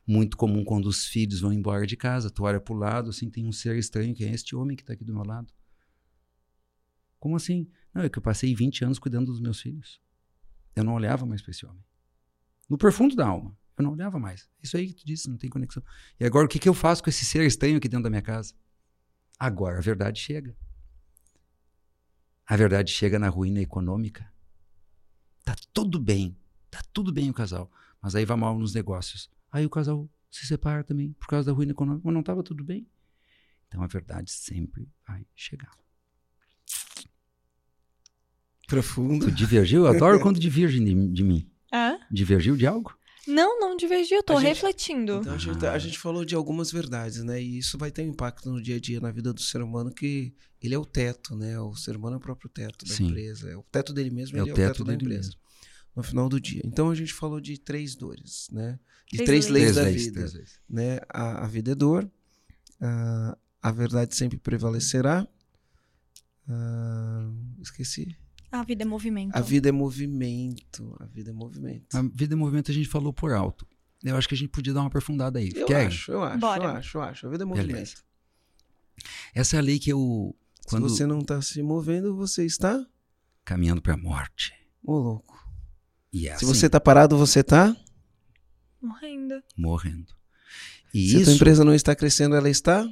Muito 0.06 0.36
comum 0.36 0.64
quando 0.64 0.88
os 0.88 1.06
filhos 1.06 1.42
vão 1.42 1.54
embora 1.54 1.86
de 1.86 1.96
casa. 1.96 2.30
Tu 2.30 2.44
olha 2.44 2.60
para 2.60 2.74
o 2.74 2.78
lado, 2.78 3.10
assim, 3.12 3.30
tem 3.30 3.46
um 3.46 3.52
ser 3.52 3.78
estranho, 3.78 4.16
que 4.16 4.26
é 4.26 4.32
este 4.32 4.56
homem 4.56 4.76
que 4.76 4.82
está 4.82 4.94
aqui 4.94 5.04
do 5.04 5.14
meu 5.14 5.24
lado. 5.24 5.54
Como 7.20 7.36
assim? 7.36 7.70
Não, 7.94 8.02
é 8.02 8.10
que 8.10 8.18
eu 8.18 8.24
passei 8.24 8.54
20 8.56 8.86
anos 8.86 9.00
cuidando 9.00 9.28
dos 9.28 9.40
meus 9.40 9.62
filhos. 9.62 10.02
Eu 10.76 10.84
não 10.84 10.94
olhava 10.94 11.26
mais 11.26 11.42
para 11.42 11.52
esse 11.52 11.66
homem. 11.66 11.84
No 12.68 12.78
profundo 12.78 13.16
da 13.16 13.28
alma. 13.28 13.58
Eu 13.80 13.84
não 13.84 13.94
olhava 13.94 14.20
mais. 14.20 14.50
Isso 14.62 14.76
aí 14.76 14.88
que 14.88 14.94
tu 14.94 15.06
disse, 15.06 15.30
não 15.30 15.38
tem 15.38 15.50
conexão. 15.50 15.82
E 16.20 16.26
agora 16.26 16.46
o 16.46 16.50
que, 16.50 16.60
que 16.60 16.68
eu 16.68 16.74
faço 16.74 17.02
com 17.02 17.10
esse 17.10 17.24
ser 17.24 17.46
estranho 17.46 17.78
aqui 17.78 17.88
dentro 17.88 18.04
da 18.04 18.10
minha 18.10 18.22
casa? 18.22 18.54
Agora 19.40 19.78
a 19.78 19.82
verdade 19.82 20.20
chega. 20.20 20.54
A 22.46 22.58
verdade 22.58 22.92
chega 22.92 23.18
na 23.18 23.30
ruína 23.30 23.62
econômica. 23.62 24.30
Tá 25.46 25.56
tudo 25.74 25.98
bem. 25.98 26.38
Tá 26.70 26.84
tudo 26.92 27.14
bem 27.14 27.30
o 27.30 27.34
casal. 27.34 27.72
Mas 28.02 28.16
aí 28.16 28.26
vai 28.26 28.36
mal 28.36 28.60
nos 28.60 28.74
negócios. 28.74 29.32
Aí 29.50 29.66
o 29.66 29.70
casal 29.70 30.10
se 30.30 30.46
separa 30.46 30.84
também 30.84 31.14
por 31.14 31.28
causa 31.28 31.50
da 31.50 31.56
ruína 31.56 31.72
econômica. 31.72 32.02
Mas 32.04 32.14
não 32.14 32.20
estava 32.20 32.44
tudo 32.44 32.66
bem. 32.66 32.86
Então 33.70 33.82
a 33.82 33.88
verdade 33.88 34.30
sempre 34.30 34.92
vai 35.08 35.26
chegar. 35.34 35.72
Profundo. 38.68 39.28
Tu 39.28 39.32
divergiu? 39.32 39.86
Eu 39.86 39.96
adoro 39.96 40.20
quando 40.20 40.38
divergem 40.38 40.84
de, 40.84 41.14
de 41.14 41.24
mim. 41.24 41.50
É? 41.72 41.98
Divergiu 42.12 42.58
de 42.58 42.68
algo? 42.68 42.99
Não, 43.30 43.60
não 43.60 43.76
divergi, 43.78 44.14
eu 44.14 44.24
tô 44.24 44.34
A 44.34 44.42
gente- 44.42 44.48
refletindo. 44.50 45.18
Então 45.20 45.34
a 45.34 45.38
gente, 45.38 45.66
a 45.66 45.78
gente 45.80 45.98
falou 46.00 46.26
de 46.26 46.36
algumas 46.36 46.72
verdades, 46.72 47.24
né? 47.24 47.42
E 47.42 47.58
isso 47.60 47.78
vai 47.78 47.92
ter 47.92 48.02
um 48.04 48.08
impacto 48.10 48.50
no 48.52 48.62
dia 48.62 48.76
a 48.78 48.80
dia, 48.80 49.00
na 49.00 49.12
vida 49.12 49.32
do 49.34 49.42
ser 49.42 49.62
humano, 49.62 49.92
que 49.94 50.34
ele 50.62 50.74
é 50.74 50.78
o 50.80 50.86
teto, 50.86 51.36
né? 51.36 51.60
O 51.60 51.76
ser 51.76 51.96
humano 51.96 52.16
é 52.16 52.18
o 52.18 52.22
próprio 52.22 52.50
teto 52.50 52.86
da 52.86 52.94
Sim. 52.94 53.08
empresa. 53.08 53.50
É 53.50 53.56
o 53.56 53.64
teto 53.64 53.94
dele 53.94 54.10
mesmo, 54.10 54.38
É 54.38 54.42
o 54.42 54.44
ele 54.44 54.50
é 54.50 54.54
o 54.54 54.56
teto 54.56 54.68
teto 54.74 54.84
da 54.86 54.94
empresa. 54.94 55.28
mesmo. 55.30 55.36
No 55.96 56.04
final 56.04 56.30
do 56.30 56.40
dia. 56.40 56.62
Então 56.66 56.90
a 56.90 56.96
gente 56.96 57.14
falou 57.14 57.40
de 57.42 57.58
três 57.58 57.96
dores, 57.96 58.48
né? 58.52 58.80
De 59.12 59.18
Três 59.18 59.28
três, 59.28 59.48
leis. 59.50 59.64
leis, 59.66 59.76
da 59.76 59.82
leis, 59.84 60.04
vida. 60.06 60.20
três 60.20 60.34
leis. 60.34 60.60
né? 60.70 61.00
A, 61.10 61.44
a 61.46 61.48
vida 61.48 61.72
é 61.72 61.76
dor, 61.76 62.10
a, 62.80 63.38
a 63.62 63.72
verdade 63.72 64.16
sempre 64.16 64.38
prevalecerá. 64.38 65.28
Ah, 66.48 67.30
esqueci. 67.62 68.16
A 68.52 68.64
vida 68.64 68.84
é 68.84 68.86
movimento. 68.86 69.36
A 69.36 69.42
vida 69.42 69.70
é 69.70 69.72
movimento. 69.72 70.98
A 71.00 71.06
vida 71.06 71.30
é 71.30 71.34
movimento. 71.34 71.96
A 71.96 72.02
vida 72.02 72.34
em 72.34 72.38
movimento 72.38 72.72
a 72.72 72.74
gente 72.74 72.88
falou 72.88 73.14
por 73.14 73.32
alto. 73.32 73.68
Eu 74.04 74.16
acho 74.16 74.28
que 74.28 74.34
a 74.34 74.38
gente 74.38 74.50
podia 74.50 74.74
dar 74.74 74.80
uma 74.82 74.88
aprofundada 74.88 75.40
aí. 75.40 75.52
Eu 75.56 75.68
Quer? 75.68 75.88
acho, 75.88 76.12
eu 76.12 76.24
acho, 76.24 76.40
Bora. 76.40 76.64
eu 76.64 76.70
acho, 76.70 76.98
eu 76.98 77.02
acho. 77.02 77.28
A 77.28 77.30
vida 77.30 77.44
é 77.44 77.48
Beleza. 77.48 77.68
movimento. 77.68 78.04
Essa 79.36 79.56
é 79.58 79.60
a 79.60 79.62
lei 79.62 79.78
que 79.80 79.92
eu, 79.92 80.36
quando 80.68 80.90
Se 80.90 80.96
você 80.98 81.06
não 81.06 81.20
está 81.20 81.42
se 81.42 81.62
movendo, 81.62 82.16
você 82.16 82.46
está 82.46 82.86
caminhando 83.46 83.82
para 83.82 83.94
a 83.94 83.98
morte. 83.98 84.54
ô 84.84 84.94
louco. 84.98 85.38
E 86.12 86.28
é 86.28 86.32
Se 86.38 86.46
assim, 86.46 86.54
você 86.54 86.66
está 86.66 86.80
parado, 86.80 87.18
você 87.18 87.42
está. 87.42 87.76
Morrendo. 88.82 89.44
morrendo. 89.58 90.14
E 90.94 91.10
Se 91.10 91.16
a 91.18 91.20
isso 91.20 91.26
tua 91.26 91.36
empresa 91.36 91.64
não 91.64 91.74
está 91.76 91.96
crescendo, 91.96 92.36
ela 92.36 92.50
está 92.50 92.88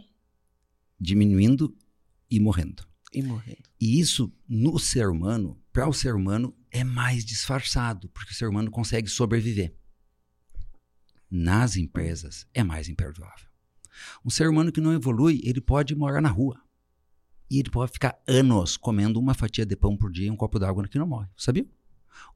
diminuindo 1.00 1.76
e 2.30 2.40
morrendo. 2.40 2.84
E 3.14 3.22
morrendo. 3.24 3.70
E 3.80 4.00
isso 4.00 4.32
no 4.48 4.78
ser 4.78 5.10
humano, 5.10 5.60
para 5.72 5.88
o 5.88 5.94
ser 5.94 6.16
humano, 6.16 6.56
é 6.72 6.84
mais 6.84 7.24
disfarçado, 7.26 8.10
porque 8.10 8.32
o 8.32 8.36
ser 8.36 8.48
humano 8.48 8.70
consegue 8.70 9.08
sobreviver. 9.10 9.74
Nas 11.30 11.76
empresas 11.76 12.48
é 12.54 12.64
mais 12.64 12.88
imperdoável. 12.88 13.48
Um 14.24 14.30
ser 14.30 14.48
humano 14.50 14.72
que 14.72 14.82
não 14.82 14.94
evolui, 14.94 15.42
ele 15.44 15.60
pode 15.60 15.96
morar 15.96 16.22
na 16.22 16.30
rua. 16.30 16.62
E 17.50 17.60
ele 17.60 17.70
pode 17.70 17.92
ficar 17.92 18.22
anos 18.28 18.76
comendo 18.76 19.20
uma 19.20 19.34
fatia 19.34 19.66
de 19.66 19.76
pão 19.76 19.96
por 19.96 20.12
dia 20.12 20.28
e 20.28 20.32
um 20.32 20.36
copo 20.36 20.60
d'água 20.60 20.88
que 20.88 21.00
não 21.00 21.08
morre. 21.08 21.30
Sabia? 21.36 21.66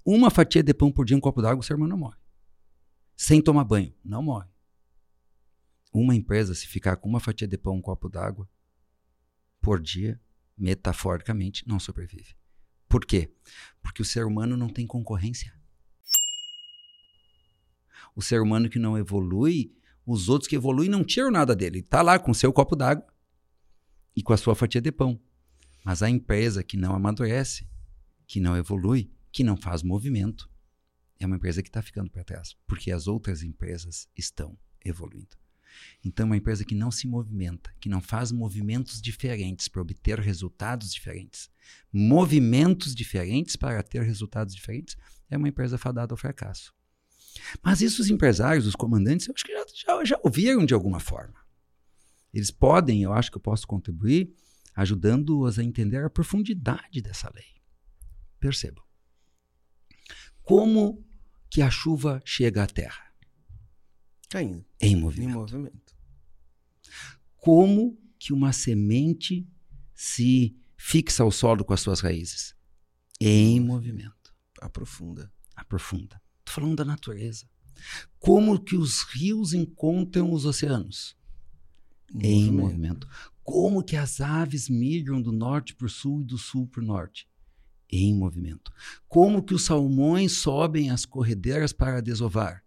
Uma 0.05 0.30
fatia 0.30 0.63
de 0.63 0.74
pão 0.74 0.91
por 0.91 1.05
dia 1.05 1.15
e 1.15 1.17
um 1.17 1.22
copo 1.22 1.41
d'água, 1.41 1.59
o 1.59 1.63
ser 1.63 1.76
humano 1.76 1.89
não 1.89 1.97
morre. 1.97 2.17
Sem 3.15 3.41
tomar 3.41 3.65
banho, 3.65 3.93
não 4.03 4.24
morre. 4.24 4.49
Uma 5.93 6.15
empresa, 6.15 6.55
se 6.55 6.65
ficar 6.65 6.95
com 6.95 7.09
uma 7.09 7.19
fatia 7.19 7.47
de 7.47 7.57
pão 7.57 7.76
e 7.76 7.80
um 7.80 7.82
copo 7.82 8.07
d'água 8.07 8.49
por 9.59 9.80
dia, 9.80 10.19
metaforicamente, 10.62 11.68
não 11.68 11.80
sobrevive. 11.80 12.36
Por 12.88 13.03
quê? 13.03 13.34
Porque 13.82 14.01
o 14.01 14.05
ser 14.05 14.26
humano 14.26 14.55
não 14.55 14.70
tem 14.70 14.86
concorrência. 14.86 15.53
O 18.16 18.22
ser 18.22 18.41
humano 18.41 18.70
que 18.70 18.78
não 18.78 18.97
evolui, 18.97 19.74
os 20.05 20.30
outros 20.30 20.47
que 20.47 20.55
evoluem 20.55 20.89
não 20.89 21.03
tiram 21.03 21.32
nada 21.32 21.55
dele. 21.55 21.78
Ele 21.78 21.86
está 21.86 22.01
lá 22.01 22.20
com 22.20 22.34
seu 22.34 22.53
copo 22.53 22.76
d'água 22.76 23.07
e 24.16 24.22
com 24.22 24.34
a 24.34 24.38
sua 24.38 24.53
fatia 24.53 24.82
de 24.82 24.91
pão. 24.91 25.20
Mas 25.84 26.03
a 26.03 26.09
empresa 26.09 26.64
que 26.64 26.78
não 26.78 26.93
amadurece, 26.93 27.68
que 28.28 28.39
não 28.39 28.55
evolui, 28.55 29.09
que 29.32 29.43
não 29.43 29.57
faz 29.57 29.82
movimento, 29.82 30.47
é 31.18 31.26
uma 31.26 31.38
empresa 31.38 31.64
que 31.64 31.70
está 31.70 31.82
ficando 31.82 32.12
para 32.12 32.24
trás, 32.24 32.55
porque 32.68 32.91
as 32.91 33.07
outras 33.07 33.41
empresas 33.41 34.07
estão 34.16 34.57
evoluindo. 34.84 35.40
Então, 36.03 36.26
uma 36.26 36.38
empresa 36.38 36.65
que 36.65 36.76
não 36.76 36.91
se 36.91 37.07
movimenta, 37.07 37.74
que 37.80 37.89
não 37.89 38.01
faz 38.01 38.32
movimentos 38.32 39.01
diferentes 39.01 39.67
para 39.67 39.82
obter 39.82 40.19
resultados 40.19 40.93
diferentes, 40.93 41.49
movimentos 41.91 42.95
diferentes 42.95 43.55
para 43.55 43.82
ter 43.84 44.03
resultados 44.03 44.55
diferentes, 44.55 44.97
é 45.30 45.38
uma 45.38 45.47
empresa 45.47 45.78
fadada 45.78 46.13
ao 46.13 46.17
fracasso. 46.17 46.74
Mas 47.61 47.82
isso 47.82 48.01
os 48.01 48.09
empresários, 48.09 48.65
os 48.67 48.76
comandantes, 48.76 49.28
eu 49.28 49.34
acho 49.34 49.45
que 49.45 49.53
já, 49.53 49.65
já, 49.74 50.05
já 50.05 50.19
ouviram 50.24 50.65
de 50.65 50.74
alguma 50.74 50.99
forma. 50.99 51.39
Eles 52.34 52.51
podem, 52.51 53.03
eu 53.03 53.13
acho 53.13 53.30
que 53.32 53.38
eu 53.38 53.41
posso 53.41 53.67
contribuir, 53.67 54.34
ajudando-os 54.76 55.59
a 55.59 55.63
entender 55.63 56.03
a 56.03 56.09
profundidade 56.09 57.01
dessa 57.01 57.30
lei. 57.34 57.61
Percebam. 58.39 58.84
Como 60.41 61.05
que 61.49 61.61
a 61.61 61.69
chuva 61.69 62.22
chega 62.26 62.63
à 62.63 62.67
terra? 62.67 63.11
Caindo. 64.32 64.65
Em 64.79 64.93
Em 64.93 64.95
movimento. 64.95 65.34
movimento. 65.34 65.93
Como 67.36 67.99
que 68.17 68.32
uma 68.32 68.53
semente 68.53 69.45
se 69.93 70.55
fixa 70.77 71.21
ao 71.21 71.32
solo 71.32 71.65
com 71.65 71.73
as 71.73 71.82
suas 71.82 71.99
raízes? 71.99 72.55
Em 73.19 73.59
movimento. 73.59 74.34
Aprofunda. 74.61 75.29
Aprofunda. 75.53 76.21
Estou 76.39 76.55
falando 76.63 76.77
da 76.77 76.86
natureza. 76.86 77.45
Como 78.19 78.57
que 78.57 78.77
os 78.77 79.01
rios 79.03 79.53
encontram 79.53 80.32
os 80.32 80.45
oceanos? 80.45 81.17
Em 82.17 82.51
movimento. 82.51 83.07
Como 83.43 83.84
que 83.84 83.97
as 83.97 84.21
aves 84.21 84.69
migram 84.69 85.21
do 85.21 85.34
norte 85.34 85.75
para 85.75 85.88
o 85.88 85.89
sul 85.89 86.21
e 86.21 86.25
do 86.25 86.38
sul 86.38 86.67
para 86.67 86.82
o 86.82 86.86
norte? 86.86 87.27
Em 87.91 88.15
movimento. 88.15 88.71
Como 89.09 89.43
que 89.43 89.53
os 89.53 89.65
salmões 89.65 90.34
sobem 90.38 90.89
as 90.89 91.05
corredeiras 91.05 91.73
para 91.73 91.99
desovar? 92.01 92.63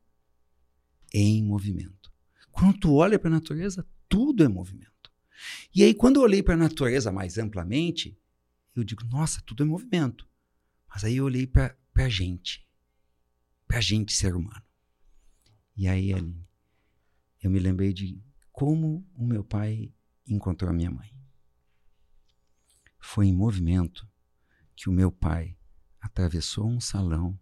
Em 1.16 1.44
movimento. 1.44 2.12
Quando 2.50 2.76
tu 2.76 2.94
olha 2.94 3.20
para 3.20 3.28
a 3.28 3.34
natureza, 3.34 3.86
tudo 4.08 4.42
é 4.42 4.48
movimento. 4.48 5.12
E 5.72 5.84
aí, 5.84 5.94
quando 5.94 6.16
eu 6.16 6.22
olhei 6.22 6.42
para 6.42 6.54
a 6.54 6.56
natureza 6.56 7.12
mais 7.12 7.38
amplamente, 7.38 8.18
eu 8.74 8.82
digo, 8.82 9.04
nossa, 9.04 9.40
tudo 9.46 9.62
é 9.62 9.66
movimento. 9.66 10.28
Mas 10.88 11.04
aí 11.04 11.18
eu 11.18 11.24
olhei 11.24 11.46
para 11.46 11.76
a 11.94 12.08
gente, 12.08 12.66
para 13.66 13.78
a 13.78 13.80
gente 13.80 14.12
ser 14.12 14.34
humano. 14.34 14.62
E 15.76 15.86
aí, 15.86 16.12
Aline, 16.12 16.48
eu 17.40 17.50
me 17.50 17.60
lembrei 17.60 17.92
de 17.92 18.20
como 18.50 19.06
o 19.14 19.24
meu 19.24 19.44
pai 19.44 19.92
encontrou 20.26 20.70
a 20.70 20.74
minha 20.74 20.90
mãe. 20.90 21.14
Foi 22.98 23.26
em 23.26 23.34
movimento 23.34 24.08
que 24.74 24.88
o 24.88 24.92
meu 24.92 25.12
pai 25.12 25.56
atravessou 26.00 26.68
um 26.68 26.80
salão 26.80 27.38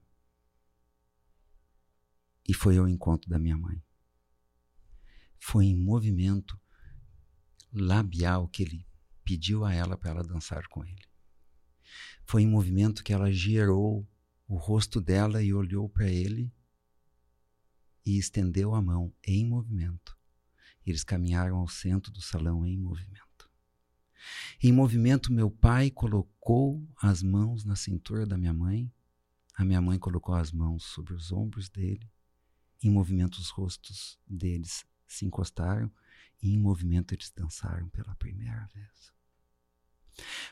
e 2.52 2.54
foi 2.54 2.76
ao 2.76 2.86
encontro 2.86 3.30
da 3.30 3.38
minha 3.38 3.56
mãe. 3.56 3.82
Foi 5.38 5.64
em 5.64 5.74
movimento 5.74 6.60
labial 7.72 8.46
que 8.46 8.62
ele 8.62 8.86
pediu 9.24 9.64
a 9.64 9.72
ela 9.72 9.96
para 9.96 10.10
ela 10.10 10.22
dançar 10.22 10.68
com 10.68 10.84
ele. 10.84 11.08
Foi 12.26 12.42
em 12.42 12.46
movimento 12.46 13.02
que 13.02 13.10
ela 13.10 13.32
girou 13.32 14.06
o 14.46 14.56
rosto 14.56 15.00
dela 15.00 15.42
e 15.42 15.54
olhou 15.54 15.88
para 15.88 16.10
ele 16.10 16.52
e 18.04 18.18
estendeu 18.18 18.74
a 18.74 18.82
mão 18.82 19.14
em 19.26 19.48
movimento. 19.48 20.14
Eles 20.84 21.02
caminharam 21.02 21.56
ao 21.56 21.68
centro 21.68 22.12
do 22.12 22.20
salão 22.20 22.66
em 22.66 22.76
movimento. 22.76 23.50
Em 24.62 24.72
movimento, 24.72 25.32
meu 25.32 25.50
pai 25.50 25.90
colocou 25.90 26.86
as 27.00 27.22
mãos 27.22 27.64
na 27.64 27.76
cintura 27.76 28.26
da 28.26 28.36
minha 28.36 28.52
mãe, 28.52 28.92
a 29.54 29.64
minha 29.64 29.80
mãe 29.80 29.98
colocou 29.98 30.34
as 30.34 30.52
mãos 30.52 30.84
sobre 30.84 31.14
os 31.14 31.32
ombros 31.32 31.70
dele. 31.70 32.11
Em 32.82 32.90
movimento, 32.90 33.36
os 33.36 33.50
rostos 33.50 34.18
deles 34.26 34.84
se 35.06 35.24
encostaram 35.24 35.90
e 36.42 36.52
em 36.52 36.58
movimento 36.58 37.14
eles 37.14 37.30
dançaram 37.30 37.88
pela 37.90 38.14
primeira 38.16 38.68
vez. 38.74 39.12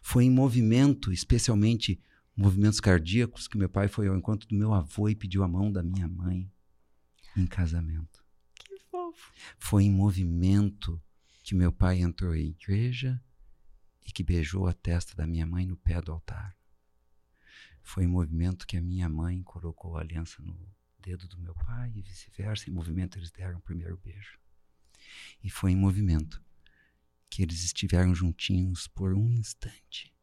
Foi 0.02 0.24
em 0.24 0.30
movimento, 0.30 1.12
especialmente 1.12 2.00
movimentos 2.36 2.80
cardíacos, 2.80 3.48
que 3.48 3.58
meu 3.58 3.68
pai 3.68 3.88
foi 3.88 4.06
ao 4.06 4.16
encontro 4.16 4.48
do 4.48 4.54
meu 4.54 4.72
avô 4.72 5.08
e 5.08 5.16
pediu 5.16 5.42
a 5.42 5.48
mão 5.48 5.70
da 5.70 5.82
minha 5.82 6.08
mãe 6.08 6.50
em 7.36 7.46
casamento. 7.46 8.24
Que 8.54 8.78
fofo. 8.90 9.32
Foi 9.58 9.84
em 9.84 9.90
movimento 9.90 11.02
que 11.42 11.54
meu 11.54 11.72
pai 11.72 12.00
entrou 12.00 12.34
em 12.34 12.50
igreja 12.50 13.22
e 14.06 14.12
que 14.12 14.22
beijou 14.22 14.66
a 14.66 14.72
testa 14.72 15.14
da 15.14 15.26
minha 15.26 15.46
mãe 15.46 15.66
no 15.66 15.76
pé 15.76 16.00
do 16.00 16.12
altar. 16.12 16.56
Foi 17.82 18.04
em 18.04 18.08
movimento 18.08 18.66
que 18.66 18.76
a 18.76 18.82
minha 18.82 19.08
mãe 19.08 19.42
colocou 19.42 19.96
a 19.96 20.00
aliança 20.00 20.40
no 20.42 20.56
dedo 21.00 21.26
do 21.26 21.38
meu 21.38 21.54
pai 21.54 21.92
e 21.94 22.02
vice-versa. 22.02 22.68
Em 22.68 22.72
movimento 22.72 23.18
eles 23.18 23.30
deram 23.30 23.58
o 23.58 23.62
primeiro 23.62 23.96
beijo. 23.96 24.38
E 25.42 25.50
foi 25.50 25.72
em 25.72 25.76
movimento 25.76 26.42
que 27.28 27.42
eles 27.42 27.64
estiveram 27.64 28.14
juntinhos 28.14 28.86
por 28.88 29.14
um 29.14 29.32
instante. 29.32 30.14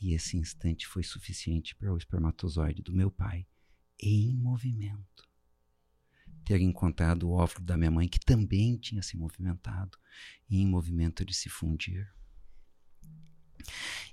E 0.00 0.12
esse 0.12 0.36
instante 0.36 0.86
foi 0.86 1.02
suficiente 1.02 1.74
para 1.74 1.92
o 1.92 1.96
espermatozoide 1.96 2.82
do 2.82 2.92
meu 2.92 3.10
pai, 3.10 3.46
em 3.98 4.34
movimento, 4.34 5.26
ter 6.44 6.60
encontrado 6.60 7.28
o 7.28 7.32
óvulo 7.32 7.64
da 7.64 7.76
minha 7.76 7.90
mãe, 7.90 8.08
que 8.08 8.20
também 8.20 8.76
tinha 8.76 9.02
se 9.02 9.16
movimentado, 9.16 9.98
e 10.48 10.58
em 10.58 10.66
movimento 10.66 11.24
de 11.24 11.34
se 11.34 11.48
fundir. 11.48 12.14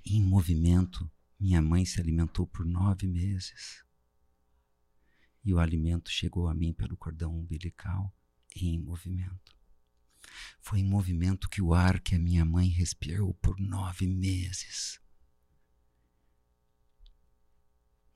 Em 0.06 0.22
movimento, 0.22 1.10
minha 1.38 1.60
mãe 1.60 1.84
se 1.84 2.00
alimentou 2.00 2.46
por 2.46 2.64
nove 2.64 3.06
meses. 3.06 3.84
E 5.44 5.52
o 5.52 5.58
alimento 5.58 6.10
chegou 6.10 6.48
a 6.48 6.54
mim 6.54 6.72
pelo 6.72 6.96
cordão 6.96 7.38
umbilical 7.38 8.12
em 8.56 8.78
movimento. 8.78 9.54
Foi 10.60 10.80
em 10.80 10.84
movimento 10.84 11.48
que 11.48 11.60
o 11.60 11.74
ar 11.74 12.00
que 12.00 12.14
a 12.14 12.18
minha 12.18 12.44
mãe 12.44 12.68
respirou 12.68 13.34
por 13.34 13.60
nove 13.60 14.06
meses 14.06 15.00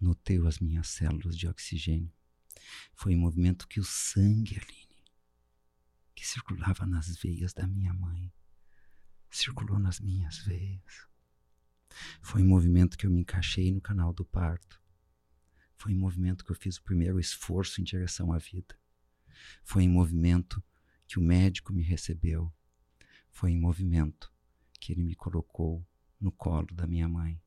nutriu 0.01 0.47
as 0.47 0.59
minhas 0.59 0.89
células 0.89 1.37
de 1.37 1.49
oxigênio. 1.49 2.13
Foi 2.95 3.13
em 3.13 3.17
movimento 3.17 3.67
que 3.67 3.81
o 3.81 3.85
sangue, 3.85 4.57
Aline, 4.57 5.05
que 6.15 6.27
circulava 6.27 6.87
nas 6.87 7.17
veias 7.17 7.53
da 7.53 7.67
minha 7.67 7.93
mãe, 7.95 8.33
circulou 9.31 9.79
nas 9.79 10.01
minhas 10.01 10.39
veias. 10.39 11.07
Foi 12.21 12.43
em 12.43 12.45
movimento 12.47 12.97
que 12.97 13.07
eu 13.07 13.11
me 13.11 13.21
encaixei 13.21 13.73
no 13.73 13.81
canal 13.81 14.13
do 14.13 14.25
parto. 14.25 14.81
Foi 15.79 15.93
em 15.93 15.97
movimento 15.97 16.45
que 16.45 16.51
eu 16.51 16.57
fiz 16.57 16.77
o 16.77 16.83
primeiro 16.83 17.21
esforço 17.21 17.81
em 17.81 17.85
direção 17.85 18.33
à 18.33 18.39
vida. 18.39 18.77
Foi 19.63 19.85
em 19.85 19.89
movimento 19.89 20.63
que 21.07 21.19
o 21.19 21.23
médico 21.23 21.73
me 21.73 21.83
recebeu. 21.83 22.53
Foi 23.31 23.53
em 23.53 23.59
movimento 23.59 24.33
que 24.81 24.93
ele 24.93 25.05
me 25.05 25.15
colocou 25.15 25.87
no 26.21 26.33
colo 26.33 26.67
da 26.73 26.85
minha 26.85 27.09
mãe. 27.09 27.41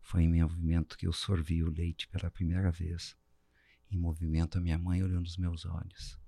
Foi 0.00 0.24
em 0.24 0.42
movimento 0.42 0.98
que 0.98 1.06
eu 1.06 1.12
sorvi 1.12 1.62
o 1.62 1.70
leite 1.70 2.08
pela 2.08 2.30
primeira 2.30 2.70
vez. 2.72 3.16
Em 3.88 3.96
movimento, 3.96 4.58
a 4.58 4.60
minha 4.60 4.76
mãe 4.78 5.02
olhou 5.02 5.20
nos 5.20 5.36
meus 5.36 5.64
olhos. 5.64 6.18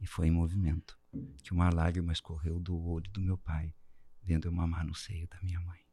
E 0.00 0.06
foi 0.06 0.28
em 0.28 0.30
movimento 0.30 0.96
que 1.42 1.52
uma 1.52 1.68
lágrima 1.68 2.12
escorreu 2.12 2.60
do 2.60 2.76
olho 2.76 3.10
do 3.10 3.20
meu 3.20 3.36
pai, 3.36 3.74
vendo 4.22 4.46
eu 4.46 4.52
mamar 4.52 4.86
no 4.86 4.94
seio 4.94 5.26
da 5.28 5.40
minha 5.42 5.60
mãe. 5.60 5.83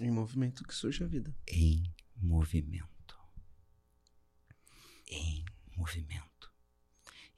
Em 0.00 0.10
movimento 0.10 0.64
que 0.64 0.74
surge 0.74 1.02
a 1.02 1.06
vida. 1.06 1.34
Em 1.48 1.92
movimento. 2.16 3.16
Em 5.08 5.44
movimento. 5.76 6.52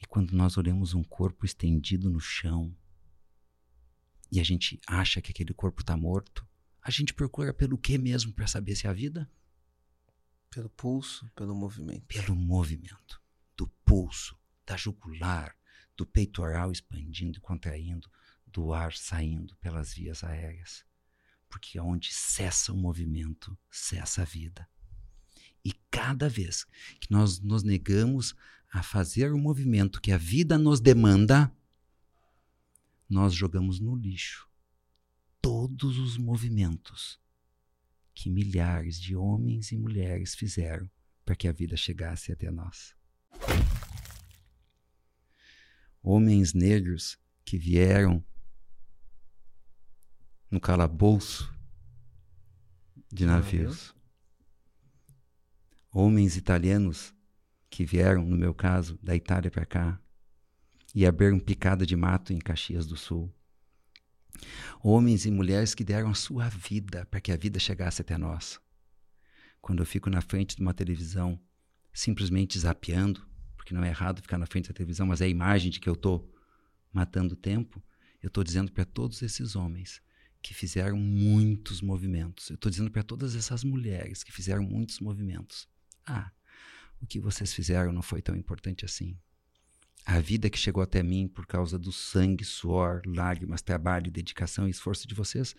E 0.00 0.06
quando 0.06 0.32
nós 0.32 0.56
olhamos 0.56 0.94
um 0.94 1.02
corpo 1.02 1.44
estendido 1.44 2.10
no 2.10 2.20
chão 2.20 2.76
e 4.30 4.40
a 4.40 4.44
gente 4.44 4.80
acha 4.86 5.20
que 5.20 5.30
aquele 5.30 5.54
corpo 5.54 5.80
está 5.82 5.96
morto, 5.96 6.46
a 6.82 6.90
gente 6.90 7.14
procura 7.14 7.52
pelo 7.52 7.78
que 7.78 7.98
mesmo 7.98 8.32
para 8.32 8.46
saber 8.46 8.74
se 8.74 8.86
é 8.86 8.90
a 8.90 8.94
vida? 8.94 9.30
Pelo 10.50 10.70
pulso, 10.70 11.30
pelo 11.34 11.54
movimento. 11.54 12.06
Pelo 12.06 12.34
movimento 12.34 13.20
do 13.56 13.66
pulso, 13.84 14.38
da 14.64 14.76
jugular, 14.76 15.54
do 15.96 16.06
peitoral 16.06 16.70
expandindo 16.70 17.38
e 17.38 17.40
contraindo, 17.40 18.08
do 18.46 18.72
ar 18.72 18.94
saindo 18.94 19.56
pelas 19.56 19.92
vias 19.92 20.22
aéreas. 20.22 20.87
Porque 21.48 21.80
onde 21.80 22.12
cessa 22.12 22.72
o 22.72 22.76
movimento, 22.76 23.56
cessa 23.70 24.22
a 24.22 24.24
vida. 24.24 24.68
E 25.64 25.72
cada 25.90 26.28
vez 26.28 26.64
que 27.00 27.10
nós 27.10 27.40
nos 27.40 27.62
negamos 27.62 28.34
a 28.70 28.82
fazer 28.82 29.32
o 29.32 29.38
movimento 29.38 30.00
que 30.00 30.12
a 30.12 30.18
vida 30.18 30.58
nos 30.58 30.80
demanda, 30.80 31.52
nós 33.08 33.34
jogamos 33.34 33.80
no 33.80 33.96
lixo 33.96 34.48
todos 35.40 35.98
os 35.98 36.18
movimentos 36.18 37.18
que 38.14 38.28
milhares 38.28 39.00
de 39.00 39.14
homens 39.14 39.72
e 39.72 39.78
mulheres 39.78 40.34
fizeram 40.34 40.90
para 41.24 41.36
que 41.36 41.46
a 41.46 41.52
vida 41.52 41.76
chegasse 41.76 42.32
até 42.32 42.50
nós. 42.50 42.94
Homens 46.02 46.52
negros 46.52 47.18
que 47.44 47.56
vieram 47.56 48.24
no 50.50 50.60
calabouço 50.60 51.52
de 53.12 53.26
navios 53.26 53.94
homens 55.92 56.36
italianos 56.36 57.14
que 57.70 57.84
vieram, 57.84 58.24
no 58.24 58.36
meu 58.36 58.54
caso, 58.54 58.98
da 59.02 59.16
Itália 59.16 59.50
para 59.50 59.66
cá 59.66 60.00
e 60.94 61.06
abriram 61.06 61.38
picada 61.38 61.84
de 61.84 61.96
mato 61.96 62.32
em 62.32 62.38
Caxias 62.38 62.86
do 62.86 62.96
Sul. 62.96 63.32
Homens 64.82 65.26
e 65.26 65.30
mulheres 65.30 65.74
que 65.74 65.84
deram 65.84 66.10
a 66.10 66.14
sua 66.14 66.48
vida 66.48 67.04
para 67.06 67.20
que 67.20 67.32
a 67.32 67.36
vida 67.36 67.58
chegasse 67.58 68.00
até 68.00 68.16
nós. 68.16 68.60
Quando 69.60 69.82
eu 69.82 69.86
fico 69.86 70.08
na 70.08 70.20
frente 70.20 70.56
de 70.56 70.62
uma 70.62 70.72
televisão, 70.72 71.38
simplesmente 71.92 72.58
zapeando, 72.58 73.26
porque 73.56 73.74
não 73.74 73.82
é 73.82 73.88
errado 73.88 74.22
ficar 74.22 74.38
na 74.38 74.46
frente 74.46 74.68
da 74.68 74.74
televisão, 74.74 75.06
mas 75.06 75.20
é 75.20 75.24
a 75.24 75.28
imagem 75.28 75.70
de 75.70 75.80
que 75.80 75.88
eu 75.88 75.94
estou 75.94 76.32
matando 76.92 77.34
tempo, 77.34 77.82
eu 78.22 78.28
estou 78.28 78.44
dizendo 78.44 78.70
para 78.72 78.84
todos 78.84 79.20
esses 79.20 79.56
homens 79.56 80.00
que 80.42 80.54
fizeram 80.54 80.96
muitos 80.96 81.80
movimentos, 81.80 82.48
eu 82.50 82.54
estou 82.54 82.70
dizendo 82.70 82.90
para 82.90 83.02
todas 83.02 83.34
essas 83.34 83.64
mulheres 83.64 84.22
que 84.22 84.32
fizeram 84.32 84.62
muitos 84.62 85.00
movimentos, 85.00 85.68
ah, 86.06 86.30
o 87.00 87.06
que 87.06 87.20
vocês 87.20 87.52
fizeram 87.52 87.92
não 87.92 88.02
foi 88.02 88.22
tão 88.22 88.36
importante 88.36 88.84
assim. 88.84 89.18
A 90.04 90.20
vida 90.20 90.48
que 90.48 90.58
chegou 90.58 90.82
até 90.82 91.02
mim 91.02 91.28
por 91.28 91.46
causa 91.46 91.78
do 91.78 91.92
sangue, 91.92 92.44
suor, 92.44 93.02
lágrimas, 93.04 93.60
trabalho, 93.60 94.10
dedicação 94.10 94.66
e 94.66 94.70
esforço 94.70 95.06
de 95.06 95.14
vocês, 95.14 95.54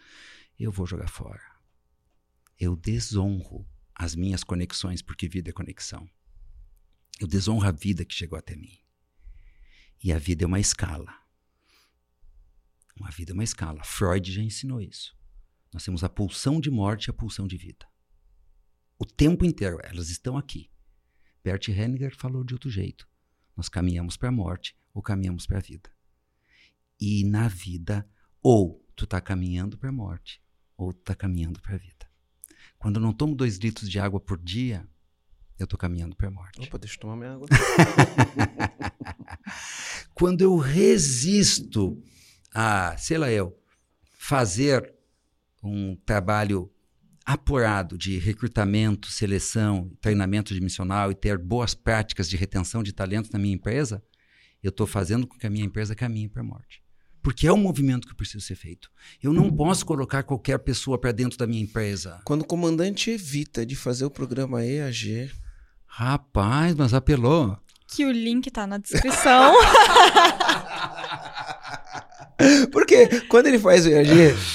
eu 0.57 0.71
vou 0.71 0.87
jogar 0.87 1.07
fora. 1.07 1.41
Eu 2.59 2.75
desonro 2.75 3.65
as 3.93 4.15
minhas 4.15 4.43
conexões, 4.43 5.01
porque 5.01 5.27
vida 5.27 5.49
é 5.49 5.53
conexão. 5.53 6.09
Eu 7.19 7.27
desonro 7.27 7.67
a 7.67 7.71
vida 7.71 8.03
que 8.03 8.15
chegou 8.15 8.39
até 8.39 8.55
mim. 8.55 8.79
E 10.03 10.11
a 10.11 10.17
vida 10.17 10.45
é 10.45 10.47
uma 10.47 10.59
escala. 10.59 11.18
Uma 12.99 13.11
vida 13.11 13.31
é 13.31 13.33
uma 13.33 13.43
escala. 13.43 13.83
Freud 13.83 14.31
já 14.31 14.41
ensinou 14.41 14.81
isso. 14.81 15.17
Nós 15.73 15.83
temos 15.83 16.03
a 16.03 16.09
pulsão 16.09 16.59
de 16.59 16.69
morte 16.69 17.05
e 17.05 17.11
a 17.11 17.13
pulsão 17.13 17.47
de 17.47 17.57
vida 17.57 17.85
o 18.99 19.05
tempo 19.05 19.45
inteiro. 19.45 19.79
Elas 19.81 20.09
estão 20.09 20.37
aqui. 20.37 20.69
Bert 21.41 21.69
Hellinger 21.69 22.15
falou 22.15 22.43
de 22.43 22.53
outro 22.53 22.69
jeito. 22.69 23.07
Nós 23.55 23.69
caminhamos 23.69 24.17
para 24.17 24.27
a 24.27 24.31
morte 24.31 24.75
ou 24.93 25.01
caminhamos 25.01 25.47
para 25.47 25.57
a 25.57 25.61
vida. 25.61 25.89
E 26.99 27.23
na 27.23 27.47
vida, 27.47 28.07
ou 28.43 28.85
tu 28.95 29.05
está 29.05 29.21
caminhando 29.21 29.77
para 29.77 29.89
a 29.89 29.93
morte, 29.93 30.43
ou 30.75 30.91
tu 30.91 30.99
está 30.99 31.15
caminhando 31.15 31.61
para 31.61 31.75
a 31.75 31.77
vida. 31.77 32.09
Quando 32.77 32.97
eu 32.97 33.01
não 33.01 33.13
tomo 33.13 33.35
dois 33.35 33.57
litros 33.57 33.89
de 33.89 33.99
água 33.99 34.19
por 34.19 34.37
dia, 34.37 34.85
eu 35.57 35.63
estou 35.63 35.79
caminhando 35.79 36.15
para 36.15 36.27
a 36.27 36.31
morte. 36.31 36.61
Opa, 36.61 36.77
deixa 36.77 36.95
eu 36.95 36.99
tomar 36.99 37.15
minha 37.15 37.33
água. 37.33 37.47
Quando 40.13 40.41
eu 40.41 40.57
resisto 40.57 42.01
a, 42.53 42.95
sei 42.97 43.17
lá 43.17 43.31
eu, 43.31 43.57
fazer 44.17 44.93
um 45.63 45.95
trabalho 46.05 46.71
apurado 47.25 47.97
de 47.97 48.17
recrutamento, 48.17 49.11
seleção, 49.11 49.91
treinamento 50.01 50.53
dimensional 50.53 51.11
e 51.11 51.15
ter 51.15 51.37
boas 51.37 51.75
práticas 51.75 52.29
de 52.29 52.35
retenção 52.35 52.81
de 52.81 52.91
talentos 52.91 53.29
na 53.29 53.37
minha 53.37 53.53
empresa, 53.53 54.03
eu 54.63 54.69
estou 54.69 54.87
fazendo 54.87 55.27
com 55.27 55.37
que 55.37 55.45
a 55.45 55.49
minha 55.49 55.65
empresa 55.65 55.93
caminhe 55.93 56.27
para 56.27 56.41
a 56.41 56.45
morte. 56.45 56.81
Porque 57.21 57.45
é 57.45 57.53
um 57.53 57.57
movimento 57.57 58.07
que 58.07 58.15
precisa 58.15 58.43
ser 58.43 58.55
feito. 58.55 58.89
Eu 59.21 59.33
não 59.33 59.51
posso 59.51 59.85
colocar 59.85 60.23
qualquer 60.23 60.57
pessoa 60.59 60.97
para 60.97 61.11
dentro 61.11 61.37
da 61.37 61.45
minha 61.45 61.61
empresa. 61.61 62.19
Quando 62.25 62.41
o 62.41 62.47
comandante 62.47 63.11
evita 63.11 63.65
de 63.65 63.75
fazer 63.75 64.05
o 64.05 64.09
programa 64.09 64.65
EAG. 64.65 65.29
Rapaz, 65.85 66.73
mas 66.75 66.93
apelou. 66.93 67.57
Que 67.87 68.05
o 68.05 68.11
link 68.11 68.49
tá 68.49 68.65
na 68.65 68.77
descrição. 68.77 69.53
Porque 72.71 73.21
quando 73.27 73.47
ele 73.47 73.59
faz 73.59 73.85
o 73.85 73.89
EAG, 73.89 74.09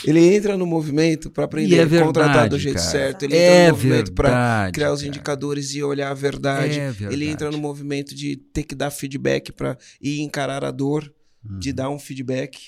ele 0.04 0.34
entra 0.34 0.56
no 0.56 0.66
movimento 0.66 1.30
para 1.30 1.44
aprender 1.44 1.76
E 1.76 1.78
é 1.78 1.82
a 2.00 2.04
contratar 2.04 2.48
do 2.48 2.58
jeito 2.58 2.76
cara. 2.76 2.88
certo. 2.90 3.22
Ele 3.24 3.34
É 3.36 3.38
entra 3.46 3.66
no 3.66 3.70
movimento 3.76 4.12
para 4.12 4.70
criar 4.72 4.92
os 4.92 5.00
cara. 5.00 5.08
indicadores 5.08 5.74
e 5.74 5.82
olhar 5.82 6.10
a 6.10 6.14
verdade. 6.14 6.78
É 6.78 6.90
verdade. 6.90 7.14
Ele 7.14 7.28
entra 7.28 7.50
no 7.50 7.58
movimento 7.58 8.14
de 8.14 8.36
ter 8.36 8.62
que 8.62 8.74
dar 8.74 8.90
feedback 8.90 9.52
para 9.52 9.76
ir 10.00 10.20
encarar 10.20 10.64
a 10.64 10.70
dor, 10.70 11.12
de 11.58 11.70
Uhum. 11.70 11.74
dar 11.76 11.90
um 11.90 11.98
feedback, 11.98 12.58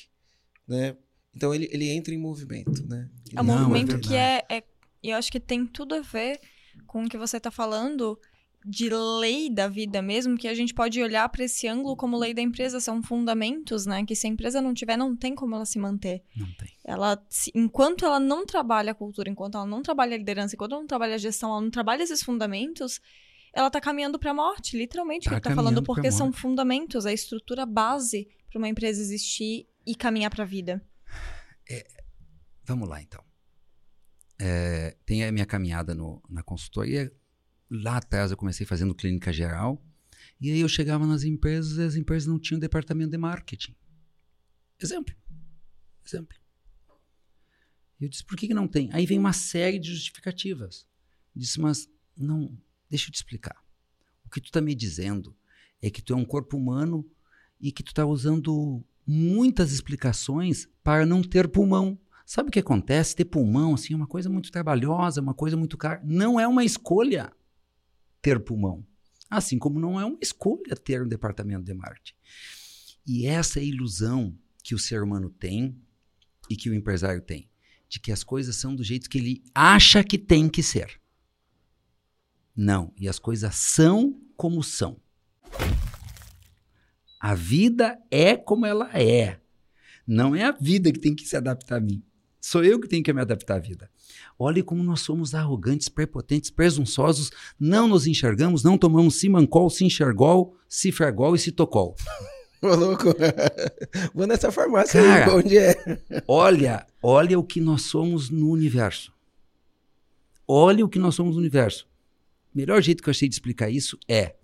né? 0.68 0.94
Então 1.34 1.54
ele, 1.54 1.68
ele 1.72 1.88
entra 1.88 2.14
em 2.14 2.18
movimento, 2.18 2.86
né? 2.86 3.08
É 3.34 3.40
um 3.40 3.44
Não, 3.44 3.54
é 3.54 3.58
movimento 3.68 3.98
que 3.98 4.14
é, 4.14 4.42
é. 4.50 4.62
Eu 5.02 5.16
acho 5.16 5.30
que 5.30 5.38
tem 5.40 5.66
tudo 5.66 5.94
a 5.94 6.00
ver 6.00 6.38
com 6.86 7.04
o 7.04 7.08
que 7.08 7.16
você 7.16 7.38
tá 7.38 7.50
falando 7.50 8.18
de 8.68 8.88
lei 8.90 9.48
da 9.48 9.68
vida 9.68 10.02
mesmo, 10.02 10.36
que 10.36 10.48
a 10.48 10.54
gente 10.54 10.74
pode 10.74 11.00
olhar 11.00 11.28
para 11.28 11.44
esse 11.44 11.68
ângulo 11.68 11.94
como 11.96 12.18
lei 12.18 12.34
da 12.34 12.42
empresa, 12.42 12.80
são 12.80 13.00
fundamentos, 13.02 13.86
né? 13.86 14.04
Que 14.04 14.16
se 14.16 14.26
a 14.26 14.30
empresa 14.30 14.60
não 14.60 14.74
tiver, 14.74 14.96
não 14.96 15.14
tem 15.14 15.34
como 15.36 15.54
ela 15.54 15.64
se 15.64 15.78
manter. 15.78 16.24
Não 16.36 16.46
tem. 16.54 16.68
Ela, 16.84 17.24
se- 17.28 17.52
enquanto 17.54 18.04
ela 18.04 18.18
não 18.18 18.44
trabalha 18.44 18.90
a 18.90 18.94
cultura, 18.94 19.30
enquanto 19.30 19.54
ela 19.56 19.66
não 19.66 19.82
trabalha 19.82 20.16
a 20.16 20.18
liderança, 20.18 20.56
enquanto 20.56 20.72
ela 20.72 20.80
não 20.80 20.86
trabalha 20.88 21.14
a 21.14 21.18
gestão, 21.18 21.50
ela 21.50 21.60
não 21.60 21.70
trabalha 21.70 22.02
esses 22.02 22.22
fundamentos, 22.24 23.00
ela 23.52 23.70
tá 23.70 23.80
caminhando 23.80 24.18
para 24.18 24.32
a 24.32 24.34
morte, 24.34 24.76
literalmente, 24.76 25.26
Tá 25.26 25.30
o 25.30 25.34
que 25.36 25.42
tá 25.42 25.50
falando, 25.54 25.82
porque 25.84 26.08
são 26.12 26.32
fundamentos, 26.32 27.06
a 27.06 27.12
estrutura 27.12 27.64
base 27.64 28.28
para 28.50 28.58
uma 28.58 28.68
empresa 28.68 29.00
existir 29.00 29.68
e 29.86 29.94
caminhar 29.94 30.30
para 30.30 30.42
a 30.42 30.46
vida. 30.46 30.84
Vamos 32.64 32.88
lá, 32.88 33.00
então. 33.00 33.22
É, 34.40 34.96
tem 35.06 35.24
a 35.24 35.30
minha 35.30 35.46
caminhada 35.46 35.94
no- 35.94 36.20
na 36.28 36.42
consultoria. 36.42 37.12
Lá 37.70 37.96
atrás 37.96 38.30
eu 38.30 38.36
comecei 38.36 38.64
fazendo 38.66 38.94
clínica 38.94 39.32
geral. 39.32 39.84
E 40.40 40.50
aí 40.50 40.60
eu 40.60 40.68
chegava 40.68 41.06
nas 41.06 41.24
empresas 41.24 41.78
e 41.78 41.82
as 41.82 41.96
empresas 41.96 42.26
não 42.26 42.38
tinham 42.38 42.60
departamento 42.60 43.10
de 43.10 43.18
marketing. 43.18 43.74
Exemplo. 44.80 45.14
Exemplo. 46.04 46.36
Eu 48.00 48.08
disse, 48.08 48.24
por 48.24 48.36
que, 48.36 48.46
que 48.46 48.54
não 48.54 48.68
tem? 48.68 48.90
Aí 48.92 49.06
vem 49.06 49.18
uma 49.18 49.32
série 49.32 49.78
de 49.78 49.94
justificativas. 49.94 50.86
Eu 51.34 51.40
disse, 51.40 51.58
mas 51.58 51.88
não, 52.16 52.56
deixa 52.90 53.08
eu 53.08 53.12
te 53.12 53.16
explicar. 53.16 53.56
O 54.24 54.30
que 54.30 54.40
tu 54.40 54.46
está 54.46 54.60
me 54.60 54.74
dizendo 54.74 55.34
é 55.80 55.90
que 55.90 56.02
tu 56.02 56.12
é 56.12 56.16
um 56.16 56.24
corpo 56.24 56.56
humano 56.56 57.08
e 57.58 57.72
que 57.72 57.82
tu 57.82 57.88
está 57.88 58.04
usando 58.04 58.84
muitas 59.06 59.72
explicações 59.72 60.68
para 60.82 61.06
não 61.06 61.22
ter 61.22 61.48
pulmão. 61.48 61.98
Sabe 62.26 62.48
o 62.48 62.52
que 62.52 62.58
acontece? 62.58 63.16
Ter 63.16 63.24
pulmão 63.24 63.74
assim, 63.74 63.94
é 63.94 63.96
uma 63.96 64.06
coisa 64.06 64.28
muito 64.28 64.50
trabalhosa, 64.50 65.22
uma 65.22 65.34
coisa 65.34 65.56
muito 65.56 65.78
cara. 65.78 66.02
Não 66.04 66.38
é 66.38 66.46
uma 66.46 66.64
escolha 66.64 67.32
ter 68.26 68.40
pulmão. 68.40 68.84
Assim 69.30 69.56
como 69.56 69.78
não 69.78 70.00
é 70.00 70.04
uma 70.04 70.18
escolha 70.20 70.74
ter 70.74 71.00
um 71.00 71.06
departamento 71.06 71.64
de 71.64 71.72
marketing. 71.72 72.14
E 73.06 73.24
essa 73.24 73.60
é 73.60 73.64
ilusão 73.64 74.36
que 74.64 74.74
o 74.74 74.80
ser 74.80 75.00
humano 75.00 75.30
tem 75.30 75.80
e 76.50 76.56
que 76.56 76.68
o 76.68 76.74
empresário 76.74 77.22
tem, 77.22 77.48
de 77.88 78.00
que 78.00 78.10
as 78.10 78.24
coisas 78.24 78.56
são 78.56 78.74
do 78.74 78.82
jeito 78.82 79.08
que 79.08 79.18
ele 79.18 79.44
acha 79.54 80.02
que 80.02 80.18
tem 80.18 80.48
que 80.48 80.60
ser. 80.60 81.00
Não, 82.56 82.92
e 82.98 83.08
as 83.08 83.20
coisas 83.20 83.54
são 83.54 84.20
como 84.36 84.60
são. 84.60 85.00
A 87.20 87.32
vida 87.36 87.96
é 88.10 88.36
como 88.36 88.66
ela 88.66 88.90
é. 88.92 89.40
Não 90.04 90.34
é 90.34 90.46
a 90.46 90.50
vida 90.50 90.90
que 90.90 90.98
tem 90.98 91.14
que 91.14 91.24
se 91.24 91.36
adaptar 91.36 91.76
a 91.76 91.80
mim. 91.80 92.02
Sou 92.40 92.64
eu 92.64 92.80
que 92.80 92.88
tenho 92.88 93.04
que 93.04 93.12
me 93.12 93.20
adaptar 93.20 93.54
à 93.54 93.60
vida. 93.60 93.88
Olhe 94.38 94.62
como 94.62 94.82
nós 94.82 95.00
somos 95.00 95.34
arrogantes, 95.34 95.88
prepotentes, 95.88 96.50
presunçosos, 96.50 97.30
não 97.58 97.88
nos 97.88 98.06
enxergamos, 98.06 98.62
não 98.62 98.76
tomamos 98.76 99.16
simancol, 99.16 99.70
sinxergol, 99.70 100.56
cifragol 100.68 101.34
e 101.34 101.38
citocol. 101.38 101.96
Ô, 102.62 102.74
louco. 102.74 103.04
Vou 104.14 104.26
nessa 104.26 104.50
farmácia 104.50 105.02
Cara. 105.02 105.26
aí, 105.26 105.30
onde 105.30 105.58
é? 105.58 105.76
Olha, 106.26 106.86
olha 107.02 107.38
o 107.38 107.44
que 107.44 107.60
nós 107.60 107.82
somos 107.82 108.30
no 108.30 108.50
universo. 108.50 109.12
Olha 110.48 110.84
o 110.84 110.88
que 110.88 110.98
nós 110.98 111.14
somos 111.14 111.34
no 111.34 111.40
universo. 111.40 111.86
O 112.54 112.58
melhor 112.58 112.80
jeito 112.80 113.02
que 113.02 113.08
eu 113.08 113.12
achei 113.12 113.28
de 113.28 113.34
explicar 113.34 113.68
isso 113.68 113.98
é: 114.08 114.36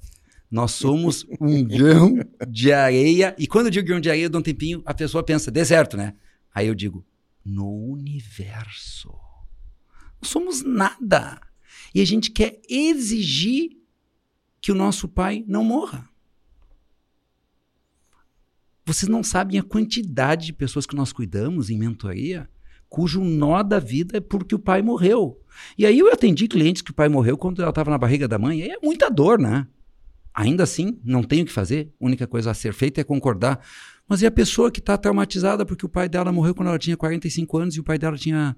nós 0.50 0.72
somos 0.72 1.26
um 1.40 1.64
grão 1.64 2.18
de 2.48 2.72
areia. 2.72 3.34
E 3.38 3.46
quando 3.46 3.66
eu 3.66 3.70
digo 3.70 3.86
grão 3.86 4.00
de 4.00 4.10
areia, 4.10 4.24
eu 4.26 4.30
dou 4.30 4.40
um 4.40 4.44
tempinho, 4.44 4.82
a 4.84 4.92
pessoa 4.92 5.24
pensa, 5.24 5.50
deserto, 5.50 5.96
né? 5.96 6.14
Aí 6.54 6.66
eu 6.66 6.74
digo, 6.74 7.04
no 7.44 7.68
universo. 7.90 9.14
Não 10.22 10.28
somos 10.28 10.62
nada. 10.62 11.40
E 11.94 12.00
a 12.00 12.04
gente 12.04 12.30
quer 12.30 12.60
exigir 12.68 13.76
que 14.60 14.70
o 14.70 14.74
nosso 14.74 15.08
pai 15.08 15.44
não 15.48 15.64
morra. 15.64 16.08
Vocês 18.86 19.08
não 19.08 19.22
sabem 19.22 19.58
a 19.58 19.62
quantidade 19.62 20.46
de 20.46 20.52
pessoas 20.52 20.86
que 20.86 20.96
nós 20.96 21.12
cuidamos 21.12 21.70
em 21.70 21.78
mentoria 21.78 22.48
cujo 22.92 23.24
nó 23.24 23.62
da 23.62 23.78
vida 23.78 24.18
é 24.18 24.20
porque 24.20 24.54
o 24.54 24.58
pai 24.58 24.82
morreu. 24.82 25.40
E 25.78 25.86
aí 25.86 25.98
eu 25.98 26.12
atendi 26.12 26.46
clientes 26.46 26.82
que 26.82 26.90
o 26.90 26.94
pai 26.94 27.08
morreu 27.08 27.38
quando 27.38 27.62
ela 27.62 27.70
estava 27.70 27.90
na 27.90 27.96
barriga 27.96 28.28
da 28.28 28.38
mãe. 28.38 28.60
E 28.60 28.70
é 28.70 28.76
muita 28.82 29.08
dor, 29.08 29.38
né? 29.38 29.66
Ainda 30.34 30.62
assim, 30.64 31.00
não 31.02 31.22
tem 31.22 31.40
o 31.40 31.46
que 31.46 31.52
fazer. 31.52 31.90
A 31.98 32.04
única 32.04 32.26
coisa 32.26 32.50
a 32.50 32.54
ser 32.54 32.74
feita 32.74 33.00
é 33.00 33.04
concordar. 33.04 33.64
Mas 34.06 34.20
e 34.20 34.26
a 34.26 34.30
pessoa 34.30 34.70
que 34.70 34.78
está 34.78 34.98
traumatizada 34.98 35.64
porque 35.64 35.86
o 35.86 35.88
pai 35.88 36.06
dela 36.06 36.30
morreu 36.30 36.54
quando 36.54 36.68
ela 36.68 36.78
tinha 36.78 36.94
45 36.94 37.56
anos 37.56 37.76
e 37.76 37.80
o 37.80 37.82
pai 37.82 37.96
dela 37.96 38.18
tinha 38.18 38.54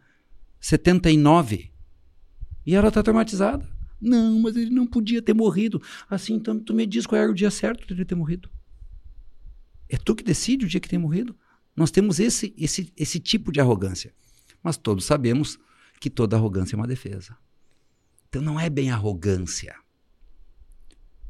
79? 0.65 1.71
E 2.65 2.75
ela 2.75 2.89
está 2.89 3.03
traumatizada? 3.03 3.69
Não, 4.01 4.41
mas 4.41 4.57
ele 4.57 4.71
não 4.71 4.87
podia 4.87 5.21
ter 5.21 5.35
morrido. 5.35 5.81
Assim, 6.09 6.33
então 6.33 6.59
tu 6.59 6.73
me 6.73 6.87
diz 6.87 7.07
qual 7.07 7.21
era 7.21 7.31
o 7.31 7.35
dia 7.35 7.51
certo 7.51 7.87
de 7.87 7.93
ele 7.93 8.05
ter 8.07 8.15
morrido. 8.15 8.49
É 9.91 9.99
tu 9.99 10.15
que 10.15 10.25
decide 10.25 10.65
o 10.65 10.69
dia 10.69 10.81
que 10.81 10.89
tem 10.89 10.99
morrido. 10.99 11.37
Nós 11.77 11.91
temos 11.91 12.19
esse, 12.19 12.55
esse, 12.57 12.91
esse 12.97 13.21
tipo 13.21 13.53
de 13.53 13.61
arrogância. 13.61 14.15
Mas 14.63 14.79
todos 14.79 15.05
sabemos 15.05 15.59
que 16.01 16.09
toda 16.09 16.35
arrogância 16.35 16.77
é 16.77 16.79
uma 16.79 16.87
defesa. 16.87 17.37
Então 18.27 18.41
não 18.41 18.59
é 18.59 18.71
bem 18.71 18.91
arrogância 18.91 19.77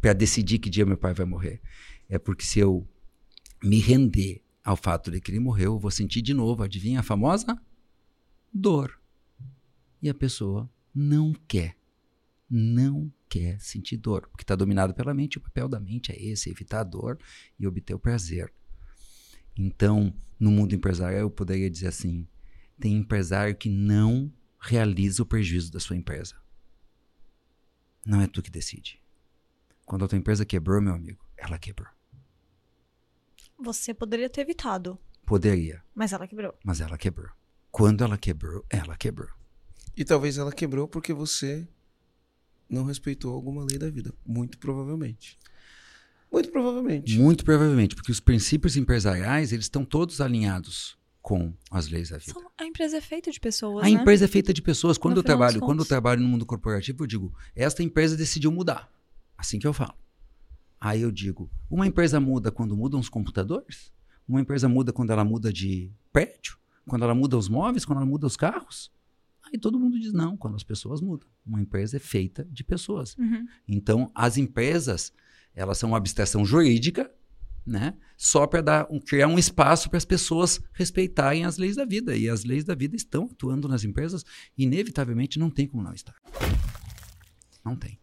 para 0.00 0.12
decidir 0.12 0.60
que 0.60 0.70
dia 0.70 0.86
meu 0.86 0.96
pai 0.96 1.12
vai 1.12 1.26
morrer. 1.26 1.60
É 2.08 2.20
porque 2.20 2.44
se 2.44 2.60
eu 2.60 2.88
me 3.64 3.80
render 3.80 4.44
ao 4.62 4.76
fato 4.76 5.10
de 5.10 5.20
que 5.20 5.32
ele 5.32 5.40
morreu, 5.40 5.72
eu 5.72 5.78
vou 5.80 5.90
sentir 5.90 6.22
de 6.22 6.32
novo, 6.32 6.62
adivinha 6.62 7.00
a 7.00 7.02
famosa 7.02 7.60
dor. 8.52 9.02
E 10.04 10.08
a 10.10 10.14
pessoa 10.14 10.70
não 10.94 11.32
quer. 11.48 11.78
Não 12.50 13.10
quer 13.26 13.58
sentir 13.58 13.96
dor, 13.96 14.28
porque 14.28 14.42
está 14.44 14.54
dominado 14.54 14.92
pela 14.92 15.14
mente. 15.14 15.38
O 15.38 15.40
papel 15.40 15.66
da 15.66 15.80
mente 15.80 16.12
é 16.12 16.22
esse: 16.22 16.50
evitar 16.50 16.80
a 16.80 16.84
dor 16.84 17.18
e 17.58 17.66
obter 17.66 17.94
o 17.94 17.98
prazer. 17.98 18.52
Então, 19.56 20.14
no 20.38 20.50
mundo 20.50 20.74
empresarial, 20.74 21.22
eu 21.22 21.30
poderia 21.30 21.70
dizer 21.70 21.86
assim: 21.86 22.28
tem 22.78 22.92
empresário 22.98 23.56
que 23.56 23.70
não 23.70 24.30
realiza 24.60 25.22
o 25.22 25.26
prejuízo 25.26 25.72
da 25.72 25.80
sua 25.80 25.96
empresa. 25.96 26.36
Não 28.04 28.20
é 28.20 28.26
tu 28.26 28.42
que 28.42 28.50
decide. 28.50 29.00
Quando 29.86 30.04
a 30.04 30.08
tua 30.08 30.18
empresa 30.18 30.44
quebrou, 30.44 30.82
meu 30.82 30.92
amigo, 30.92 31.24
ela 31.34 31.58
quebrou. 31.58 31.88
Você 33.58 33.94
poderia 33.94 34.28
ter 34.28 34.42
evitado, 34.42 34.98
Poderia, 35.24 35.82
mas 35.94 36.12
ela 36.12 36.28
quebrou. 36.28 36.54
mas 36.62 36.82
ela 36.82 36.98
quebrou. 36.98 37.30
Quando 37.70 38.04
ela 38.04 38.18
quebrou, 38.18 38.62
ela 38.68 38.94
quebrou. 38.98 39.30
E 39.96 40.04
talvez 40.04 40.38
ela 40.38 40.52
quebrou 40.52 40.88
porque 40.88 41.12
você 41.12 41.66
não 42.68 42.84
respeitou 42.84 43.32
alguma 43.34 43.64
lei 43.64 43.78
da 43.78 43.88
vida. 43.90 44.12
Muito 44.26 44.58
provavelmente. 44.58 45.38
Muito 46.32 46.50
provavelmente. 46.50 47.18
Muito 47.18 47.44
provavelmente, 47.44 47.94
porque 47.94 48.10
os 48.10 48.18
princípios 48.18 48.76
empresariais, 48.76 49.52
eles 49.52 49.66
estão 49.66 49.84
todos 49.84 50.20
alinhados 50.20 50.98
com 51.22 51.54
as 51.70 51.88
leis 51.88 52.10
da 52.10 52.18
vida. 52.18 52.34
A 52.58 52.64
empresa 52.64 52.96
é 52.96 53.00
feita 53.00 53.30
de 53.30 53.38
pessoas, 53.38 53.84
A 53.84 53.88
né? 53.88 53.90
empresa 53.92 54.24
é 54.24 54.28
feita 54.28 54.52
de 54.52 54.60
pessoas. 54.60 54.98
Quando 54.98 55.14
No 55.14 55.20
eu 55.20 55.24
trabalho, 55.24 55.60
quando 55.60 55.78
eu 55.80 55.86
trabalho 55.86 56.20
no 56.20 56.28
mundo 56.28 56.44
corporativo, 56.44 57.04
eu 57.04 57.06
digo, 57.06 57.32
esta 57.54 57.82
empresa 57.82 58.16
decidiu 58.16 58.50
mudar. 58.50 58.92
Assim 59.38 59.58
que 59.58 59.66
eu 59.66 59.72
falo. 59.72 59.94
Aí 60.80 61.00
eu 61.00 61.10
digo, 61.10 61.48
uma 61.70 61.86
empresa 61.86 62.20
muda 62.20 62.50
quando 62.50 62.76
mudam 62.76 63.00
os 63.00 63.08
computadores? 63.08 63.92
Uma 64.28 64.40
empresa 64.40 64.68
muda 64.68 64.92
quando 64.92 65.10
ela 65.12 65.24
muda 65.24 65.52
de 65.52 65.90
prédio? 66.12 66.58
Quando 66.86 67.04
ela 67.04 67.14
muda 67.14 67.38
os 67.38 67.48
móveis? 67.48 67.84
Quando 67.84 67.98
ela 67.98 68.06
muda 68.06 68.26
os 68.26 68.36
carros? 68.36 68.90
Aí 69.54 69.58
todo 69.58 69.78
mundo 69.78 70.00
diz, 70.00 70.12
não, 70.12 70.36
quando 70.36 70.56
as 70.56 70.64
pessoas 70.64 71.00
mudam. 71.00 71.28
Uma 71.46 71.60
empresa 71.60 71.96
é 71.96 72.00
feita 72.00 72.44
de 72.50 72.64
pessoas. 72.64 73.16
Uhum. 73.16 73.46
Então, 73.68 74.10
as 74.12 74.36
empresas, 74.36 75.12
elas 75.54 75.78
são 75.78 75.90
uma 75.90 75.96
abstração 75.96 76.44
jurídica, 76.44 77.08
né? 77.64 77.94
Só 78.16 78.48
para 78.48 78.60
dar 78.60 78.88
um, 78.90 78.98
criar 78.98 79.28
um 79.28 79.38
espaço 79.38 79.88
para 79.88 79.96
as 79.96 80.04
pessoas 80.04 80.60
respeitarem 80.72 81.44
as 81.44 81.56
leis 81.56 81.76
da 81.76 81.84
vida. 81.84 82.16
E 82.16 82.28
as 82.28 82.42
leis 82.42 82.64
da 82.64 82.74
vida 82.74 82.96
estão 82.96 83.28
atuando 83.30 83.68
nas 83.68 83.84
empresas, 83.84 84.24
inevitavelmente 84.58 85.38
não 85.38 85.48
tem 85.48 85.68
como 85.68 85.84
não 85.84 85.94
estar. 85.94 86.16
Não 87.64 87.76
tem. 87.76 88.00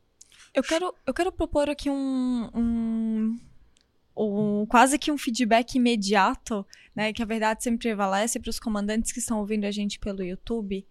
Eu 0.54 0.64
quero, 0.64 0.96
eu 1.06 1.14
quero 1.14 1.34
propor 1.34 1.70
aqui 1.70 1.90
um, 1.90 2.50
um, 2.56 3.40
um, 4.16 4.66
quase 4.68 4.98
que 4.98 5.12
um 5.12 5.18
feedback 5.18 5.76
imediato, 5.76 6.66
né? 6.96 7.12
Que 7.12 7.22
a 7.22 7.26
verdade 7.26 7.62
sempre 7.62 7.90
prevalece 7.90 8.40
para 8.40 8.50
os 8.50 8.58
comandantes 8.58 9.12
que 9.12 9.20
estão 9.20 9.40
ouvindo 9.40 9.66
a 9.66 9.72
gente 9.72 10.00
pelo 10.00 10.24
YouTube. 10.24 10.88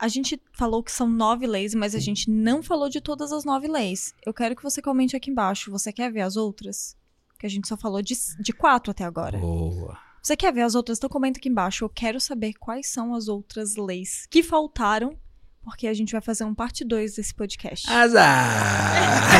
A 0.00 0.08
gente 0.08 0.40
falou 0.54 0.82
que 0.82 0.90
são 0.90 1.06
nove 1.06 1.46
leis, 1.46 1.74
mas 1.74 1.94
a 1.94 1.98
gente 1.98 2.30
não 2.30 2.62
falou 2.62 2.88
de 2.88 3.02
todas 3.02 3.32
as 3.32 3.44
nove 3.44 3.68
leis. 3.68 4.14
Eu 4.24 4.32
quero 4.32 4.56
que 4.56 4.62
você 4.62 4.80
comente 4.80 5.14
aqui 5.14 5.30
embaixo. 5.30 5.70
Você 5.70 5.92
quer 5.92 6.10
ver 6.10 6.22
as 6.22 6.36
outras? 6.36 6.96
Que 7.38 7.44
a 7.44 7.50
gente 7.50 7.68
só 7.68 7.76
falou 7.76 8.00
de, 8.00 8.14
de 8.40 8.50
quatro 8.54 8.92
até 8.92 9.04
agora. 9.04 9.36
Boa. 9.36 9.98
Você 10.22 10.34
quer 10.38 10.54
ver 10.54 10.62
as 10.62 10.74
outras? 10.74 10.96
Então 10.96 11.10
comenta 11.10 11.38
aqui 11.38 11.50
embaixo. 11.50 11.84
Eu 11.84 11.90
quero 11.90 12.18
saber 12.18 12.54
quais 12.54 12.86
são 12.86 13.14
as 13.14 13.28
outras 13.28 13.76
leis 13.76 14.26
que 14.30 14.42
faltaram, 14.42 15.18
porque 15.62 15.86
a 15.86 15.92
gente 15.92 16.12
vai 16.12 16.22
fazer 16.22 16.44
um 16.44 16.54
parte 16.54 16.82
2 16.82 17.16
desse 17.16 17.34
podcast. 17.34 17.86
Azar! 17.90 19.30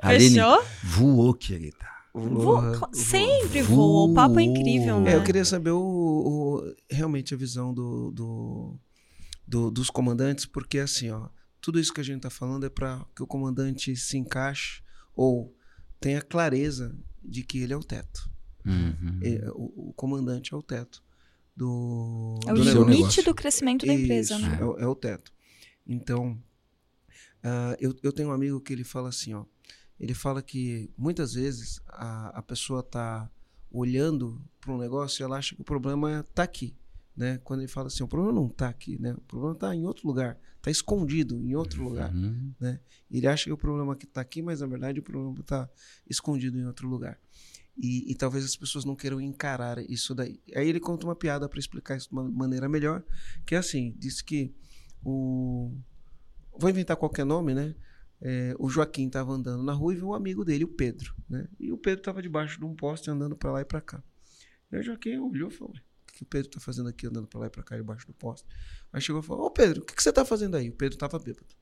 Fechou? 0.02 0.64
voou, 0.82 1.34
querida. 1.34 1.95
Vo- 2.20 2.88
sempre 2.94 3.62
voa. 3.62 4.10
O 4.10 4.14
papo 4.14 4.38
é 4.40 4.42
incrível, 4.42 5.00
né? 5.00 5.12
É, 5.12 5.16
eu 5.16 5.22
queria 5.24 5.44
saber 5.44 5.70
o, 5.70 5.78
o- 5.80 6.74
realmente 6.90 7.34
a 7.34 7.36
visão 7.36 7.72
do, 7.74 8.10
do- 8.10 8.78
do- 9.46 9.70
dos 9.70 9.90
comandantes, 9.90 10.46
porque 10.46 10.78
assim, 10.78 11.10
ó, 11.10 11.28
tudo 11.60 11.78
isso 11.78 11.92
que 11.92 12.00
a 12.00 12.04
gente 12.04 12.22
tá 12.22 12.30
falando 12.30 12.64
é 12.64 12.70
para 12.70 13.04
que 13.14 13.22
o 13.22 13.26
comandante 13.26 13.94
se 13.96 14.16
encaixe 14.16 14.82
ou 15.14 15.54
tenha 16.00 16.22
clareza 16.22 16.96
de 17.22 17.42
que 17.42 17.58
ele 17.58 17.72
é 17.72 17.76
o 17.76 17.82
teto. 17.84 18.30
Uhum. 18.64 19.20
É, 19.22 19.50
o, 19.52 19.90
o 19.90 19.92
comandante 19.94 20.52
é 20.54 20.56
o 20.56 20.62
teto 20.62 21.02
do, 21.56 22.38
É 22.46 22.52
o 22.52 22.56
do 22.56 22.62
limite 22.62 22.90
negócio. 22.98 23.24
do 23.24 23.34
crescimento 23.34 23.86
da 23.86 23.92
empresa, 23.94 24.34
Isso, 24.36 24.46
né? 24.46 24.58
é, 24.60 24.64
o- 24.64 24.78
é 24.78 24.86
o 24.86 24.94
teto. 24.94 25.32
Então, 25.86 26.36
ah, 27.42 27.76
eu, 27.80 27.94
eu 28.02 28.12
tenho 28.12 28.28
um 28.28 28.32
amigo 28.32 28.60
que 28.60 28.72
ele 28.72 28.84
fala 28.84 29.08
assim, 29.08 29.34
ó. 29.34 29.44
Ele 29.98 30.14
fala 30.14 30.42
que 30.42 30.90
muitas 30.96 31.34
vezes 31.34 31.80
a, 31.88 32.38
a 32.38 32.42
pessoa 32.42 32.82
tá 32.82 33.30
olhando 33.70 34.40
para 34.60 34.72
um 34.72 34.78
negócio 34.78 35.22
e 35.22 35.24
ela 35.24 35.38
acha 35.38 35.54
que 35.54 35.60
o 35.60 35.64
problema 35.64 36.24
tá 36.34 36.42
aqui, 36.42 36.74
né? 37.16 37.38
Quando 37.44 37.60
ele 37.60 37.68
fala 37.68 37.88
assim, 37.88 38.02
o 38.02 38.08
problema 38.08 38.40
não 38.40 38.48
tá 38.48 38.68
aqui, 38.68 39.00
né? 39.00 39.14
O 39.14 39.20
problema 39.22 39.54
tá 39.54 39.74
em 39.74 39.84
outro 39.86 40.06
lugar, 40.06 40.38
tá 40.60 40.70
escondido 40.70 41.40
em 41.40 41.54
outro 41.54 41.82
lugar. 41.82 42.14
Uhum. 42.14 42.52
Ele 43.10 43.26
acha 43.26 43.44
que 43.44 43.52
o 43.52 43.56
problema 43.56 43.96
que 43.96 44.06
tá 44.06 44.20
aqui, 44.20 44.42
mas 44.42 44.60
na 44.60 44.66
verdade 44.66 45.00
o 45.00 45.02
problema 45.02 45.34
tá 45.44 45.68
escondido 46.08 46.58
em 46.58 46.66
outro 46.66 46.88
lugar. 46.88 47.18
E, 47.76 48.10
e 48.10 48.14
talvez 48.14 48.44
as 48.44 48.56
pessoas 48.56 48.84
não 48.84 48.96
queiram 48.96 49.20
encarar 49.20 49.78
isso 49.90 50.14
daí. 50.14 50.40
Aí 50.54 50.68
ele 50.68 50.80
conta 50.80 51.06
uma 51.06 51.14
piada 51.14 51.48
para 51.48 51.58
explicar 51.58 51.96
isso 51.96 52.08
de 52.08 52.14
uma 52.14 52.24
maneira 52.24 52.68
melhor, 52.68 53.02
que 53.44 53.54
é 53.54 53.58
assim, 53.58 53.94
diz 53.98 54.22
que 54.22 54.54
o 55.04 55.72
vou 56.58 56.70
inventar 56.70 56.96
qualquer 56.96 57.24
nome, 57.24 57.54
né? 57.54 57.74
É, 58.20 58.54
o 58.58 58.68
Joaquim 58.68 59.06
estava 59.06 59.32
andando 59.32 59.62
na 59.62 59.72
rua 59.72 59.92
e 59.92 59.96
viu 59.96 60.08
um 60.08 60.14
amigo 60.14 60.44
dele, 60.44 60.64
o 60.64 60.68
Pedro, 60.68 61.14
né? 61.28 61.46
E 61.58 61.70
o 61.70 61.76
Pedro 61.76 62.00
estava 62.00 62.22
debaixo 62.22 62.58
de 62.58 62.64
um 62.64 62.74
poste 62.74 63.10
andando 63.10 63.36
para 63.36 63.52
lá 63.52 63.60
e 63.60 63.64
para 63.64 63.80
cá. 63.80 64.02
E 64.72 64.78
o 64.78 64.82
Joaquim 64.82 65.16
olhou 65.18 65.48
e 65.48 65.52
falou: 65.52 65.74
"Ué, 65.74 65.80
o 65.80 66.12
que 66.12 66.22
o 66.22 66.26
Pedro 66.26 66.48
está 66.48 66.60
fazendo 66.60 66.88
aqui 66.88 67.06
andando 67.06 67.26
para 67.26 67.40
lá 67.40 67.46
e 67.46 67.50
para 67.50 67.62
cá 67.62 67.76
debaixo 67.76 68.06
do 68.06 68.14
poste?" 68.14 68.46
Aí 68.92 69.00
chegou 69.00 69.20
e 69.20 69.24
falou: 69.24 69.46
"Ô 69.46 69.50
Pedro, 69.50 69.82
o 69.82 69.84
que, 69.84 69.94
que 69.94 70.02
você 70.02 70.08
está 70.08 70.24
fazendo 70.24 70.56
aí?" 70.56 70.70
O 70.70 70.72
Pedro 70.72 70.96
estava 70.96 71.18
bêbado. 71.18 71.54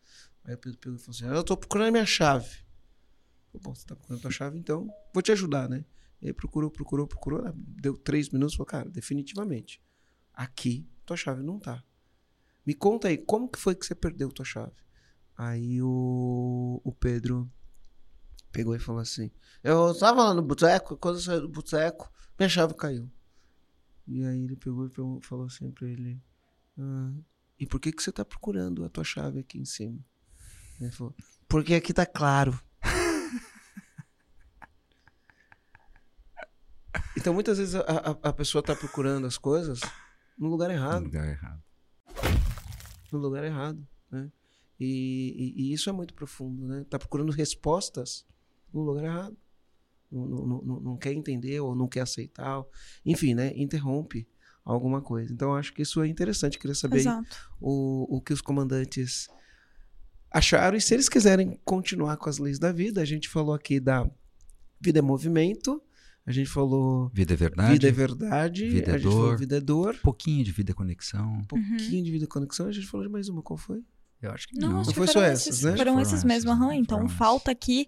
Aí 0.44 0.54
o 0.54 0.58
Pedro 0.58 0.78
pegou 0.78 0.96
e 0.96 1.00
falou 1.00 1.16
assim: 1.16 1.26
"Eu 1.26 1.40
estou 1.40 1.56
procurando 1.56 1.88
a 1.88 1.92
minha 1.92 2.06
chave." 2.06 2.48
Falei, 2.48 3.62
Bom, 3.62 3.74
você 3.74 3.82
está 3.82 3.96
procurando 3.96 4.18
a 4.20 4.22
tua 4.22 4.30
chave, 4.30 4.58
então 4.58 4.88
vou 5.12 5.22
te 5.22 5.32
ajudar, 5.32 5.68
né? 5.68 5.84
E 6.20 6.28
aí 6.28 6.32
procurou, 6.32 6.70
procurou, 6.70 7.06
procurou, 7.06 7.52
deu 7.54 7.96
três 7.96 8.30
minutos, 8.30 8.54
falou, 8.54 8.66
cara, 8.66 8.88
definitivamente, 8.88 9.82
aqui 10.32 10.88
tua 11.04 11.16
chave 11.16 11.42
não 11.42 11.58
tá. 11.58 11.84
Me 12.66 12.74
conta 12.74 13.08
aí, 13.08 13.18
como 13.18 13.48
que 13.48 13.58
foi 13.58 13.74
que 13.74 13.84
você 13.84 13.94
perdeu 13.94 14.30
tua 14.30 14.44
chave? 14.44 14.72
Aí 15.36 15.82
o, 15.82 16.80
o 16.84 16.92
Pedro 16.92 17.50
pegou 18.52 18.74
e 18.74 18.78
falou 18.78 19.00
assim: 19.00 19.30
Eu 19.62 19.92
tava 19.98 20.22
lá 20.22 20.34
no 20.34 20.42
boteco, 20.42 20.96
quando 20.96 21.16
eu 21.16 21.20
saí 21.22 21.40
do 21.40 21.48
boteco, 21.48 22.10
minha 22.38 22.48
chave 22.48 22.74
caiu. 22.74 23.10
E 24.06 24.24
aí 24.24 24.44
ele 24.44 24.54
pegou 24.56 24.86
e 24.86 24.90
falou 25.24 25.46
assim 25.46 25.70
pra 25.72 25.88
ele: 25.88 26.20
"Ah, 26.78 27.12
E 27.58 27.66
por 27.66 27.80
que, 27.80 27.90
que 27.92 28.02
você 28.02 28.12
tá 28.12 28.24
procurando 28.24 28.84
a 28.84 28.88
tua 28.88 29.02
chave 29.04 29.40
aqui 29.40 29.58
em 29.58 29.64
cima? 29.64 29.98
Ele 30.80 30.90
falou: 30.92 31.14
Porque 31.48 31.74
aqui 31.74 31.92
tá 31.92 32.06
claro. 32.06 32.58
Então 37.16 37.32
muitas 37.32 37.58
vezes 37.58 37.74
a, 37.74 37.80
a, 37.80 38.10
a 38.28 38.32
pessoa 38.32 38.62
tá 38.62 38.74
procurando 38.74 39.26
as 39.26 39.38
coisas 39.38 39.80
no 40.38 40.48
lugar 40.48 40.68
No 40.68 40.74
errado 40.74 41.04
lugar 41.04 41.28
errado. 41.28 41.62
no 43.12 43.18
lugar 43.18 43.44
errado, 43.44 43.86
né? 44.10 44.30
E, 44.84 45.54
e- 45.56 45.62
e 45.62 45.72
isso 45.72 45.88
é 45.88 45.92
muito 45.92 46.12
profundo, 46.14 46.66
né? 46.66 46.84
Tá 46.90 46.98
procurando 46.98 47.32
respostas 47.32 48.24
no 48.72 48.82
lugar 48.82 49.04
errado. 49.04 49.36
Não, 50.12 50.26
não- 50.26 50.62
não- 50.62 50.80
não 50.80 50.96
quer 50.96 51.12
entender 51.12 51.58
ou 51.60 51.74
não 51.74 51.88
quer 51.88 52.00
aceitar. 52.00 52.58
ou- 52.58 52.70
Enfim, 53.04 53.34
né? 53.34 53.52
Interrompe 53.56 54.28
alguma 54.64 55.00
coisa. 55.00 55.32
Então, 55.32 55.50
eu 55.50 55.56
acho 55.56 55.72
que 55.74 55.82
isso 55.82 56.00
é 56.02 56.06
interessante. 56.08 56.58
Queria 56.58 56.74
saber 56.74 57.02
o, 57.60 58.16
o 58.16 58.20
que 58.20 58.32
os 58.32 58.40
comandantes 58.40 59.28
acharam 60.30 60.76
e 60.76 60.80
se 60.80 60.94
eles 60.94 61.08
quiserem 61.08 61.58
continuar 61.64 62.16
com 62.16 62.28
as 62.28 62.38
leis 62.38 62.58
da 62.58 62.72
vida. 62.72 63.00
A 63.00 63.04
gente 63.04 63.28
falou 63.28 63.54
aqui 63.54 63.78
da 63.80 64.08
vida 64.80 64.98
é 64.98 65.02
movimento, 65.02 65.82
a 66.26 66.32
gente 66.32 66.48
falou 66.48 67.10
Vida 67.14 67.34
é 67.34 67.36
verdade. 67.36 67.72
vida 67.72 67.88
é 67.88 67.92
verdade, 67.92 68.68
Vida 68.68 68.90
é 68.92 68.94
a 68.94 68.98
gente 68.98 69.10
falou 69.10 69.28
dor. 69.28 69.38
vida 69.38 69.56
é 69.56 69.60
dor, 69.60 69.94
Um 69.94 70.02
pouquinho 70.02 70.44
de 70.44 70.52
vida 70.52 70.72
é 70.72 70.74
conexão. 70.74 71.34
um 71.38 71.44
pouquinho 71.44 72.04
de 72.04 72.10
vida 72.10 72.24
e 72.24 72.28
conexão. 72.28 72.66
A 72.66 72.72
gente 72.72 72.86
falou 72.86 73.06
de 73.06 73.12
mais 73.12 73.28
uma, 73.28 73.42
qual 73.42 73.56
foi? 73.56 73.82
Eu 74.24 74.32
acho 74.32 74.48
que 74.48 74.58
Não, 74.58 74.70
não. 74.72 74.80
acho 74.80 74.90
que 74.90 74.96
foi 74.96 75.06
foram 75.06 75.20
só 75.20 75.26
esses, 75.32 75.46
essas, 75.48 75.62
né? 75.62 75.76
Foram 75.76 75.92
Foram 75.92 76.00
esses 76.02 76.14
essas, 76.14 76.24
mesmo, 76.24 76.50
aham. 76.50 76.74
Então 76.74 77.08
falta 77.08 77.50
aqui 77.50 77.86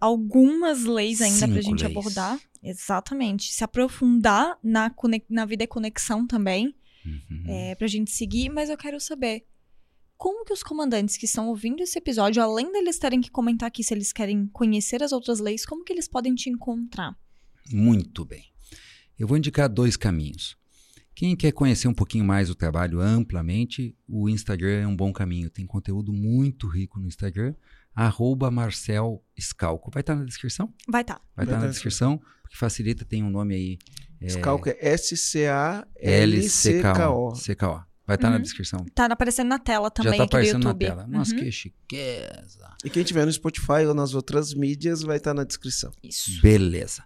algumas 0.00 0.84
leis 0.84 1.20
ainda 1.20 1.46
pra 1.48 1.56
Cinco 1.62 1.62
gente 1.62 1.84
leis. 1.84 1.96
abordar. 1.96 2.38
Exatamente. 2.62 3.52
Se 3.52 3.62
aprofundar 3.64 4.58
na, 4.62 4.92
na 5.30 5.44
vida 5.46 5.64
e 5.64 5.66
conexão 5.66 6.26
também, 6.26 6.74
Uhum. 7.04 7.44
é, 7.46 7.74
pra 7.76 7.86
gente 7.86 8.10
seguir, 8.10 8.48
mas 8.48 8.68
eu 8.68 8.76
quero 8.76 8.98
saber. 9.00 9.46
Como 10.16 10.44
que 10.44 10.52
os 10.52 10.62
comandantes 10.62 11.16
que 11.16 11.26
estão 11.26 11.46
ouvindo 11.48 11.82
esse 11.82 11.96
episódio, 11.98 12.42
além 12.42 12.72
deles 12.72 12.98
terem 12.98 13.20
que 13.20 13.30
comentar 13.30 13.68
aqui 13.68 13.84
se 13.84 13.92
eles 13.94 14.12
querem 14.12 14.46
conhecer 14.48 15.02
as 15.02 15.12
outras 15.12 15.38
leis, 15.38 15.64
como 15.66 15.84
que 15.84 15.92
eles 15.92 16.08
podem 16.08 16.34
te 16.34 16.48
encontrar? 16.50 17.14
Muito 17.70 18.24
bem. 18.24 18.44
Eu 19.18 19.28
vou 19.28 19.36
indicar 19.36 19.68
dois 19.68 19.96
caminhos. 19.96 20.56
Quem 21.16 21.34
quer 21.34 21.50
conhecer 21.52 21.88
um 21.88 21.94
pouquinho 21.94 22.26
mais 22.26 22.50
o 22.50 22.54
trabalho 22.54 23.00
amplamente, 23.00 23.96
o 24.06 24.28
Instagram 24.28 24.82
é 24.82 24.86
um 24.86 24.94
bom 24.94 25.14
caminho. 25.14 25.48
Tem 25.48 25.66
conteúdo 25.66 26.12
muito 26.12 26.68
rico 26.68 27.00
no 27.00 27.06
Instagram. 27.08 27.54
Arroba 27.94 28.50
Marcel 28.50 29.24
Scalco. 29.40 29.90
Vai 29.90 30.02
estar 30.02 30.14
na 30.14 30.24
descrição? 30.26 30.70
Vai 30.86 31.02
tá. 31.02 31.14
Vai 31.34 31.46
Vai 31.46 31.46
estar 31.46 31.56
na 31.56 31.62
tá. 31.64 31.70
descrição, 31.70 32.20
porque 32.42 32.54
facilita, 32.58 33.02
tem 33.06 33.22
um 33.24 33.30
nome 33.30 33.54
aí. 33.54 33.78
É, 34.20 34.28
Scalco 34.28 34.68
é 34.68 34.72
LCKO. 34.72 35.86
S-C-A-L-C-K-O. 35.96 37.32
CKO. 37.32 37.86
Vai 38.06 38.16
estar 38.16 38.28
na 38.28 38.36
Uhum. 38.36 38.42
descrição. 38.42 38.84
Tá 38.94 39.06
aparecendo 39.06 39.48
na 39.48 39.58
tela 39.58 39.90
também 39.90 40.12
Já 40.12 40.18
do 40.18 40.22
aparecendo 40.24 40.64
na 40.64 40.74
tela. 40.74 41.06
Nossa, 41.06 41.32
Uhum. 41.34 41.40
que 41.40 41.50
chiqueza. 41.50 42.76
E 42.84 42.90
quem 42.90 43.02
tiver 43.02 43.24
no 43.24 43.32
Spotify 43.32 43.86
ou 43.88 43.94
nas 43.94 44.12
outras 44.12 44.52
mídias 44.52 45.00
vai 45.02 45.16
estar 45.16 45.32
na 45.32 45.44
descrição. 45.44 45.90
Isso. 46.04 46.40
Beleza. 46.42 47.02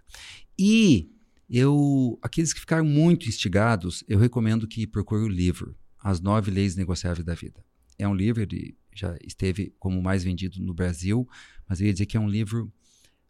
E 0.59 1.09
eu, 1.53 2.17
aqueles 2.21 2.53
que 2.53 2.61
ficaram 2.61 2.85
muito 2.85 3.27
instigados, 3.27 4.05
eu 4.07 4.17
recomendo 4.17 4.65
que 4.65 4.87
procure 4.87 5.23
o 5.23 5.27
livro 5.27 5.75
As 5.99 6.21
Nove 6.21 6.49
Leis 6.49 6.77
Negociáveis 6.77 7.25
da 7.25 7.35
Vida. 7.35 7.61
É 7.99 8.07
um 8.07 8.15
livro, 8.15 8.41
ele 8.41 8.77
já 8.95 9.17
esteve 9.21 9.75
como 9.77 10.01
mais 10.01 10.23
vendido 10.23 10.61
no 10.61 10.73
Brasil, 10.73 11.27
mas 11.67 11.81
eu 11.81 11.87
ia 11.87 11.93
dizer 11.93 12.05
que 12.05 12.15
é 12.15 12.19
um 12.19 12.29
livro 12.29 12.71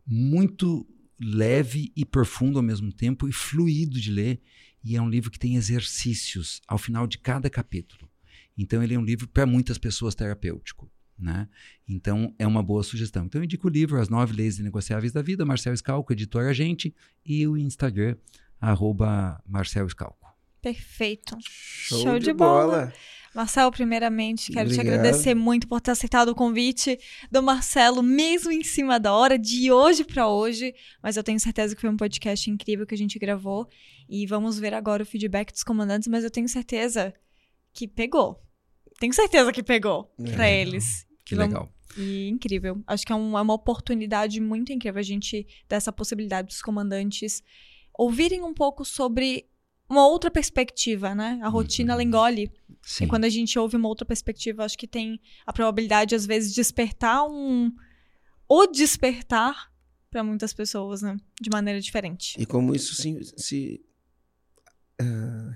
muito 0.06 0.88
leve 1.20 1.92
e 1.96 2.06
profundo 2.06 2.60
ao 2.60 2.64
mesmo 2.64 2.94
tempo 2.94 3.28
e 3.28 3.32
fluido 3.32 4.00
de 4.00 4.12
ler. 4.12 4.40
E 4.84 4.96
é 4.96 5.02
um 5.02 5.10
livro 5.10 5.32
que 5.32 5.40
tem 5.40 5.56
exercícios 5.56 6.62
ao 6.68 6.78
final 6.78 7.08
de 7.08 7.18
cada 7.18 7.50
capítulo. 7.50 8.08
Então 8.56 8.84
ele 8.84 8.94
é 8.94 9.00
um 9.00 9.04
livro 9.04 9.28
para 9.28 9.48
muitas 9.48 9.80
pessoas 9.80 10.14
terapêutico. 10.14 10.92
Né? 11.22 11.48
Então 11.88 12.34
é 12.40 12.48
uma 12.48 12.64
boa 12.64 12.82
sugestão. 12.82 13.26
Então 13.26 13.40
eu 13.40 13.46
indico 13.46 13.68
o 13.68 13.70
livro 13.70 14.02
As 14.02 14.10
Nove 14.10 14.34
Leis 14.34 14.58
Negociáveis 14.58 15.12
da 15.12 15.22
Vida, 15.22 15.46
Marcel 15.46 15.78
Scalco, 15.78 16.12
editor 16.12 16.46
agente, 16.48 16.96
e 17.24 17.46
o 17.48 17.56
Instagram, 17.56 18.16
arroba 18.60 19.40
Marcel 19.48 19.88
Scalco. 19.88 20.28
Perfeito. 20.62 21.38
Show, 21.48 22.02
Show 22.02 22.20
de, 22.20 22.26
de 22.26 22.34
bola. 22.34 22.66
bola. 22.66 22.94
Marcel, 23.34 23.72
primeiramente, 23.72 24.52
quero 24.52 24.68
te 24.70 24.74
Obrigado. 24.74 25.00
agradecer 25.00 25.34
muito 25.34 25.66
por 25.68 25.80
ter 25.80 25.92
aceitado 25.92 26.30
o 26.30 26.36
convite 26.36 26.98
do 27.32 27.42
Marcelo, 27.42 28.04
mesmo 28.04 28.52
em 28.52 28.64
cima 28.64 29.00
da 29.00 29.14
hora, 29.14 29.40
de 29.40 29.72
hoje 29.72 30.04
pra 30.04 30.28
hoje. 30.28 30.74
Mas 31.02 31.16
eu 31.18 31.24
tenho 31.24 31.40
certeza 31.40 31.74
que 31.74 31.80
foi 31.82 31.90
um 31.90 31.96
podcast 31.96 32.50
incrível 32.50 32.86
que 32.86 32.94
a 32.94 32.98
gente 32.98 33.18
gravou. 33.18 33.70
E 34.10 34.26
vamos 34.26 34.60
ver 34.60 34.74
agora 34.74 35.04
o 35.04 35.06
feedback 35.06 35.52
dos 35.54 35.64
comandantes, 35.64 36.08
mas 36.10 36.24
eu 36.26 36.30
tenho 36.32 36.50
certeza 36.50 37.14
que 37.74 37.88
pegou. 37.88 38.42
Tenho 39.00 39.14
certeza 39.14 39.52
que 39.54 39.64
pegou 39.64 40.14
É. 40.20 40.32
pra 40.34 40.52
eles. 40.52 41.08
Que 41.36 41.42
legal. 41.48 41.74
E 41.98 42.28
incrível. 42.30 42.82
Acho 42.88 43.06
que 43.06 43.12
é, 43.12 43.16
um- 43.16 43.38
é 43.38 43.42
uma 43.42 43.54
oportunidade 43.54 44.40
muito 44.40 44.72
incrível 44.72 45.00
a 45.00 45.04
gente 45.04 45.46
dar 45.68 45.76
essa 45.78 45.92
possibilidade 45.92 46.48
dos 46.48 46.62
comandantes 46.62 47.42
ouvirem 47.98 48.42
um 48.42 48.54
pouco 48.54 48.86
sobre 48.86 49.46
uma 49.90 50.08
outra 50.08 50.32
perspectiva, 50.32 51.14
né? 51.14 51.38
A 51.44 51.50
rotina 51.50 51.92
ela 51.92 52.02
Uhum. 52.02 52.08
engole. 52.08 52.52
Sim. 52.82 53.04
E 53.04 53.08
quando 53.08 53.26
a 53.26 53.30
gente 53.30 53.60
ouve 53.60 53.76
uma 53.76 53.90
outra 53.90 54.06
perspectiva, 54.06 54.64
acho 54.64 54.78
que 54.78 54.88
tem 54.88 55.20
a 55.46 55.52
probabilidade, 55.52 56.16
às 56.16 56.26
vezes, 56.26 56.52
de 56.52 56.56
despertar 56.56 57.26
um. 57.28 57.72
O 58.48 58.68
despertar 58.68 59.70
para 60.10 60.24
muitas 60.24 60.54
pessoas, 60.54 61.02
né? 61.02 61.18
De 61.42 61.50
maneira 61.50 61.80
diferente. 61.82 62.36
E 62.40 62.46
como 62.46 62.74
isso 62.74 62.96
se, 62.96 63.20
se 63.38 63.82
ah, 65.00 65.56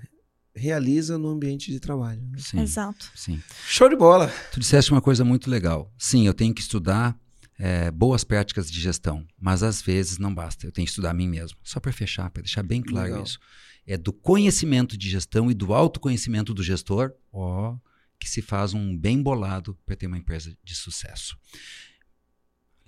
realiza 0.56 1.18
no 1.18 1.28
ambiente 1.28 1.70
de 1.70 1.78
trabalho. 1.78 2.22
né? 2.22 2.38
Sim, 2.38 2.60
Exato. 2.60 3.10
sim. 3.14 3.42
Show 3.66 3.88
de 3.88 3.96
bola. 3.96 4.32
Tu 4.52 4.58
disseste 4.60 4.90
uma 4.90 5.00
coisa 5.02 5.24
muito 5.24 5.50
legal. 5.50 5.92
Sim, 5.98 6.26
eu 6.26 6.32
tenho 6.34 6.54
que 6.54 6.60
estudar 6.62 7.18
é, 7.58 7.90
boas 7.90 8.24
práticas 8.24 8.70
de 8.70 8.80
gestão, 8.80 9.26
mas 9.38 9.62
às 9.62 9.80
vezes 9.82 10.18
não 10.18 10.34
basta. 10.34 10.66
Eu 10.66 10.72
tenho 10.72 10.86
que 10.86 10.90
estudar 10.90 11.10
a 11.10 11.14
mim 11.14 11.28
mesmo. 11.28 11.58
Só 11.62 11.78
para 11.78 11.92
fechar, 11.92 12.30
para 12.30 12.42
deixar 12.42 12.62
bem 12.62 12.82
claro 12.82 13.08
Legal. 13.08 13.24
isso. 13.24 13.38
É 13.86 13.96
do 13.96 14.12
conhecimento 14.12 14.96
de 14.96 15.08
gestão 15.08 15.50
e 15.50 15.54
do 15.54 15.72
autoconhecimento 15.72 16.52
do 16.52 16.62
gestor, 16.62 17.12
ó, 17.32 17.76
que 18.18 18.28
se 18.28 18.42
faz 18.42 18.74
um 18.74 18.96
bem 18.96 19.22
bolado 19.22 19.78
para 19.86 19.94
ter 19.94 20.06
uma 20.06 20.18
empresa 20.18 20.56
de 20.64 20.74
sucesso. 20.74 21.36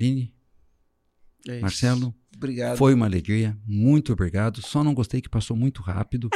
Aline, 0.01 0.35
É 1.47 1.53
isso. 1.55 1.63
Marcelo, 1.63 2.15
Obrigado. 2.39 2.77
foi 2.79 2.95
uma 2.95 3.05
alegria. 3.07 3.57
Muito 3.67 4.13
obrigado. 4.13 4.63
Só 4.63 4.83
não 4.83 4.95
gostei 4.95 5.21
que 5.21 5.29
passou 5.29 5.57
muito 5.57 5.83
rápido, 5.83 6.31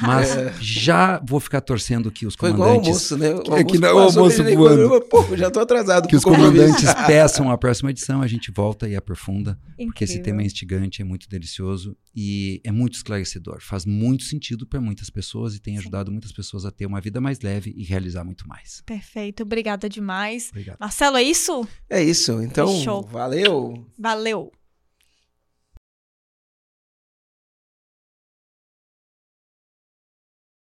mas 0.00 0.30
já 0.60 1.20
vou 1.26 1.38
ficar 1.40 1.60
torcendo 1.60 2.10
que 2.10 2.26
os 2.26 2.34
Foi 2.34 2.50
igual 2.50 2.70
o 2.70 2.72
comandantes 2.80 3.12
almoço, 3.12 3.18
né? 3.18 3.34
O 3.34 3.56
É 3.56 3.64
que 3.64 3.76
almoço 3.76 3.80
não, 3.80 3.90
o 3.90 4.04
passou, 4.06 4.22
almoço 4.22 4.42
ele- 4.42 4.56
voando. 4.56 5.00
Pô, 5.02 5.36
já 5.36 5.50
tô 5.50 5.60
atrasado. 5.60 6.08
que 6.08 6.16
os 6.16 6.24
comandantes 6.24 6.88
peçam 7.06 7.50
a 7.50 7.58
próxima 7.58 7.90
edição, 7.90 8.22
a 8.22 8.26
gente 8.26 8.50
volta 8.50 8.88
e 8.88 8.96
aprofunda, 8.96 9.58
porque 9.76 10.04
esse 10.04 10.14
Incrível. 10.14 10.24
tema 10.24 10.42
é 10.42 10.46
instigante, 10.46 11.02
é 11.02 11.04
muito 11.04 11.28
delicioso 11.28 11.96
e 12.14 12.60
é 12.64 12.70
muito 12.72 12.94
esclarecedor. 12.94 13.58
Faz 13.60 13.84
muito 13.84 14.24
sentido 14.24 14.66
para 14.66 14.80
muitas 14.80 15.10
pessoas 15.10 15.54
e 15.54 15.60
tem 15.60 15.74
Sim. 15.74 15.80
ajudado 15.80 16.10
muitas 16.10 16.32
pessoas 16.32 16.64
a 16.64 16.70
ter 16.70 16.86
uma 16.86 17.00
vida 17.00 17.20
mais 17.20 17.40
leve 17.40 17.74
e 17.76 17.84
realizar 17.84 18.24
muito 18.24 18.46
mais. 18.48 18.82
Perfeito. 18.86 19.42
Obrigada 19.42 19.88
demais. 19.88 20.48
Obrigado. 20.50 20.76
Marcelo, 20.80 21.16
é 21.16 21.22
isso? 21.22 21.66
É 21.90 22.02
isso. 22.02 22.40
Então, 22.42 22.68
Fechou. 22.68 23.02
valeu. 23.02 23.86
Valeu. 23.98 24.52